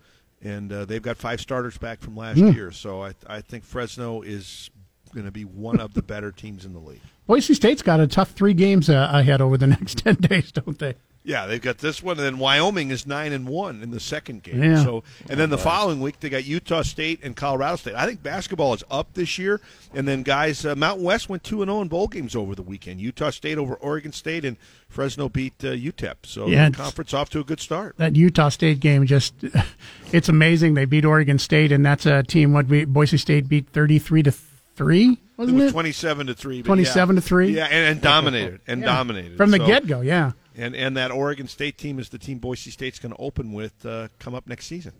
[0.41, 2.51] and uh, they've got five starters back from last Hmm.
[2.51, 2.71] year.
[2.71, 4.69] So I, I think Fresno is
[5.13, 7.01] going to be one of the better teams in the league.
[7.27, 10.77] Boise State's got a tough three games uh, ahead over the next 10 days, don't
[10.79, 10.95] they?
[11.25, 14.43] Yeah, they've got this one, and then Wyoming is nine and one in the second
[14.43, 14.61] game.
[14.61, 14.83] Yeah.
[14.83, 17.95] So, and then the following week they got Utah State and Colorado State.
[17.95, 19.61] I think basketball is up this year.
[19.93, 22.61] And then guys, uh, Mountain West went two and zero in bowl games over the
[22.61, 22.99] weekend.
[22.99, 24.57] Utah State over Oregon State, and
[24.89, 26.15] Fresno beat uh, UTEP.
[26.23, 27.95] So Yeah, the conference off to a good start.
[27.99, 29.33] that Utah State game just
[30.11, 30.73] it's amazing.
[30.73, 34.23] They beat Oregon State, and that's a team what we Boise State beat thirty three
[34.23, 34.33] to
[34.75, 35.71] three, It wasn't was it?
[35.73, 36.63] twenty-seven to three.
[36.63, 37.19] 27 yeah.
[37.21, 37.55] to three?
[37.55, 38.87] Yeah, and, and dominated and Yeah.
[38.87, 40.01] dominated from the So- get go.
[40.01, 43.53] Yeah, And and that Oregon State team is the team Boise State's going to open
[43.53, 44.93] with uh, come up next season.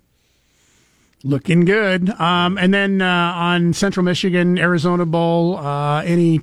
[1.24, 2.10] looking good.
[2.20, 3.06] Um, and then uh,
[3.36, 6.41] on Central Michigan Arizona Bowl, uh, any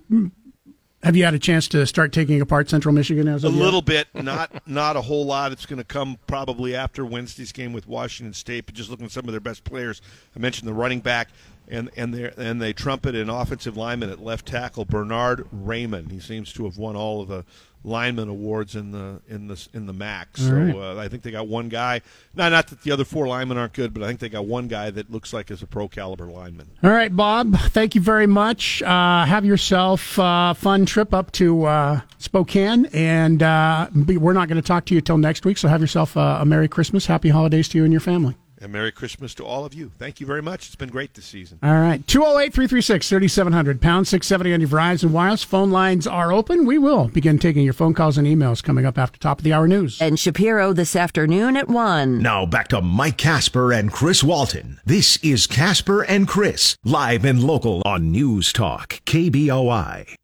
[1.03, 3.57] have you had a chance to start taking apart Central Michigan as A yet?
[3.57, 5.53] little bit, not not a whole lot.
[5.53, 8.67] It's going to come probably after Wednesday's game with Washington State.
[8.67, 10.01] But just looking at some of their best players,
[10.37, 11.29] I mentioned the running back
[11.71, 16.11] and and they and they trumpet an offensive lineman at left tackle, Bernard Raimann.
[16.11, 17.45] He seems to have won all of the
[17.83, 20.37] lineman awards in the in the in the MAC.
[20.37, 20.75] So right.
[20.75, 22.03] uh, I think they got one guy.
[22.35, 24.69] Not not that the other four linemen aren't good, but I think they got one
[24.69, 26.71] guy that looks like is a pro caliber lineman.
[26.83, 27.57] All right, Bob.
[27.57, 28.83] Thank you very much.
[28.83, 34.61] Uh, have yourself a fun trip up to uh, Spokane, and uh, we're not going
[34.61, 35.59] to talk to you till next week.
[35.59, 38.37] So have yourself a, a Merry Christmas, Happy Holidays to you and your family.
[38.63, 39.91] And Merry Christmas to all of you.
[39.99, 40.67] Thank you very much.
[40.67, 41.59] It's been great this season.
[41.63, 42.07] All right.
[42.07, 45.43] 208 336 3700, pound 670 on your Verizon Wireless.
[45.43, 46.67] Phone lines are open.
[46.67, 49.55] We will begin taking your phone calls and emails coming up after top of the
[49.55, 49.99] hour news.
[50.03, 52.21] And Shapiro this afternoon at 1.
[52.21, 54.79] Now back to Mike Kasper and Chris Walton.
[54.85, 60.15] This is Kasper and Chris, live and local on News Talk, KBOI.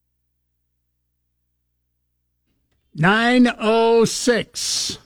[2.94, 4.98] 906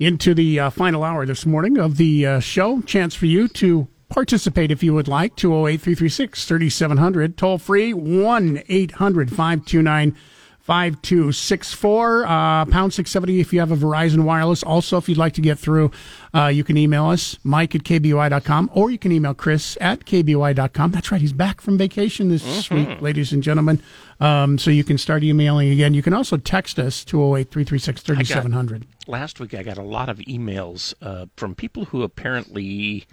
[0.00, 2.80] into the uh, final hour this morning of the uh, show.
[2.80, 5.36] Chance for you to participate if you would like.
[5.36, 7.36] 208 336 3700.
[7.36, 10.16] Toll free 1 800 529
[10.62, 12.24] 5264.
[12.24, 14.62] Uh, pound 670 if you have a Verizon Wireless.
[14.62, 15.90] Also, if you'd like to get through,
[16.34, 20.90] uh, you can email us, mike at kboi.com, or you can email chris at kboi.com.
[20.92, 23.80] That's right, he's back from vacation this week, ladies and gentlemen.
[24.20, 25.94] Um, so you can start emailing again.
[25.94, 28.86] You can also text us, 208 336 3700.
[29.06, 33.06] Last week, I got a lot of emails uh, from people who apparently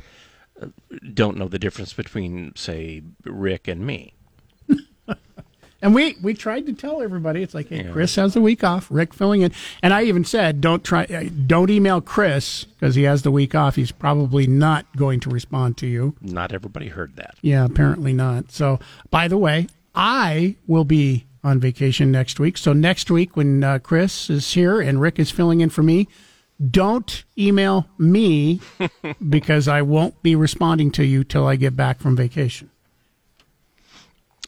[0.61, 0.68] uh,
[1.14, 4.14] don't know the difference between, say, Rick and me.
[5.82, 7.91] And we, we tried to tell everybody it's like, hey, Yeah.
[7.91, 9.52] Chris has the week off, Rick filling in,
[9.84, 13.54] and I even said don't try, uh, don't email Chris because he has the week
[13.54, 13.76] off.
[13.76, 16.16] He's probably not going to respond to you.
[16.22, 17.36] Not everybody heard that.
[17.41, 18.52] Yeah, apparently not.
[18.52, 18.80] So,
[19.12, 22.58] by the way, I will be on vacation next week.
[22.58, 26.08] So next week when uh, Chris is here and Rick is filling in for me,
[26.72, 28.60] don't email me
[29.30, 32.70] because I won't be responding to you till I get back from vacation.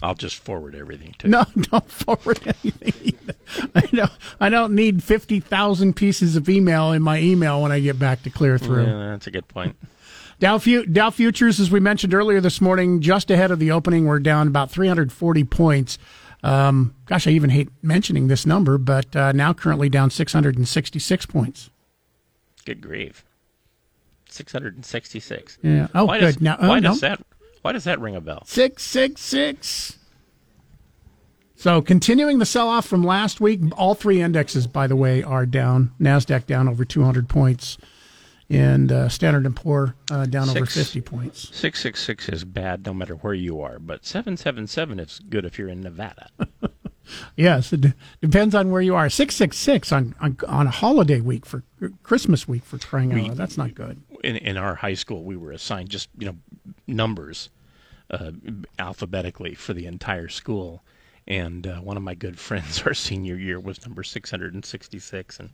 [0.01, 2.93] I'll just forward everything to No, don't forward anything.
[3.03, 3.69] Either.
[3.75, 4.11] I don't.
[4.39, 8.23] I don't need fifty thousand pieces of email in my email when I get back
[8.23, 8.85] to clear through.
[8.85, 9.75] Yeah, that's a good point.
[10.39, 14.05] Dow, fu- Dow futures, as we mentioned earlier this morning, just ahead of the opening,
[14.05, 15.97] we're down about 340 points.
[16.43, 21.69] Um, gosh, I even hate mentioning this number, but uh, now currently down 666 points.
[22.63, 23.25] Good grief.
[24.29, 25.57] 666.
[25.61, 25.87] Yeah.
[25.93, 26.25] Oh, why good.
[26.35, 26.89] Does, Now- oh, why no.
[26.89, 27.19] does that
[27.61, 28.43] why does that ring a bell?
[28.45, 29.97] 666.
[31.55, 35.45] So continuing the sell off from last week, all three indexes, by the way, are
[35.45, 35.91] down.
[35.99, 37.77] Nasdaq down over 200 points,
[38.49, 41.41] and uh, Standard and Poor uh, down over 50 points.
[41.55, 45.81] 666 is bad no matter where you are, but 777 is good if you're in
[45.81, 46.29] Nevada.
[47.35, 49.09] Yes, it d- depends on where you are.
[49.09, 51.63] 666 on, on on a holiday week for
[52.03, 53.35] Christmas week for crying out loud.
[53.37, 53.99] That's not good.
[54.23, 56.35] In in our high school we were assigned just you know
[56.87, 57.49] numbers
[58.11, 58.31] uh,
[58.77, 60.83] alphabetically for the entire school
[61.27, 65.49] and uh, one of my good friends our senior year was number 666 and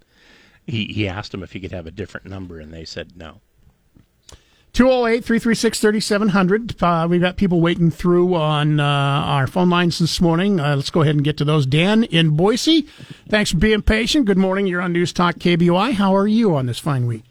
[0.66, 3.42] he, he asked him if he could have a different number and they said no
[4.76, 6.84] 208 336 3700.
[6.84, 10.60] Uh, We've got people waiting through on uh, our phone lines this morning.
[10.60, 11.66] Uh, let's go ahead and get to those.
[11.66, 12.82] Dan in Boise,
[13.30, 14.26] thanks for being patient.
[14.26, 14.68] Good morning.
[14.68, 15.94] You're on News Talk KBOI.
[15.94, 17.24] How are you on this fine week?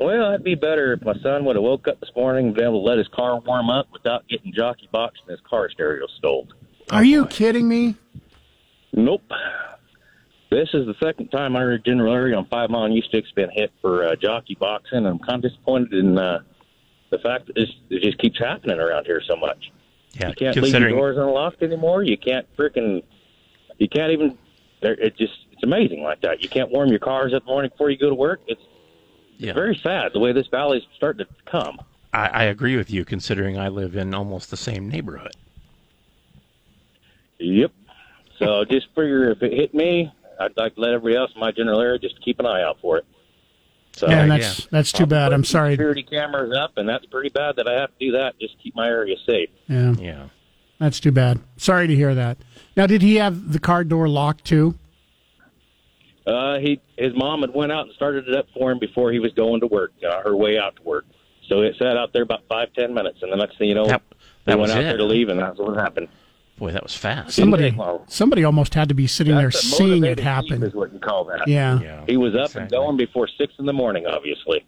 [0.00, 2.64] Well, it'd be better if my son would have woke up this morning and been
[2.64, 6.06] able to let his car warm up without getting jockey boxed and his car stereo
[6.16, 6.48] stole.
[6.90, 7.96] Are you kidding me?
[8.94, 9.22] Nope.
[10.50, 13.72] This is the second time I heard General Area on Five Mile Ustick's been hit
[13.82, 16.40] for uh, jockey boxing, and I'm kind of disappointed in uh,
[17.10, 19.70] the fact that this, it just keeps happening around here so much.
[20.14, 22.02] yeah You can't leave your doors unlocked anymore.
[22.04, 23.02] You can't freaking.
[23.78, 24.38] You can't even.
[24.80, 26.42] there- It just it's amazing like that.
[26.42, 28.40] You can't warm your cars up the morning before you go to work.
[28.48, 28.62] It's
[29.40, 31.80] yeah very sad the way this valley's starting to come.
[32.12, 35.36] I, I agree with you considering I live in almost the same neighborhood
[37.40, 37.72] Yep.
[38.38, 41.52] So just figure if it hit me, I'd like to let everybody else in my
[41.52, 43.06] general area just keep an eye out for it.
[43.92, 45.32] So yeah, that's that's too bad.
[45.32, 45.72] I'm sorry.
[45.72, 48.74] Security cameras up, and that's pretty bad that I have to do that just keep
[48.76, 49.50] my area safe.
[49.66, 50.28] Yeah, yeah,
[50.78, 51.40] that's too bad.
[51.56, 52.38] Sorry to hear that.
[52.76, 54.78] Now, did he have the car door locked too?
[56.30, 59.18] Uh, he his mom had went out and started it up for him before he
[59.18, 61.04] was going to work, uh, her way out to work.
[61.48, 63.86] So it sat out there about five ten minutes, and the next thing you know,
[63.86, 64.02] That-
[64.46, 64.82] they that went out it.
[64.84, 66.08] there to leave, and that's what happened.
[66.58, 67.34] Boy, that was fast.
[67.36, 67.74] Somebody,
[68.06, 70.62] somebody almost had to be sitting there That's a seeing it happen.
[70.62, 71.48] Is what you call that?
[71.48, 72.04] Yeah.
[72.06, 74.64] He was up and going before six in the morning, obviously.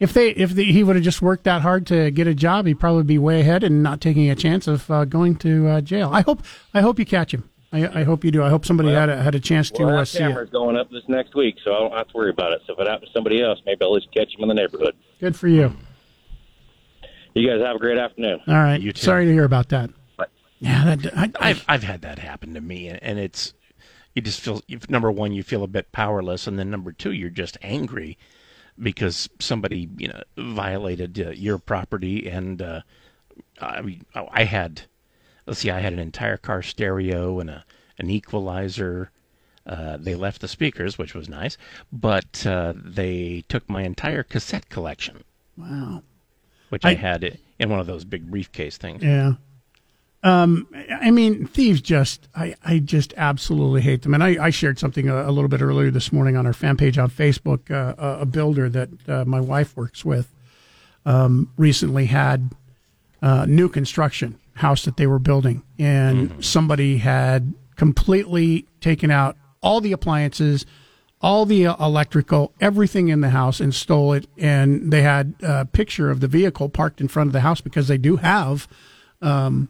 [0.00, 2.66] If they, if the, he would have just worked that hard to get a job,
[2.66, 5.80] he'd probably be way ahead and not taking a chance of uh, going to uh,
[5.80, 6.10] jail.
[6.12, 6.42] I hope,
[6.74, 7.48] I hope you catch him.
[7.74, 8.42] I, I hope you do.
[8.42, 10.52] I hope somebody had a, had a chance to well, uh, that see camera's it.
[10.52, 12.62] going up this next week, so I don't have to worry about it.
[12.66, 14.94] So if it happens to somebody else, maybe I'll just catch him in the neighborhood.
[15.18, 15.74] Good for you.
[17.34, 18.40] You guys have a great afternoon.
[18.46, 18.80] All right.
[18.80, 19.02] You too.
[19.02, 19.90] Sorry to hear about that.
[20.60, 23.52] Yeah, that, I, I, I've I've had that happen to me, and, and it's
[24.14, 27.12] you just feel you- number one you feel a bit powerless, and then number two
[27.12, 28.16] you're just angry
[28.80, 32.80] because somebody you know violated uh, your property, and uh,
[33.60, 34.82] I mean I had
[35.46, 37.64] let's see I had an entire car stereo and a
[37.98, 39.10] an equalizer.
[39.66, 41.56] Uh, they left the speakers, which was nice,
[41.90, 45.24] but uh, they took my entire cassette collection,
[45.56, 46.02] wow.
[46.68, 49.02] which I, I- had in one of those big briefcase things.
[49.02, 49.34] Yeah.
[50.22, 50.66] Um,
[51.02, 54.14] I mean, thieves just, I, I just absolutely hate them.
[54.14, 56.78] And I, I shared something a, a little bit earlier this morning on our fan
[56.78, 57.70] page on Facebook.
[57.70, 60.32] Uh, a, a builder that uh, my wife works with
[61.04, 62.50] um, recently had
[63.20, 69.80] uh, new construction house that they were building, and somebody had completely taken out all
[69.80, 70.64] the appliances,
[71.20, 74.26] all the uh, electrical, everything in the house, and stole it.
[74.38, 77.88] And they had a picture of the vehicle parked in front of the house because
[77.88, 78.68] they do have,
[79.22, 79.68] um,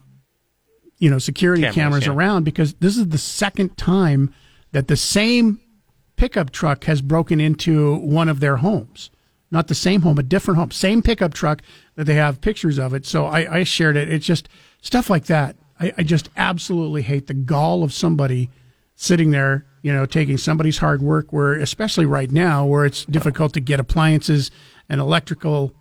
[0.99, 2.13] you know, security Cameras, cameras, yeah.
[2.13, 2.45] around.
[2.45, 4.35] Because this is the second time
[4.73, 5.61] that the same
[6.17, 9.11] pickup truck has broken into one of their homes.
[9.51, 10.73] Not the same home, a different home.
[10.73, 11.63] Same pickup truck
[11.95, 13.07] that they have pictures of it.
[13.07, 14.13] So I, I shared it.
[14.13, 14.49] It's just
[14.85, 15.57] stuff like that.
[15.81, 18.51] I, I just absolutely hate the gall of somebody
[18.95, 23.53] sitting there, you know, taking somebody's hard work where, especially right now, where it's difficult
[23.55, 24.53] to get appliances
[24.89, 25.73] and electrical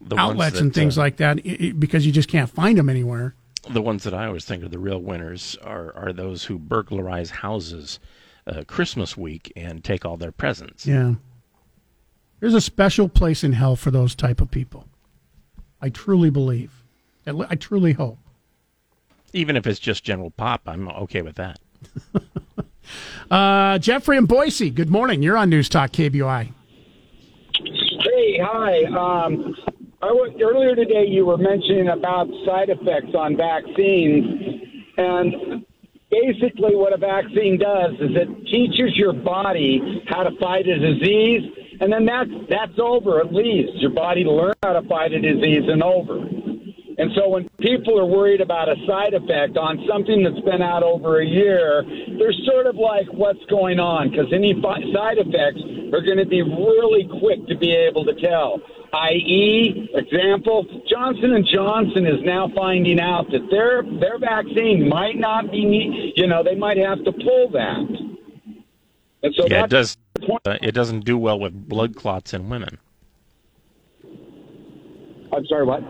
[0.00, 2.88] The outlets and things uh, like that i i because you just can't find them
[2.88, 3.34] anywhere.
[3.70, 7.30] the ones that I always think are the real winners are are those who burglarize
[7.30, 7.98] houses
[8.46, 10.86] uh, Christmas week and take all their presents.
[10.86, 11.14] Yeah.
[12.40, 14.86] There's a special place in hell for those type of people.
[15.82, 16.72] I truly believe.
[17.26, 18.18] I truly hope.
[19.32, 21.58] Even if it's just general pop, I'm okay with that.
[23.30, 25.22] Uh, Jeffrey and Boise, good morning.
[25.22, 26.52] You're on News Talk KBOI.
[27.54, 28.82] Hey, hi.
[28.86, 29.54] Um,
[30.02, 34.24] I was, earlier today you were mentioning about side effects on vaccines,
[34.96, 35.64] and
[36.10, 41.42] basically what a vaccine does is it teaches your body how to fight a disease,
[41.80, 43.20] and then that's that's over.
[43.20, 46.18] It leaves your body to learn how to fight a disease and over.
[47.00, 50.82] And so when people are worried about a side effect on something that's been out
[50.82, 51.82] over a year,
[52.18, 54.10] they're sort of like, what's going on?
[54.10, 55.62] Because any fi- side effects
[55.94, 58.60] are going to be really quick to be able to tell.
[58.92, 65.50] I.e., example, Johnson and Johnson is now finding out that their their vaccine might not
[65.50, 67.78] be, you know, they might have to pull that.
[69.22, 69.96] And so yeah, it does.
[70.44, 72.76] Uh, it doesn't do well with blood clots in women.
[75.32, 75.82] I'm sorry, what?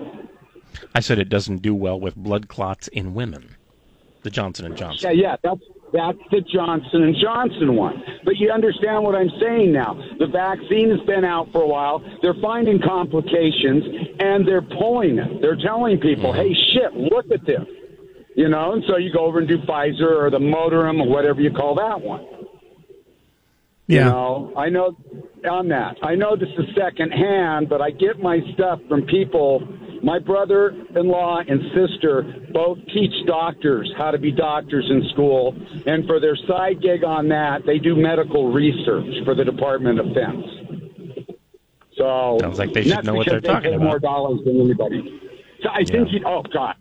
[0.94, 3.56] I said it doesn't do well with blood clots in women.
[4.22, 5.10] The Johnson and Johnson.
[5.16, 5.60] Yeah, yeah, that's
[5.92, 8.02] that's the Johnson and Johnson one.
[8.24, 9.94] But you understand what I'm saying now.
[10.18, 12.02] The vaccine has been out for a while.
[12.22, 13.82] They're finding complications
[14.20, 15.40] and they're pulling it.
[15.40, 17.64] They're telling people, "Hey, shit, look at this."
[18.36, 21.40] You know, and so you go over and do Pfizer or the Moderum or whatever
[21.40, 22.24] you call that one.
[23.86, 24.04] You Yeah.
[24.10, 24.96] know, I know
[25.48, 25.96] on that.
[26.02, 29.66] I know this is second hand, but I get my stuff from people.
[30.02, 32.22] My brother in law and sister
[32.52, 35.54] both teach doctors how to be doctors in school.
[35.86, 40.06] And for their side gig on that, they do medical research for the Department of
[40.08, 40.46] Defense.
[41.96, 43.86] So Sounds like they should know what they're they talking pay about.
[43.86, 45.20] more dollars than anybody.
[45.62, 46.76] So I think he, oh God,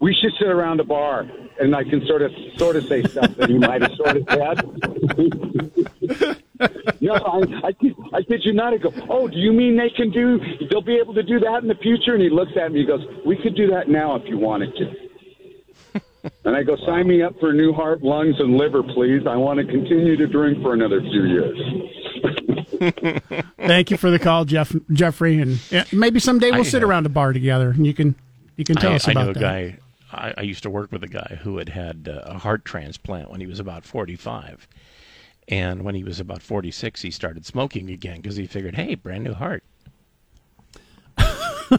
[0.00, 1.26] we should sit around a bar
[1.60, 4.24] and I can sort of sort of say stuff that he might have sort of
[4.30, 4.62] said.
[7.00, 8.74] no, I, I, kid, I kid you not.
[8.74, 10.40] I go, oh, do you mean they can do?
[10.70, 12.14] They'll be able to do that in the future?
[12.14, 12.80] And he looks at me.
[12.80, 14.94] And he goes, we could do that now if you wanted to.
[16.44, 19.26] And I go, sign me up for a new heart, lungs, and liver, please.
[19.26, 21.58] I want to continue to drink for another few years.
[23.58, 25.60] Thank you for the call, Jeff Jeffrey, and
[25.92, 28.14] maybe someday we'll I, sit uh, around a bar together and you can
[28.56, 29.40] you can tell I, us I about know a that.
[29.40, 29.78] guy.
[30.12, 33.30] I, I used to work with a guy who had had uh, a heart transplant
[33.30, 34.68] when he was about forty-five,
[35.48, 39.24] And when he was about 46, he started smoking again because he figured, hey, brand
[39.24, 39.64] new heart.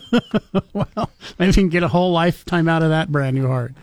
[0.73, 3.73] well, maybe you can get a whole lifetime out of that brand new heart.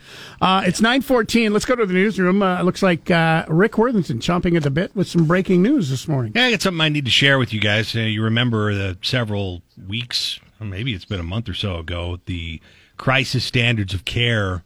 [0.40, 1.52] Uh, it's 914.
[1.52, 2.42] Let's go to the newsroom.
[2.42, 5.90] Uh, it looks like uh, Rick Worthington chomping at the bit with some breaking news
[5.90, 6.32] this morning.
[6.34, 7.94] Yeah, I got something I need to share with you guys.
[7.94, 12.20] Uh, you remember the several weeks, or maybe it's been a month or so ago,
[12.26, 12.60] the
[12.96, 14.62] crisis standards of care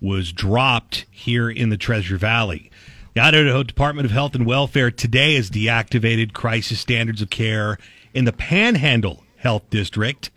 [0.00, 2.70] was dropped here in the Treasure Valley.
[3.18, 7.76] The Idaho Department of Health and Welfare today has deactivated crisis standards of care
[8.14, 10.30] in the Panhandle Health District.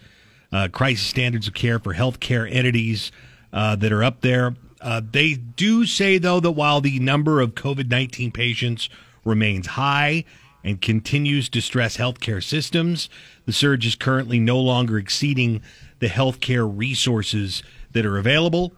[0.51, 3.11] Uh, crisis standards of care for healthcare entities
[3.53, 4.55] uh, that are up there.
[4.81, 8.89] Uh, they do say, though, that while the number of COVID 19 patients
[9.23, 10.25] remains high
[10.63, 13.09] and continues to stress healthcare systems,
[13.45, 15.61] the surge is currently no longer exceeding
[15.99, 18.73] the healthcare resources that are available.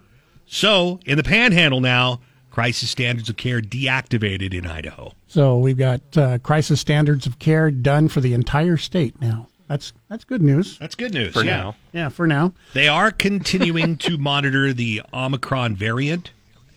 [0.45, 2.19] So, in the panhandle now,
[2.53, 5.11] crisis standards of care deactivated in Idaho.
[5.27, 9.47] So we've got uh, crisis standards of care done for the entire state now.
[9.67, 10.77] That's that's good news.
[10.77, 11.57] That's good news For yeah.
[11.57, 11.75] now.
[11.93, 12.53] Yeah, for now.
[12.73, 16.29] They are continuing to monitor the Omicron variant,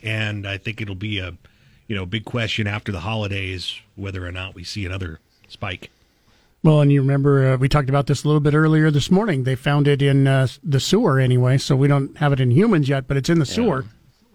[0.03, 1.37] and I think it'll be a
[1.89, 5.91] you know big question after the holidays whether or not we see another spike.
[6.63, 9.45] Well, and you remember uh, we talked about this a little bit earlier this morning.
[9.45, 12.89] They found it in uh, the sewer anyway, so we don't have it in humans
[12.89, 13.85] yet, but it's in the sewer.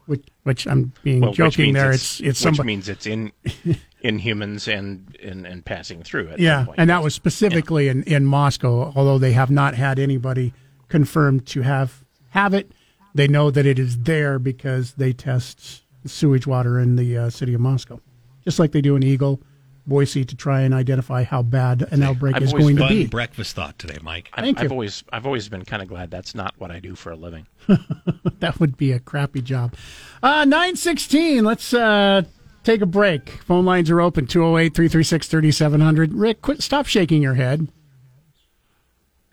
[0.07, 1.91] Which, which I'm being Well, joking there.
[1.91, 2.67] It's, It's it's which somebody.
[2.67, 3.31] means it's in
[4.01, 6.39] in humans and, and, and passing through it.
[6.39, 6.79] yeah, point.
[6.79, 8.91] and that was specifically in, in Moscow.
[8.95, 10.53] Although they have not had anybody
[10.89, 12.71] confirmed to have have it,
[13.13, 17.53] they know that it is there because they test sewage water in the uh, city
[17.53, 17.99] of Moscow,
[18.43, 19.39] just like they do in Eagle,
[19.91, 23.07] Boise, to try and identify how bad an outbreak I've is going to be.
[23.07, 24.29] breakfast thought today, Mike.
[24.33, 24.69] I've, Thank I've you.
[24.71, 27.45] always I've always been kind of glad that's not what I do for a living.
[28.39, 29.75] that would be a crappy job.
[30.23, 32.21] Uh, 916, let's uh,
[32.63, 33.29] take a break.
[33.43, 36.13] Phone lines are open 208 336 3700.
[36.13, 37.67] Rick, quit, stop shaking your head.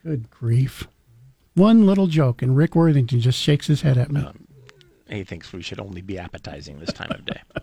[0.03, 0.89] Good grief.
[1.55, 4.27] One little joke, and Rick Worthington just shakes his head at me.
[5.09, 7.41] He thinks we should only be appetizing this time of day.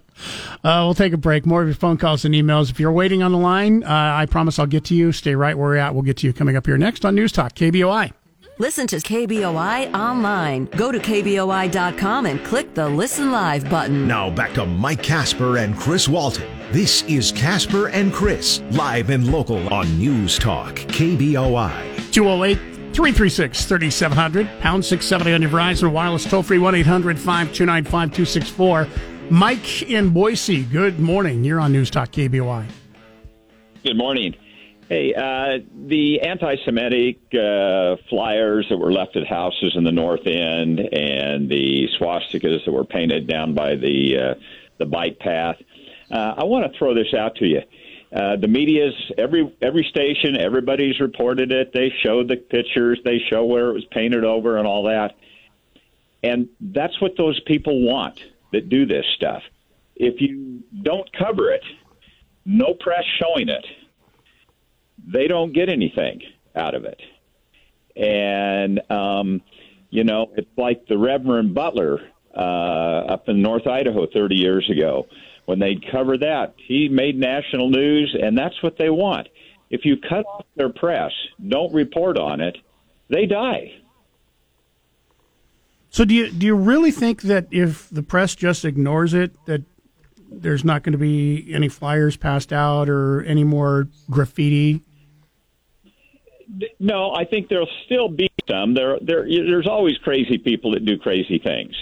[0.64, 1.46] Uh, we'll take a break.
[1.46, 2.72] More of your phone calls and emails.
[2.72, 5.12] If you're waiting on the line, uh, I promise I'll get to you.
[5.12, 5.94] Stay right where you're at.
[5.94, 8.14] We'll get to you coming up here next on News Talk, KBOI.
[8.58, 10.66] Listen to KBOI online.
[10.68, 14.08] Go to KBOI.com and click the Listen Live button.
[14.08, 16.48] Now back to Mike Kasper and Chris Walton.
[16.72, 22.12] This is Kasper and Chris, live and local on News Talk, KBOI.
[22.14, 28.88] 208 336 3700, pound 670 on your Verizon Wireless toll free 1 800 529 5264.
[29.30, 31.44] Mike in Boise, good morning.
[31.44, 32.66] You're on News Talk KBOI.
[33.84, 34.34] Good morning.
[34.88, 40.80] Hey, uh, the anti-Semitic uh, flyers that were left at houses in the North End,
[40.80, 44.34] and the swastikas that were painted down by the uh,
[44.78, 45.58] the bike path.
[46.10, 47.62] Uh, I want to throw this out to you.
[48.16, 51.74] Uh, the media's every every station, everybody's reported it.
[51.74, 55.16] They show the pictures, they show where it was painted over, and all that.
[56.24, 58.20] And that's what those people want
[58.54, 59.44] that do this stuff.
[59.98, 61.64] If you don't cover it,
[62.46, 63.66] no press showing it,
[65.06, 66.22] they don't get anything
[66.56, 67.02] out of it.
[67.96, 69.42] And, um,
[69.90, 72.00] you know, it's like the Reverend Butler
[72.36, 75.08] uh, up in North Idaho 30 years ago.
[75.46, 79.28] When they'd cover that, he made national news, and that's what they want.
[79.70, 81.12] If you cut off their press,
[81.48, 82.58] don't report on it,
[83.10, 83.74] they die.
[85.90, 89.64] So do you do you really think that if the press just ignores it that
[90.30, 94.82] there's not going to be any flyers passed out or any more graffiti?
[96.80, 98.74] No, I think there'll still be some.
[98.74, 101.76] There, there, there's always crazy people that do crazy things,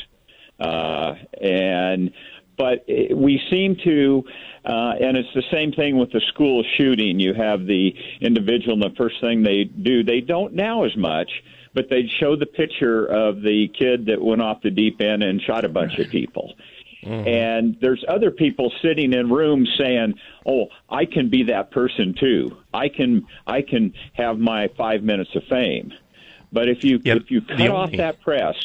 [0.60, 2.12] uh, and
[2.58, 4.24] but we seem to,
[4.66, 7.20] uh, and it's the same thing with the school shooting.
[7.20, 11.30] You have the individual, and the first thing they do, they don't now as much,
[11.74, 15.42] but they show the picture of the kid that went off the deep end and
[15.42, 16.54] shot a bunch of people.
[17.28, 20.14] And there's other people sitting in rooms saying,
[20.46, 22.56] "Oh, I can be that person too.
[22.74, 25.92] I can I can have my 5 minutes of fame."
[26.54, 28.56] But if you if you cut off only- that press,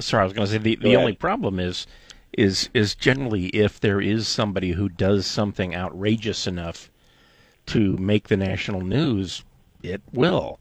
[0.00, 1.00] Sorry, I was going to say the, Go the ahead.
[1.00, 1.86] only problem is
[2.32, 6.90] is is generally if there is somebody who does something outrageous enough
[7.66, 9.44] to make the national news,
[9.82, 10.58] it will.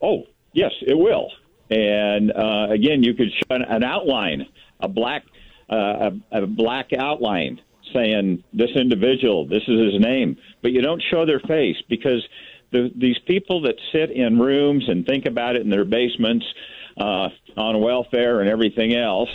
[0.00, 1.30] Oh, yes, it will.
[1.70, 4.46] And uh, again, you could show an, an outline,
[4.80, 5.24] a black,
[5.70, 7.60] uh, a, a black outline
[7.92, 12.26] saying this individual, this is his name, but you don't show their face because
[12.70, 16.46] the, these people that sit in rooms and think about it in their basements
[16.96, 19.30] uh, on welfare and everything else,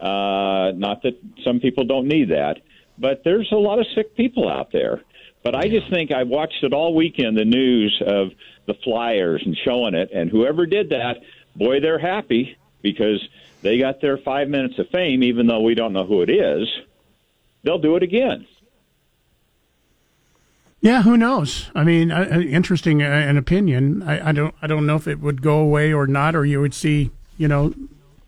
[0.00, 2.56] Uh, not that some people don't need that,
[2.96, 5.02] but there's a lot of sick people out there.
[5.42, 8.32] But I just think I've watched it all weekend, the news of
[8.64, 11.18] the Flyers and showing it, and whoever did that,
[11.54, 13.20] boy, they're happy because
[13.60, 16.66] they got their five minutes of fame, even though we don't know who it is.
[17.62, 18.46] They'll do it again.
[20.80, 21.70] Yeah, who knows?
[21.74, 24.02] I mean, uh, uh, interesting uh, an opinion.
[24.02, 26.60] I, I don't I don't know if it would go away or not, or you
[26.60, 27.74] would see you know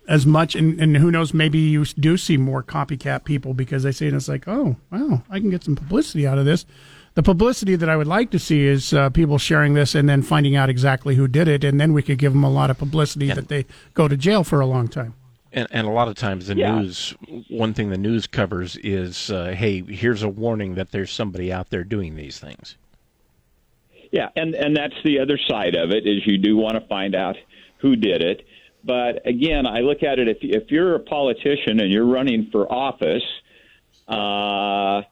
[0.08, 1.32] as much, and, and who knows?
[1.32, 5.38] Maybe you do see more copycat people because they say it's like, oh, wow, I
[5.38, 6.66] can get some publicity out of this.
[7.14, 10.22] The publicity that I would like to see is uh, people sharing this and then
[10.22, 12.78] finding out exactly who did it, and then we could give them a lot of
[12.78, 15.14] publicity that they go to jail for a long time.
[15.52, 16.80] And, and a lot of times the Yeah.
[16.80, 17.14] news,
[17.48, 21.70] one thing the news covers is, uh, hey, here's a warning that there's somebody out
[21.70, 22.76] there doing these things.
[24.10, 27.14] Yeah, and and that's the other side of it is you do want to find
[27.14, 27.36] out
[27.78, 28.44] who did it.
[28.84, 32.70] But again, I look at it if if you're a politician and you're running for
[32.70, 33.22] office,
[34.08, 35.02] uh,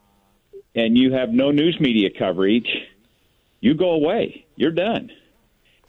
[0.74, 2.68] and you have no news media coverage,
[3.60, 4.44] you go away.
[4.56, 5.10] You're done.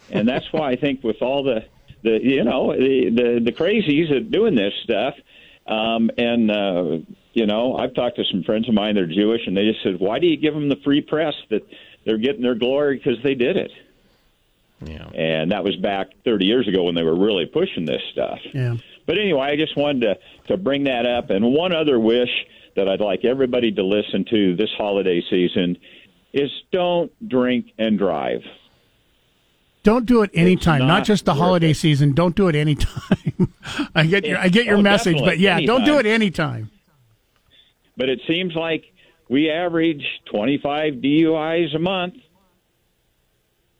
[0.09, 1.65] And that's why I think with all the
[2.03, 5.15] the you know the the, the crazies that doing this stuff,
[5.67, 6.97] um, and uh,
[7.33, 9.83] you know I've talked to some friends of mine that are Jewish, and they just
[9.83, 11.67] said, why do you give them the free press that
[12.05, 13.71] they're getting their glory because they did it?
[14.83, 15.07] Yeah.
[15.13, 18.39] And that was back 30 years ago when they were really pushing this stuff.
[18.53, 18.77] Yeah.
[19.05, 20.17] But anyway, I just wanted to,
[20.47, 21.29] to bring that up.
[21.29, 22.29] And one other wish
[22.75, 25.77] that I'd like everybody to listen to this holiday season
[26.33, 28.41] is don't drink and drive.
[29.83, 32.13] Don't do it anytime, not, not just the holiday season.
[32.13, 33.53] Don't do it anytime.
[33.95, 36.49] I get your I get your Oh, message, but yeah, don't do it anytime.
[36.55, 36.71] anytime.
[37.97, 38.85] But it seems like
[39.29, 42.15] we average 25 DUIs a month.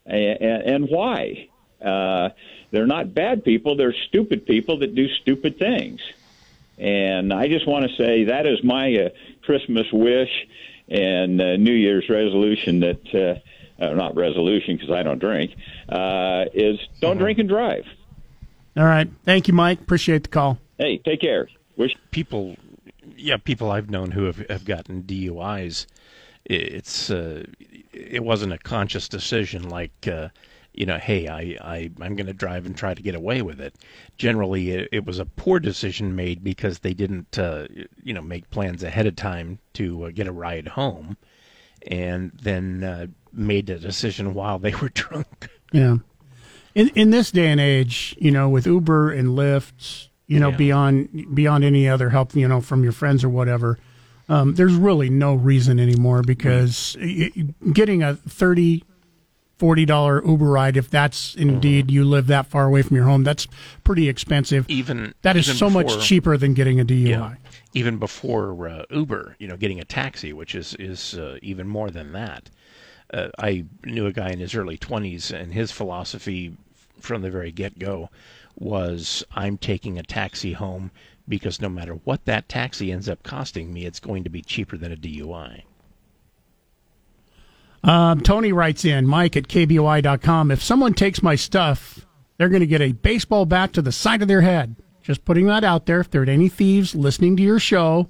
[0.05, 1.49] And, and why?
[1.83, 2.29] Uh,
[2.71, 6.01] they're not bad people, they're stupid people that do stupid things.
[6.77, 9.09] And I just want to say that is my uh,
[9.43, 10.31] Christmas wish
[10.89, 13.41] and uh, New Year's resolution that,
[13.81, 15.51] uh, not resolution because I don't drink,
[15.89, 17.85] uh, is don't drink and drive.
[18.77, 19.09] All right.
[19.25, 19.81] Thank you, Mike.
[19.81, 20.57] Appreciate the call.
[20.77, 21.49] Hey, take care.
[21.75, 22.55] Wish people,
[23.17, 25.87] yeah, people I've known who have, have gotten DUIs.
[26.45, 27.43] It's uh,
[27.91, 30.29] it wasn't a conscious decision like uh,
[30.73, 33.59] you know, hey, I, I I'm going to drive and try to get away with
[33.59, 33.75] it.
[34.17, 37.67] Generally, it, it was a poor decision made because they didn't uh,
[38.03, 41.17] you know make plans ahead of time to uh, get a ride home,
[41.87, 45.49] and then uh, made the decision while they were drunk.
[45.71, 45.97] Yeah.
[46.75, 50.57] In in this day and age, you know, with Uber and Lyft, you know, Yeah.
[50.57, 53.77] beyond beyond any other help, you know, from your friends or whatever,
[54.29, 57.31] um, there's really no reason anymore because y-
[57.73, 58.83] getting a 30
[59.57, 63.23] 40 dollar Uber ride if that's indeed you live that far away from your home,
[63.23, 63.47] that's
[63.83, 64.65] pretty expensive.
[64.69, 67.09] Even that is so much cheaper than getting a DUI.
[67.09, 67.33] Yeah.
[67.73, 71.89] Even before uh, Uber, you know, getting a taxi, which is is uh, even more
[71.89, 72.49] than that.
[73.13, 76.57] Uh, I knew a guy in his early twenties, and his philosophy
[76.99, 78.09] from the very get go
[78.55, 80.91] was, "I'm taking a taxi home
[81.27, 84.77] because no matter what that taxi ends up costing me, it's going to be cheaper
[84.77, 85.63] than a DUI."
[87.83, 90.51] Um, Tony writes in, Mike at KBOI.com.
[90.51, 92.05] If someone takes my stuff,
[92.37, 94.75] they're going to get a baseball bat to the side of their head.
[95.03, 95.99] Just putting that out there.
[95.99, 98.09] If there are any thieves listening to your show,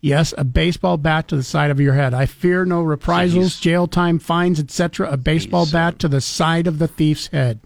[0.00, 2.14] yes, a baseball bat to the side of your head.
[2.14, 5.10] I fear no reprisals, jail time, fines, etc.
[5.10, 7.60] A baseball bat to the side of the thief's head.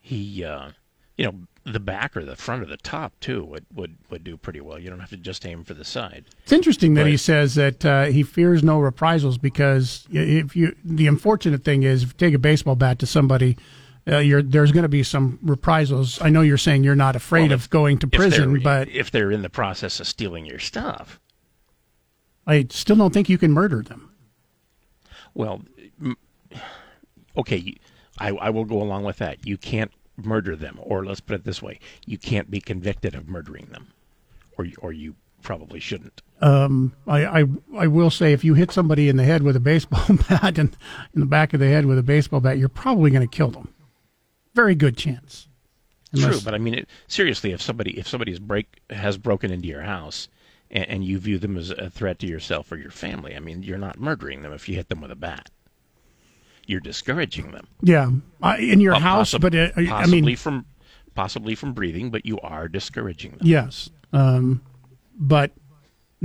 [0.00, 0.70] He, uh,
[1.16, 1.34] you know,
[1.64, 4.78] the back or the front or the top too would would would do pretty well.
[4.78, 6.24] You don't have to just aim for the side.
[6.42, 11.06] It's interesting that he says that uh, he fears no reprisals because if you, the
[11.06, 13.56] unfortunate thing is, if you take a baseball bat to somebody,
[14.10, 16.20] uh, you're, there's going to be some reprisals.
[16.20, 19.10] I know you're saying you're not afraid Well, of going to prison, they're- but if
[19.10, 21.20] they're in the process of stealing your stuff,
[22.46, 24.10] I still don't think you can murder them.
[25.34, 25.62] Well,
[27.36, 27.76] okay,
[28.18, 29.46] I, I will go along with that.
[29.46, 33.28] You can't murder them, or let's put it this way: you can't be convicted of
[33.28, 33.88] murdering them,
[34.58, 36.20] or you- or you probably shouldn't.
[36.42, 37.44] Um, I, I
[37.78, 40.76] I will say if you hit somebody in the head with a baseball bat and
[41.14, 43.50] in the back of the head with a baseball bat, you're probably going to kill
[43.50, 43.72] them.
[44.54, 45.48] Very good chance.
[46.14, 49.68] True, but I mean, it, seriously, if somebody if somebody has break has broken into
[49.68, 50.28] your house
[50.70, 53.62] and, and you view them as a threat to yourself or your family, I mean,
[53.62, 55.50] you're not murdering them if you hit them with a bat.
[56.66, 57.68] You're discouraging them.
[57.82, 58.10] Yeah,
[58.42, 60.66] uh, in your house, possi- but uh, I possibly mean, from
[61.14, 63.40] possibly from breathing, but you are discouraging them.
[63.42, 63.88] yes.
[64.12, 64.62] Um,
[65.16, 65.52] but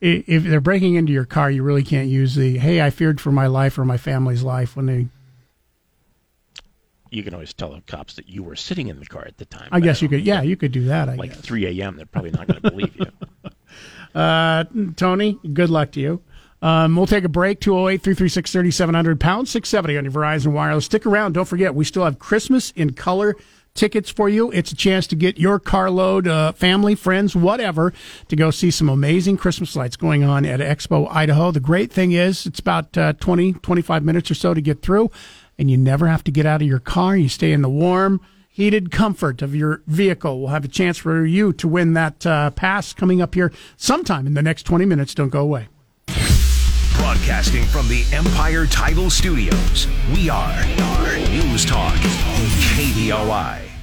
[0.00, 3.30] if they're breaking into your car, you really can't use the "Hey, I feared for
[3.30, 5.06] my life or my family's life" when they
[7.16, 9.46] you can always tell the cops that you were sitting in the car at the
[9.46, 9.70] time.
[9.72, 10.24] I guess you could.
[10.24, 11.08] Yeah, you could do that.
[11.08, 11.40] I like guess.
[11.40, 11.96] 3 a.m.
[11.96, 13.06] They're probably not going to believe you.
[14.14, 14.64] Uh,
[14.96, 16.22] Tony, good luck to you.
[16.62, 17.60] Um, we'll take a break.
[17.60, 20.86] 208 336 3700 pound 670 on your Verizon Wireless.
[20.86, 21.34] Stick around.
[21.34, 23.36] Don't forget, we still have Christmas in color
[23.74, 24.50] tickets for you.
[24.52, 27.92] It's a chance to get your carload, uh, family, friends, whatever,
[28.28, 31.50] to go see some amazing Christmas lights going on at Expo Idaho.
[31.50, 35.10] The great thing is, it's about uh, 20, 25 minutes or so to get through,
[35.58, 37.16] and you never have to get out of your car.
[37.16, 40.40] You stay in the warm, heated comfort of your vehicle.
[40.40, 44.26] We'll have a chance for you to win that uh, pass coming up here sometime
[44.26, 45.14] in the next 20 minutes.
[45.14, 45.68] Don't go away.
[46.96, 50.64] Broadcasting from the Empire Title Studios, we are
[51.30, 53.75] News Talk, KBOI.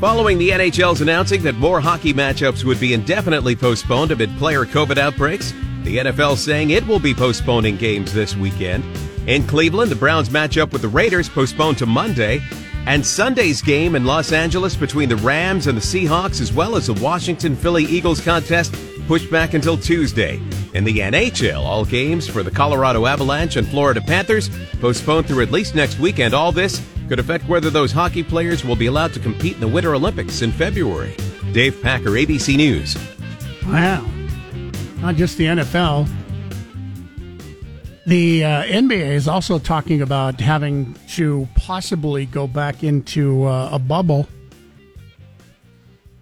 [0.00, 4.98] Following the NHL's announcing that more hockey matchups would be indefinitely postponed amid player COVID
[4.98, 5.52] outbreaks,
[5.84, 8.84] the NFL saying it will be postponing games this weekend.
[9.26, 12.42] In Cleveland, the Browns matchup with the Raiders postponed to Monday,
[12.84, 16.88] and Sunday's game in Los Angeles between the Rams and the Seahawks, as well as
[16.88, 18.74] the Washington Philly Eagles contest,
[19.08, 20.36] pushed back until Tuesday.
[20.74, 25.50] In the NHL, all games for the Colorado Avalanche and Florida Panthers postponed through at
[25.50, 26.34] least next weekend.
[26.34, 29.68] All this could affect whether those hockey players will be allowed to compete in the
[29.68, 31.14] Winter Olympics in February.
[31.52, 32.96] Dave Packer, ABC News.
[33.66, 34.04] Wow.
[35.00, 36.08] Not just the NFL.
[38.06, 43.78] The uh, NBA is also talking about having to possibly go back into uh, a
[43.78, 44.28] bubble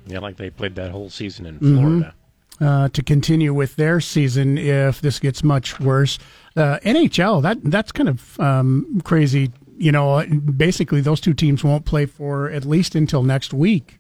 [0.07, 1.79] Yeah, like they played that whole season in Mhm.
[1.79, 2.15] Florida.
[2.61, 6.19] uh, to continue with their season if this gets much worse.
[6.57, 9.51] Uh, NHL, that that's kind of um, crazy.
[9.77, 13.99] You know, basically those two teams won't play for at least until next week,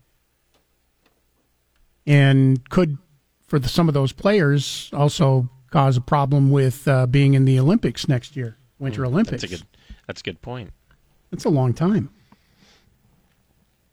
[2.06, 2.98] and could
[3.46, 7.58] for the, some of those players also cause a problem with uh, being in the
[7.58, 9.42] Olympics next year, Winter Olympics.
[9.42, 9.66] That's a good.
[10.06, 10.70] That's a good point.
[11.30, 12.10] That's a long time.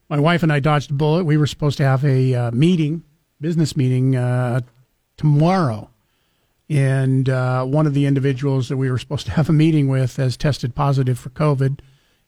[0.09, 1.23] My wife and I dodged a bullet.
[1.23, 3.03] We were supposed to have a uh, meeting,
[3.39, 4.61] business meeting, uh,
[5.15, 5.90] tomorrow.
[6.71, 10.15] And uh, one of the individuals that we were supposed to have a meeting with
[10.15, 11.79] has tested positive for COVID.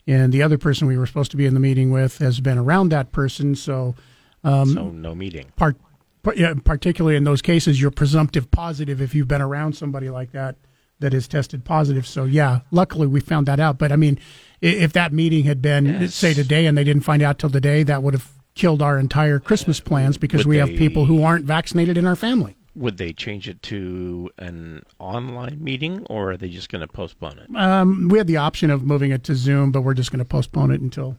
[0.05, 2.57] And the other person we were supposed to be in the meeting with has been
[2.57, 3.55] around that person.
[3.55, 3.95] So,
[4.43, 5.53] um, so no meeting.
[5.55, 5.77] part,
[6.23, 10.33] part, yeah, particularly in those cases, you're presumptive positive if you've been around somebody like
[10.33, 10.57] that
[10.99, 12.05] that is tested positive.
[12.05, 13.77] So yeah, luckily we found that out.
[13.77, 14.19] But I mean,
[14.59, 16.15] if that meeting had been Yes.
[16.15, 19.39] say today and they didn't find out till today, that would have killed our entire
[19.39, 22.57] Christmas plans because Would we have people who aren't vaccinated in our family.
[22.75, 27.39] Would they change it to an online meeting, or are they just going to postpone
[27.39, 27.55] it?
[27.55, 30.25] Um, we had the option of moving it to Zoom, but we're just going to
[30.25, 31.17] postpone it until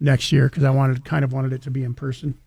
[0.00, 2.38] next year because I wanted kind of wanted it to be in person.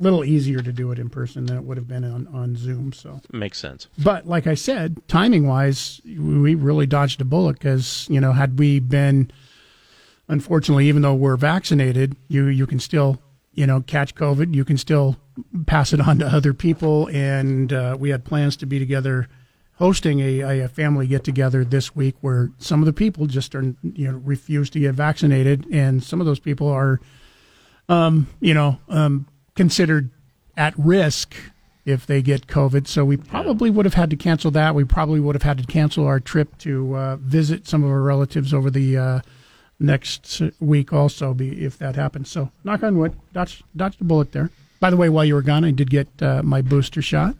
[0.00, 2.54] A little easier to do it in person than it would have been on, on
[2.56, 2.92] Zoom.
[2.92, 3.88] So Makes sense.
[3.98, 8.58] But like I said, timing wise, we really dodged a bullet because you know had
[8.58, 9.30] we been,
[10.28, 13.20] unfortunately, even though we're vaccinated, you you can still
[13.52, 14.54] you know catch COVID.
[14.54, 15.16] You can still
[15.66, 19.28] pass it on to other people, and uh, we had plans to be together,
[19.76, 23.62] hosting a, a family get together this week where some of the people just are
[23.62, 27.00] you know refuse to get vaccinated, and some of those people are,
[27.88, 30.10] um, you know, um, considered
[30.56, 31.34] at risk
[31.84, 32.86] if they get COVID.
[32.86, 34.74] So we probably would have had to cancel that.
[34.74, 38.02] We probably would have had to cancel our trip to uh, visit some of our
[38.02, 39.20] relatives over the uh,
[39.80, 42.28] next week also, be, if that happens.
[42.28, 44.50] So knock on wood, dodge, dodged a bullet there.
[44.80, 47.34] By the way, while you were gone, I did get uh, my booster shot,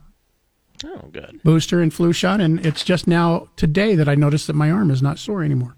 [0.85, 1.41] Oh, good.
[1.45, 4.91] booster and flu shot, and it's just now today that I noticed that my arm
[4.91, 5.77] is not sore anymore.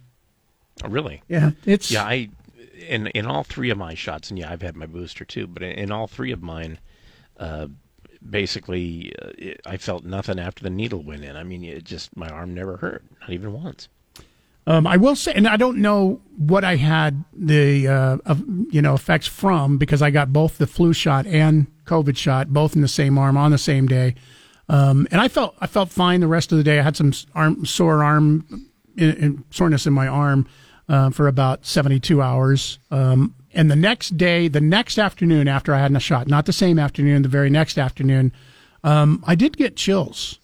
[0.85, 1.23] Oh, really?
[1.29, 2.31] Yeah, it's Yeah, I
[2.89, 5.47] in in all three of my shots, and yeah, I've had my booster too.
[5.47, 6.79] But in, in all three of mine,
[7.39, 7.69] uh,
[8.29, 11.37] basically, uh, it, I felt nothing after the needle went in.
[11.37, 13.89] I mean, it just my arm never hurt, not even once.
[14.71, 18.35] Um, I will say, and I don't know what I had the uh,
[18.71, 22.77] you know effects from because I got both the flu shot and COVID shot both
[22.77, 24.15] in the same arm on the same day,
[24.69, 26.79] um, and I felt I felt fine the rest of the day.
[26.79, 30.47] I had some arm sore arm in, in, soreness in my arm
[30.89, 35.75] uh, for about seventy two hours, um, and the next day, the next afternoon after
[35.75, 38.33] I had the shot, not the same afternoon, the very next afternoon,
[38.85, 40.39] um, I did get chills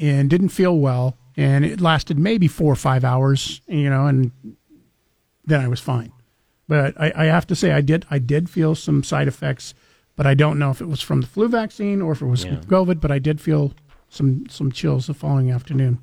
[0.00, 4.30] and didn't feel well and it lasted maybe four or five hours you know and
[5.44, 6.12] then i was fine
[6.68, 9.74] but I, I have to say i did i did feel some side effects
[10.16, 12.44] but i don't know if it was from the flu vaccine or if it was
[12.44, 12.56] Yeah.
[12.56, 13.72] covid but i did feel
[14.08, 15.98] some some chills the following afternoon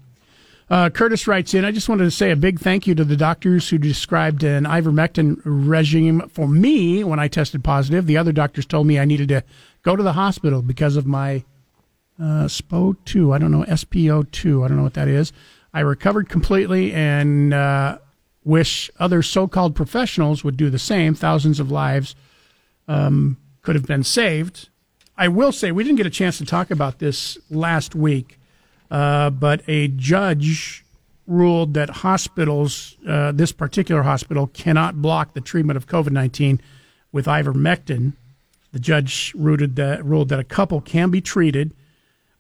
[0.72, 3.18] uh, Curtis writes in, I just wanted to say a big thank you to the
[3.18, 8.06] doctors who described an ivermectin regime for me when I tested positive.
[8.06, 9.44] The other doctors told me I needed to
[9.82, 11.44] go to the hospital because of my
[12.20, 13.34] uh, SPO2.
[13.34, 14.64] I don't know, SPO2.
[14.64, 15.32] I don't know what that is.
[15.74, 18.00] I recovered completely and uh,
[18.44, 21.14] wish other so called professionals would do the same.
[21.14, 22.16] Thousands of lives
[22.88, 24.70] um, could have been saved.
[25.18, 28.40] I will say, we didn't get a chance to talk about this last week,
[28.90, 30.86] uh, but a judge
[31.28, 36.60] ruled that hospitals, uh, this particular hospital, cannot block the treatment of COVID 19
[37.12, 38.14] with ivermectin.
[38.72, 41.74] The judge that, ruled that a couple can be treated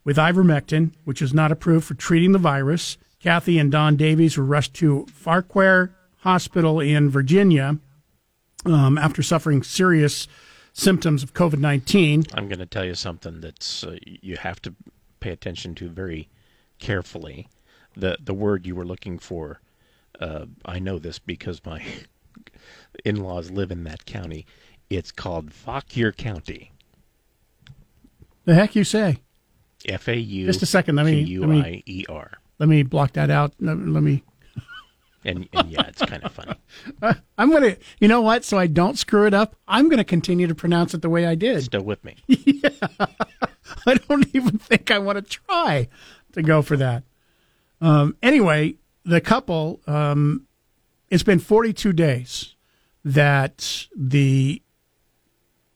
[0.09, 2.97] with ivermectin, which is not approved for treating the virus.
[3.19, 5.91] Kathy and Don Davies were rushed to Farquhar
[6.21, 7.77] Hospital in Virginia
[8.65, 10.27] um, after suffering serious
[10.73, 12.25] symptoms of COVID 19.
[12.33, 14.73] I'm going to tell you something that's uh, you have to
[15.19, 16.27] pay attention to very
[16.79, 17.47] carefully.
[17.95, 19.61] The the word you were looking for,
[20.19, 21.85] uh, I know this because my
[23.05, 24.47] in-laws live in that county.
[24.89, 26.71] It's called Fauquier County.
[28.45, 29.19] The heck you say?
[29.87, 30.45] F A U.
[30.45, 30.95] Just a second.
[30.95, 31.21] Let me.
[31.21, 32.31] U Let me, I E R.
[32.59, 33.53] let me block that out.
[33.59, 34.23] Let let me.
[35.25, 36.53] And, and yeah, it's kind of funny.
[37.01, 37.75] Uh, I'm gonna.
[37.99, 38.45] You know what?
[38.45, 39.55] So I don't screw it up.
[39.67, 41.63] I'm gonna continue to pronounce it the way I did.
[41.63, 42.15] Still with me.
[42.27, 42.69] yeah.
[43.85, 45.87] I don't even think I want to try
[46.33, 47.03] to go for that.
[47.81, 48.75] Um, anyway,
[49.05, 50.47] the couple, um,
[51.09, 52.55] it's been 42 days
[53.05, 54.61] that the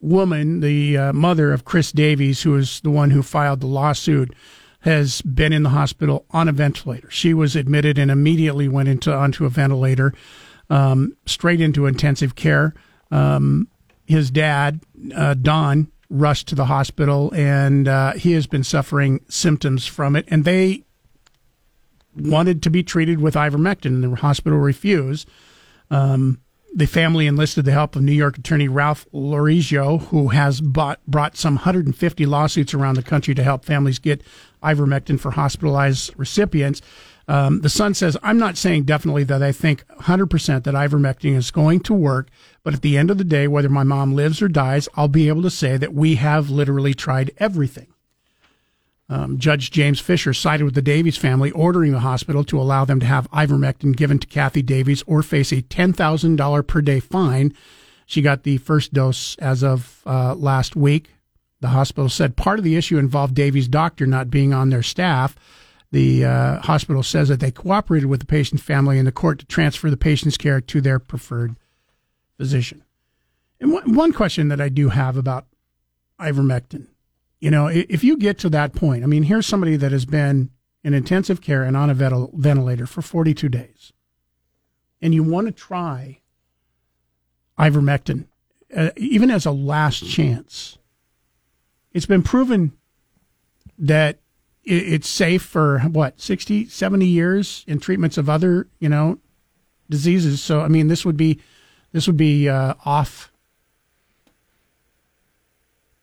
[0.04, 4.34] woman, the uh, mother of Chris Davies, who is the one who filed the lawsuit,
[4.82, 7.10] has been in the hospital on a ventilator.
[7.10, 10.14] She was admitted and immediately went into onto a ventilator,
[10.70, 12.74] um, straight into intensive care.
[13.10, 13.70] Um,
[14.06, 14.82] his dad,
[15.16, 20.26] uh, Don, rushed to the hospital, and uh, he has been suffering symptoms from it.
[20.28, 20.84] And they
[22.16, 25.30] wanted to be treated with ivermectin, and the hospital refused.
[25.90, 26.42] Um,
[26.76, 31.38] the family enlisted the help of New York attorney Ralph Lorigio, who has bought, brought
[31.38, 34.24] some 150 lawsuits around the country to help families get
[34.64, 36.82] ivermectin for hospitalized recipients.
[37.28, 41.52] Um, the son says, I'm not saying definitely that I think 100% that ivermectin is
[41.52, 42.30] going to work,
[42.64, 45.28] but at the end of the day, whether my mom lives or dies, I'll be
[45.28, 47.93] able to say that we have literally tried everything.
[49.14, 53.00] Um, Judge James Fisher sided with the Davies family, ordering the hospital to allow them
[53.00, 57.54] to have ivermectin given to Kathy Davies or face a $10,000 per day fine.
[58.08, 61.12] She got the first dose as of uh, last week.
[61.62, 65.36] The hospital said part of the issue involved Davies' doctor not being on their staff.
[65.92, 69.46] The uh, hospital says that they cooperated with the patient's family and the court to
[69.46, 71.56] transfer the patient's care to their preferred
[72.36, 72.84] physician.
[73.60, 75.46] And one question that I do have about
[76.20, 76.88] ivermectin
[77.44, 80.50] you know, if you get to that point, I mean, here's somebody that has been
[80.82, 83.92] in intensive care and on a ventilator for 42 days,
[85.02, 86.22] and you want to try
[87.60, 88.28] ivermectin,
[88.74, 90.78] uh, even as a last chance.
[91.92, 92.72] It's been proven
[93.78, 94.20] that
[94.64, 99.20] it's safe for what 60 70 years in treatments of other you know
[99.90, 101.42] diseases so i mean this would be
[101.92, 103.30] this would be uh, off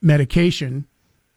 [0.02, 0.86] medication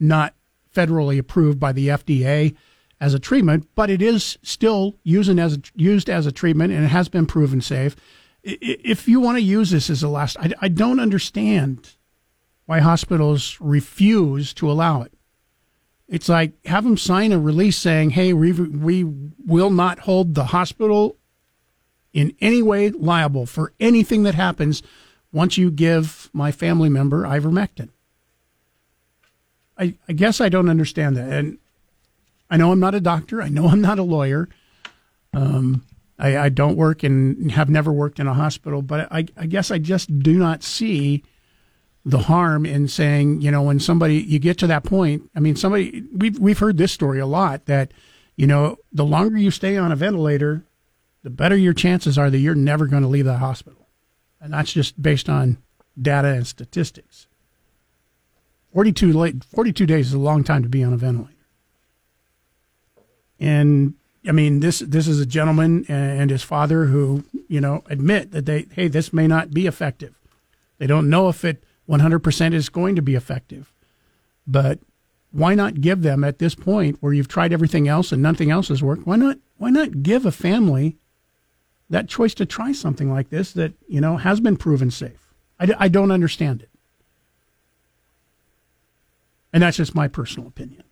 [0.03, 0.35] not
[0.73, 2.55] federally approved by the FDA
[2.99, 6.89] as a treatment, but it is still using as used as a treatment and it
[6.89, 7.95] has been proven safe.
[8.43, 11.95] If you want to use this as a last, I, I don't understand
[12.65, 15.13] why hospitals refuse to allow it.
[16.07, 20.45] It's like have them sign a release saying, "Hey, we, we will not hold the
[20.45, 21.17] hospital
[22.11, 24.84] in any way liable for anything that happens
[25.31, 27.89] once you give my family member ivermectin."
[29.77, 31.29] I, I guess I don't understand that.
[31.29, 31.57] And
[32.49, 33.41] I know I'm not a doctor.
[33.41, 34.49] I know I'm not a lawyer.
[35.33, 35.83] Um,
[36.19, 39.71] I, I, don't work and have never worked in a hospital, but I, I, guess
[39.71, 41.23] I just do not see
[42.05, 45.29] the harm in saying, you know, when somebody you get to that point.
[45.35, 47.93] I mean, somebody we've we've heard this story a lot that,
[48.35, 50.65] you know, the longer you stay on a ventilator,
[51.23, 53.87] the better your chances are that you're never going to leave the hospital,
[54.41, 55.57] and that's just based on
[55.99, 57.27] data and statistics.
[58.73, 61.33] 42, late, 42 days is a long time to be on a ventilator.
[63.39, 63.93] And
[64.27, 68.45] I mean, this this is a gentleman and his father who you know admit that
[68.45, 70.15] they hey this may not be effective.
[70.77, 73.71] They don't know if it 100% is going to be effective,
[74.47, 74.79] but
[75.31, 78.69] why not give them at this point where you've tried everything else and nothing else
[78.69, 79.05] has worked?
[79.05, 80.97] Why not why not give a family
[81.89, 85.33] that choice to try something like this that you know has been proven safe?
[85.59, 86.69] I, I don't understand it.
[89.53, 90.84] And that's just my personal opinion.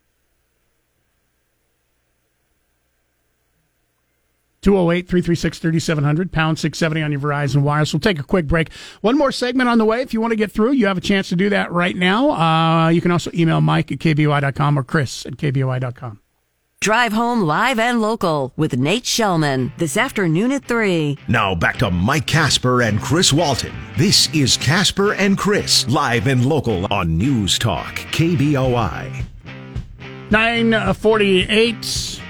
[4.62, 7.92] 208 336 3700, pound 670 on your Verizon Wireless.
[7.92, 8.72] We'll take a quick break.
[9.00, 10.02] One more segment on the way.
[10.02, 12.30] If you want to get through, you have a chance to do that right now.
[12.30, 16.20] Uh, you can also email Mike at KBOI.com or Chris at KBOI.com.
[16.82, 21.16] Drive home live and local with Nate Shelman this afternoon at 3.
[21.28, 23.72] Now back to Mike Kasper and Chris Walton.
[23.96, 29.24] This is Kasper and Chris, live and local on News Talk, KBOI.
[30.32, 32.21] 948.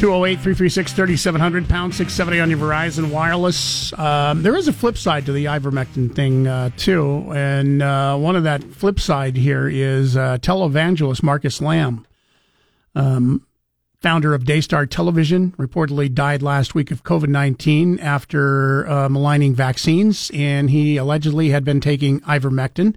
[0.00, 3.92] 208 336 3700, pound 670 on your Verizon Wireless.
[3.98, 7.30] Um, there is a flip side to the ivermectin thing, uh, too.
[7.34, 12.06] And uh, one of that flip side here is uh, televangelist Marcus Lamb,
[12.94, 13.46] um,
[14.00, 20.30] founder of Daystar Television, reportedly died last week of COVID 19 after uh, maligning vaccines.
[20.32, 22.96] And he allegedly had been taking ivermectin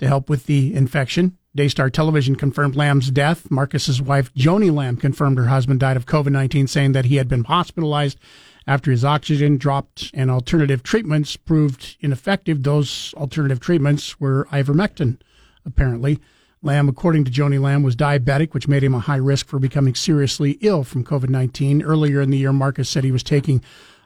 [0.00, 1.38] to help with the infection.
[1.54, 3.50] Daystar Television confirmed Lamb's death.
[3.50, 7.28] Marcus's wife, Joni Lamb, confirmed her husband died of COVID 19, saying that he had
[7.28, 8.18] been hospitalized
[8.66, 12.62] after his oxygen dropped and alternative treatments proved ineffective.
[12.62, 15.20] Those alternative treatments were ivermectin,
[15.66, 16.20] apparently.
[16.62, 19.94] Lamb, according to Joni Lamb, was diabetic, which made him a high risk for becoming
[19.94, 21.82] seriously ill from COVID 19.
[21.82, 23.62] Earlier in the year, Marcus said he was taking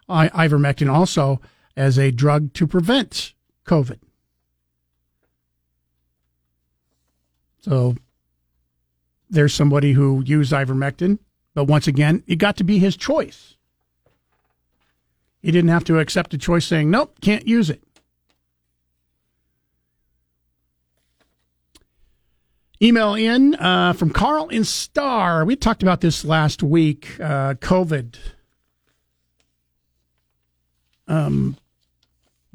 [0.09, 1.41] ivermectin also
[1.77, 3.35] as a drug to prevent
[3.67, 3.99] COVID.
[7.67, 7.97] So
[9.29, 11.19] there's somebody who used ivermectin,
[11.53, 13.57] but once again, it got to be his choice.
[15.43, 17.83] He didn't have to accept a choice saying, nope, can't use it.
[22.81, 25.45] Email in uh, from Carl in Star.
[25.45, 27.19] We talked about this last week.
[27.19, 28.17] Uh, COVID
[31.09, 31.57] um,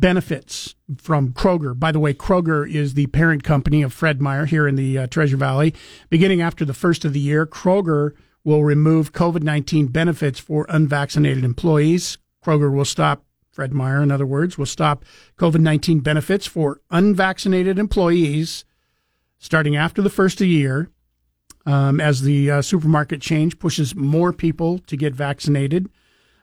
[0.01, 1.79] benefits from Kroger.
[1.79, 5.07] By the way, Kroger is the parent company of Fred Meyer here in the uh,
[5.07, 5.73] Treasure Valley.
[6.09, 8.11] Beginning after the first of the year, Kroger
[8.43, 12.17] will remove COVID 19 benefits for unvaccinated employees.
[12.43, 15.05] Kroger will stop, Fred Meyer, in other words, will stop
[15.37, 18.65] COVID 19 benefits for unvaccinated employees
[19.37, 20.89] starting after the first of the year.
[21.63, 25.89] Um, as the uh, supermarket change pushes more people to get vaccinated,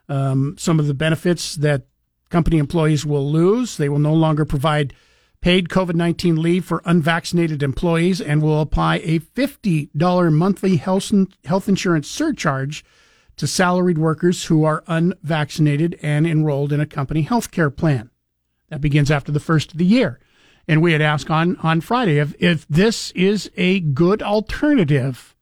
[0.09, 1.89] um, some of the benefits that
[2.28, 3.76] company employees will lose.
[3.76, 4.94] They will no longer provide
[5.40, 11.12] paid COVID 19 leave for unvaccinated employees and will apply a $50 monthly health,
[11.44, 12.84] health insurance surcharge
[13.36, 18.10] to salaried workers who are unvaccinated and enrolled in a company health care plan.
[18.68, 20.18] That begins after the first of the year.
[20.66, 25.34] And we had asked on, on Friday if, if this is a good alternative.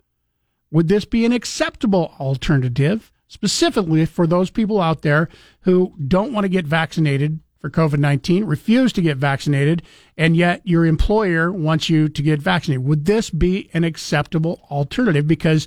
[0.70, 3.10] Would this be an acceptable alternative?
[3.28, 5.28] Specifically for those people out there
[5.62, 9.82] who don't want to get vaccinated for COVID 19, refuse to get vaccinated,
[10.16, 12.84] and yet your employer wants you to get vaccinated.
[12.84, 15.26] Would this be an acceptable alternative?
[15.26, 15.66] Because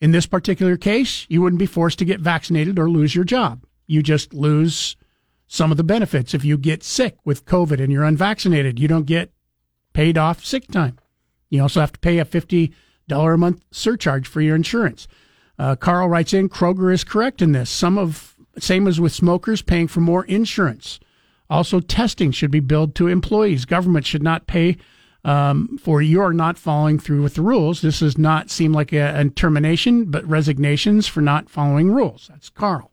[0.00, 3.64] in this particular case, you wouldn't be forced to get vaccinated or lose your job.
[3.86, 4.96] You just lose
[5.46, 6.34] some of the benefits.
[6.34, 9.32] If you get sick with COVID and you're unvaccinated, you don't get
[9.92, 10.98] paid off sick time.
[11.48, 12.72] You also have to pay a $50
[13.10, 15.06] a month surcharge for your insurance.
[15.58, 17.70] Uh, Carl writes in Kroger is correct in this.
[17.70, 21.00] Some of same as with smokers paying for more insurance.
[21.50, 23.64] Also, testing should be billed to employees.
[23.64, 24.76] Government should not pay
[25.24, 27.80] um, for your not following through with the rules.
[27.80, 32.28] This does not seem like a, a termination, but resignations for not following rules.
[32.28, 32.92] That's Carl.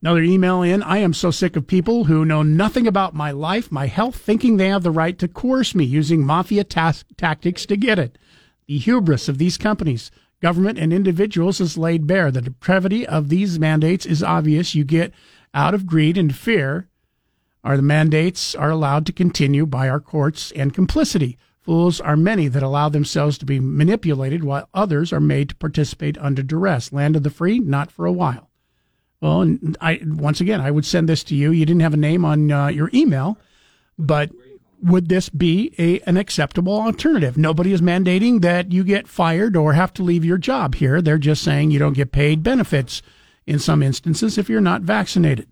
[0.00, 0.82] Another email in.
[0.84, 4.56] I am so sick of people who know nothing about my life, my health, thinking
[4.56, 8.16] they have the right to coerce me using mafia tactics to get it.
[8.68, 10.10] The hubris of these companies,
[10.42, 12.30] government, and individuals is laid bare.
[12.30, 14.74] The depravity of these mandates is obvious.
[14.74, 15.12] You get
[15.54, 16.86] out of greed and fear,
[17.64, 21.38] Are the mandates are allowed to continue by our courts and complicity.
[21.62, 26.18] Fools are many that allow themselves to be manipulated, while others are made to participate
[26.18, 26.92] under duress.
[26.92, 28.50] Land of the free, not for a while.
[29.20, 31.52] Well, I once again, I would send this to you.
[31.52, 33.38] You didn't have a name on uh, your email,
[33.98, 34.30] but
[34.82, 37.36] would this be a, an acceptable alternative?
[37.36, 41.02] Nobody is mandating that you get fired or have to leave your job here.
[41.02, 43.02] They're just saying you don't get paid benefits
[43.46, 45.48] in some instances if you're not vaccinated.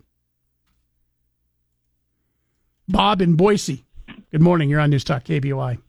[2.87, 3.85] Bob in Boise.
[4.31, 4.69] Good morning.
[4.69, 5.79] You're on News Talk KBOI.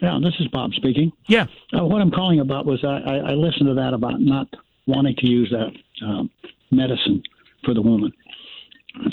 [0.00, 1.12] Yeah, this is Bob speaking.
[1.28, 1.46] Yeah.
[1.76, 4.48] Uh, what I'm calling about was I, I, I, listened to that about not
[4.86, 6.30] wanting to use that um,
[6.70, 7.22] medicine
[7.64, 8.10] for the woman.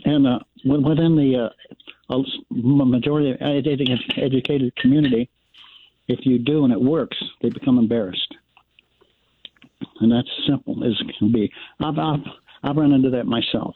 [0.06, 1.76] And uh, within the uh,
[2.10, 2.20] a
[2.52, 5.30] majority of educated community,
[6.08, 8.34] if you do and it works, they become embarrassed,
[10.00, 11.52] and that's simple as it can be.
[11.80, 12.20] I've I've,
[12.64, 13.76] I've run into that myself.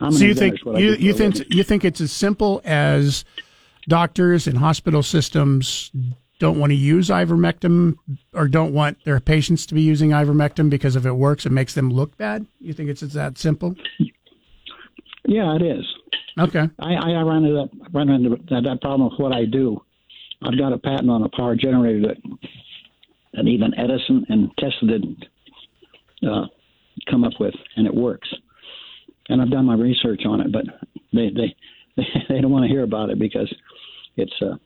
[0.00, 3.24] I'm so you think you, you think you think it's as simple as
[3.88, 5.90] doctors and hospital systems
[6.38, 7.96] don't want to use ivermectin
[8.34, 11.74] or don't want their patients to be using ivermectin because if it works, it makes
[11.74, 12.46] them look bad?
[12.60, 13.74] You think it's, it's that simple?
[15.24, 15.84] Yeah, it is.
[16.38, 16.68] Okay.
[16.78, 19.80] I, I run into that run into that, that problem with what I do.
[20.42, 22.38] I've got a patent on a power generator that
[23.34, 25.24] that even Edison and Tesla didn't
[26.26, 26.46] uh,
[27.10, 28.28] come up with, and it works.
[29.28, 30.64] And I've done my research on it, but
[31.12, 31.56] they they
[32.28, 33.52] they don't want to hear about it because
[34.16, 34.56] it's uh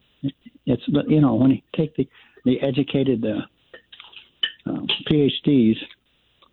[0.66, 2.08] it's you know when you take the
[2.44, 4.80] the educated uh, uh,
[5.10, 5.76] PhDs,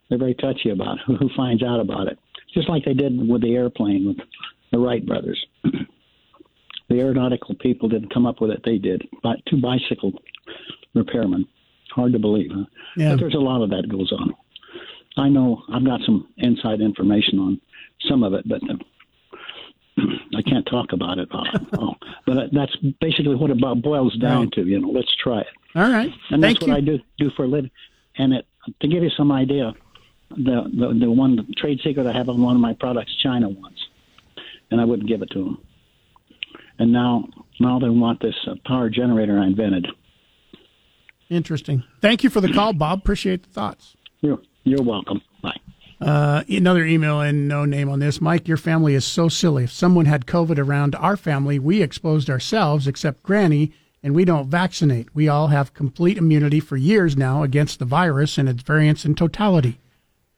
[0.09, 2.19] they're very touchy about who, who finds out about it.
[2.53, 4.18] Just like they did with the airplane with
[4.72, 5.44] the Wright brothers.
[5.64, 9.07] the aeronautical people didn't come up with it; they did.
[9.23, 10.14] But two bicycle
[10.95, 11.45] repairmen.
[11.91, 12.65] Hard to believe, huh?
[12.95, 13.11] Yeah.
[13.11, 14.34] But there's a lot of that goes on.
[15.18, 17.60] I know I've got some inside information on
[18.07, 18.76] some of it, but uh,
[20.35, 21.27] I can't talk about it.
[21.31, 21.44] Uh,
[21.80, 21.95] oh,
[22.26, 24.52] but that's basically what it about boils down Right.
[24.53, 24.65] to.
[24.65, 25.48] You know, let's try it.
[25.76, 26.11] All right.
[26.30, 26.73] And Thank that's you.
[26.73, 27.72] what I do do for a living.
[28.18, 28.45] And it,
[28.81, 29.73] to give you some idea,
[30.30, 33.80] the, the the one trade secret I have on one of my products, China wants,
[34.72, 35.57] and I wouldn't give it to them.
[36.80, 37.27] And now
[37.60, 39.88] now they want this uh, power generator I invented.
[41.30, 41.84] Interesting.
[42.02, 42.99] Thank you for the call, Bob.
[42.99, 43.95] Appreciate the thoughts.
[44.22, 45.22] You're you're welcome.
[45.41, 45.60] Bye.
[45.99, 48.22] Uh, another email and no name on this.
[48.22, 49.64] Mike, your family is so silly.
[49.64, 53.73] If someone had COVID around our family, we exposed ourselves, except Granny,
[54.03, 55.14] and we don't vaccinate.
[55.15, 59.15] We all have complete immunity for years now against the virus and its variants in
[59.15, 59.80] totality.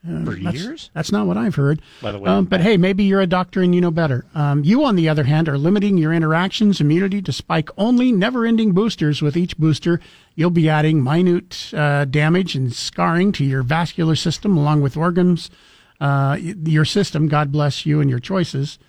[0.08, 0.90] Uh, For that's- years?
[0.94, 1.82] That's not what I've heard.
[2.02, 4.26] By the way, um, but hey, maybe you're a doctor and you know better.
[4.34, 8.72] Um, you, on the other hand, are limiting your interactions immunity to spike only never-ending
[8.72, 9.22] boosters.
[9.22, 10.00] With each booster,
[10.36, 15.50] you'll be adding minute uh, damage and scarring to your vascular system, along with organs.
[16.00, 17.28] Uh, your system.
[17.28, 18.80] God bless you and your choices.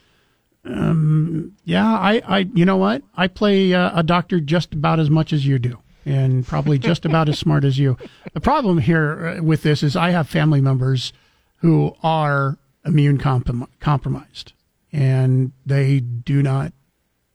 [0.65, 3.03] Um, yeah, I, I, you know what?
[3.16, 7.05] I play uh, a doctor just about as much as you do, and probably just
[7.05, 7.97] about as smart as you.
[8.32, 11.12] The problem here uh, with this is I have family members
[11.56, 14.52] who are immune comprom- compromised,
[14.93, 16.72] and they do not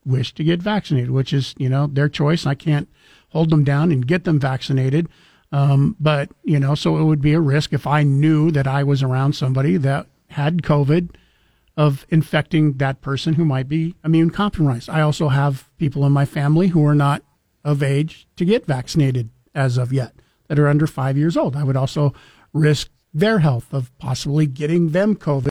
[0.06, 2.46] wish to get vaccinated, which is you know their choice.
[2.46, 2.90] I can't
[3.30, 5.10] hold them down and get them vaccinated.
[5.52, 8.84] Um, but you know, so it would be a risk if I knew that I
[8.84, 11.12] was around somebody that had COVID
[11.78, 14.90] of infecting that person who might be immune compromised.
[14.90, 17.22] I also have people in my family who are not
[17.66, 20.14] of age to get vaccinated as of yet
[20.48, 21.56] that are under five years old.
[21.56, 22.14] I would also
[22.54, 25.44] risk their health of possibly getting them COVID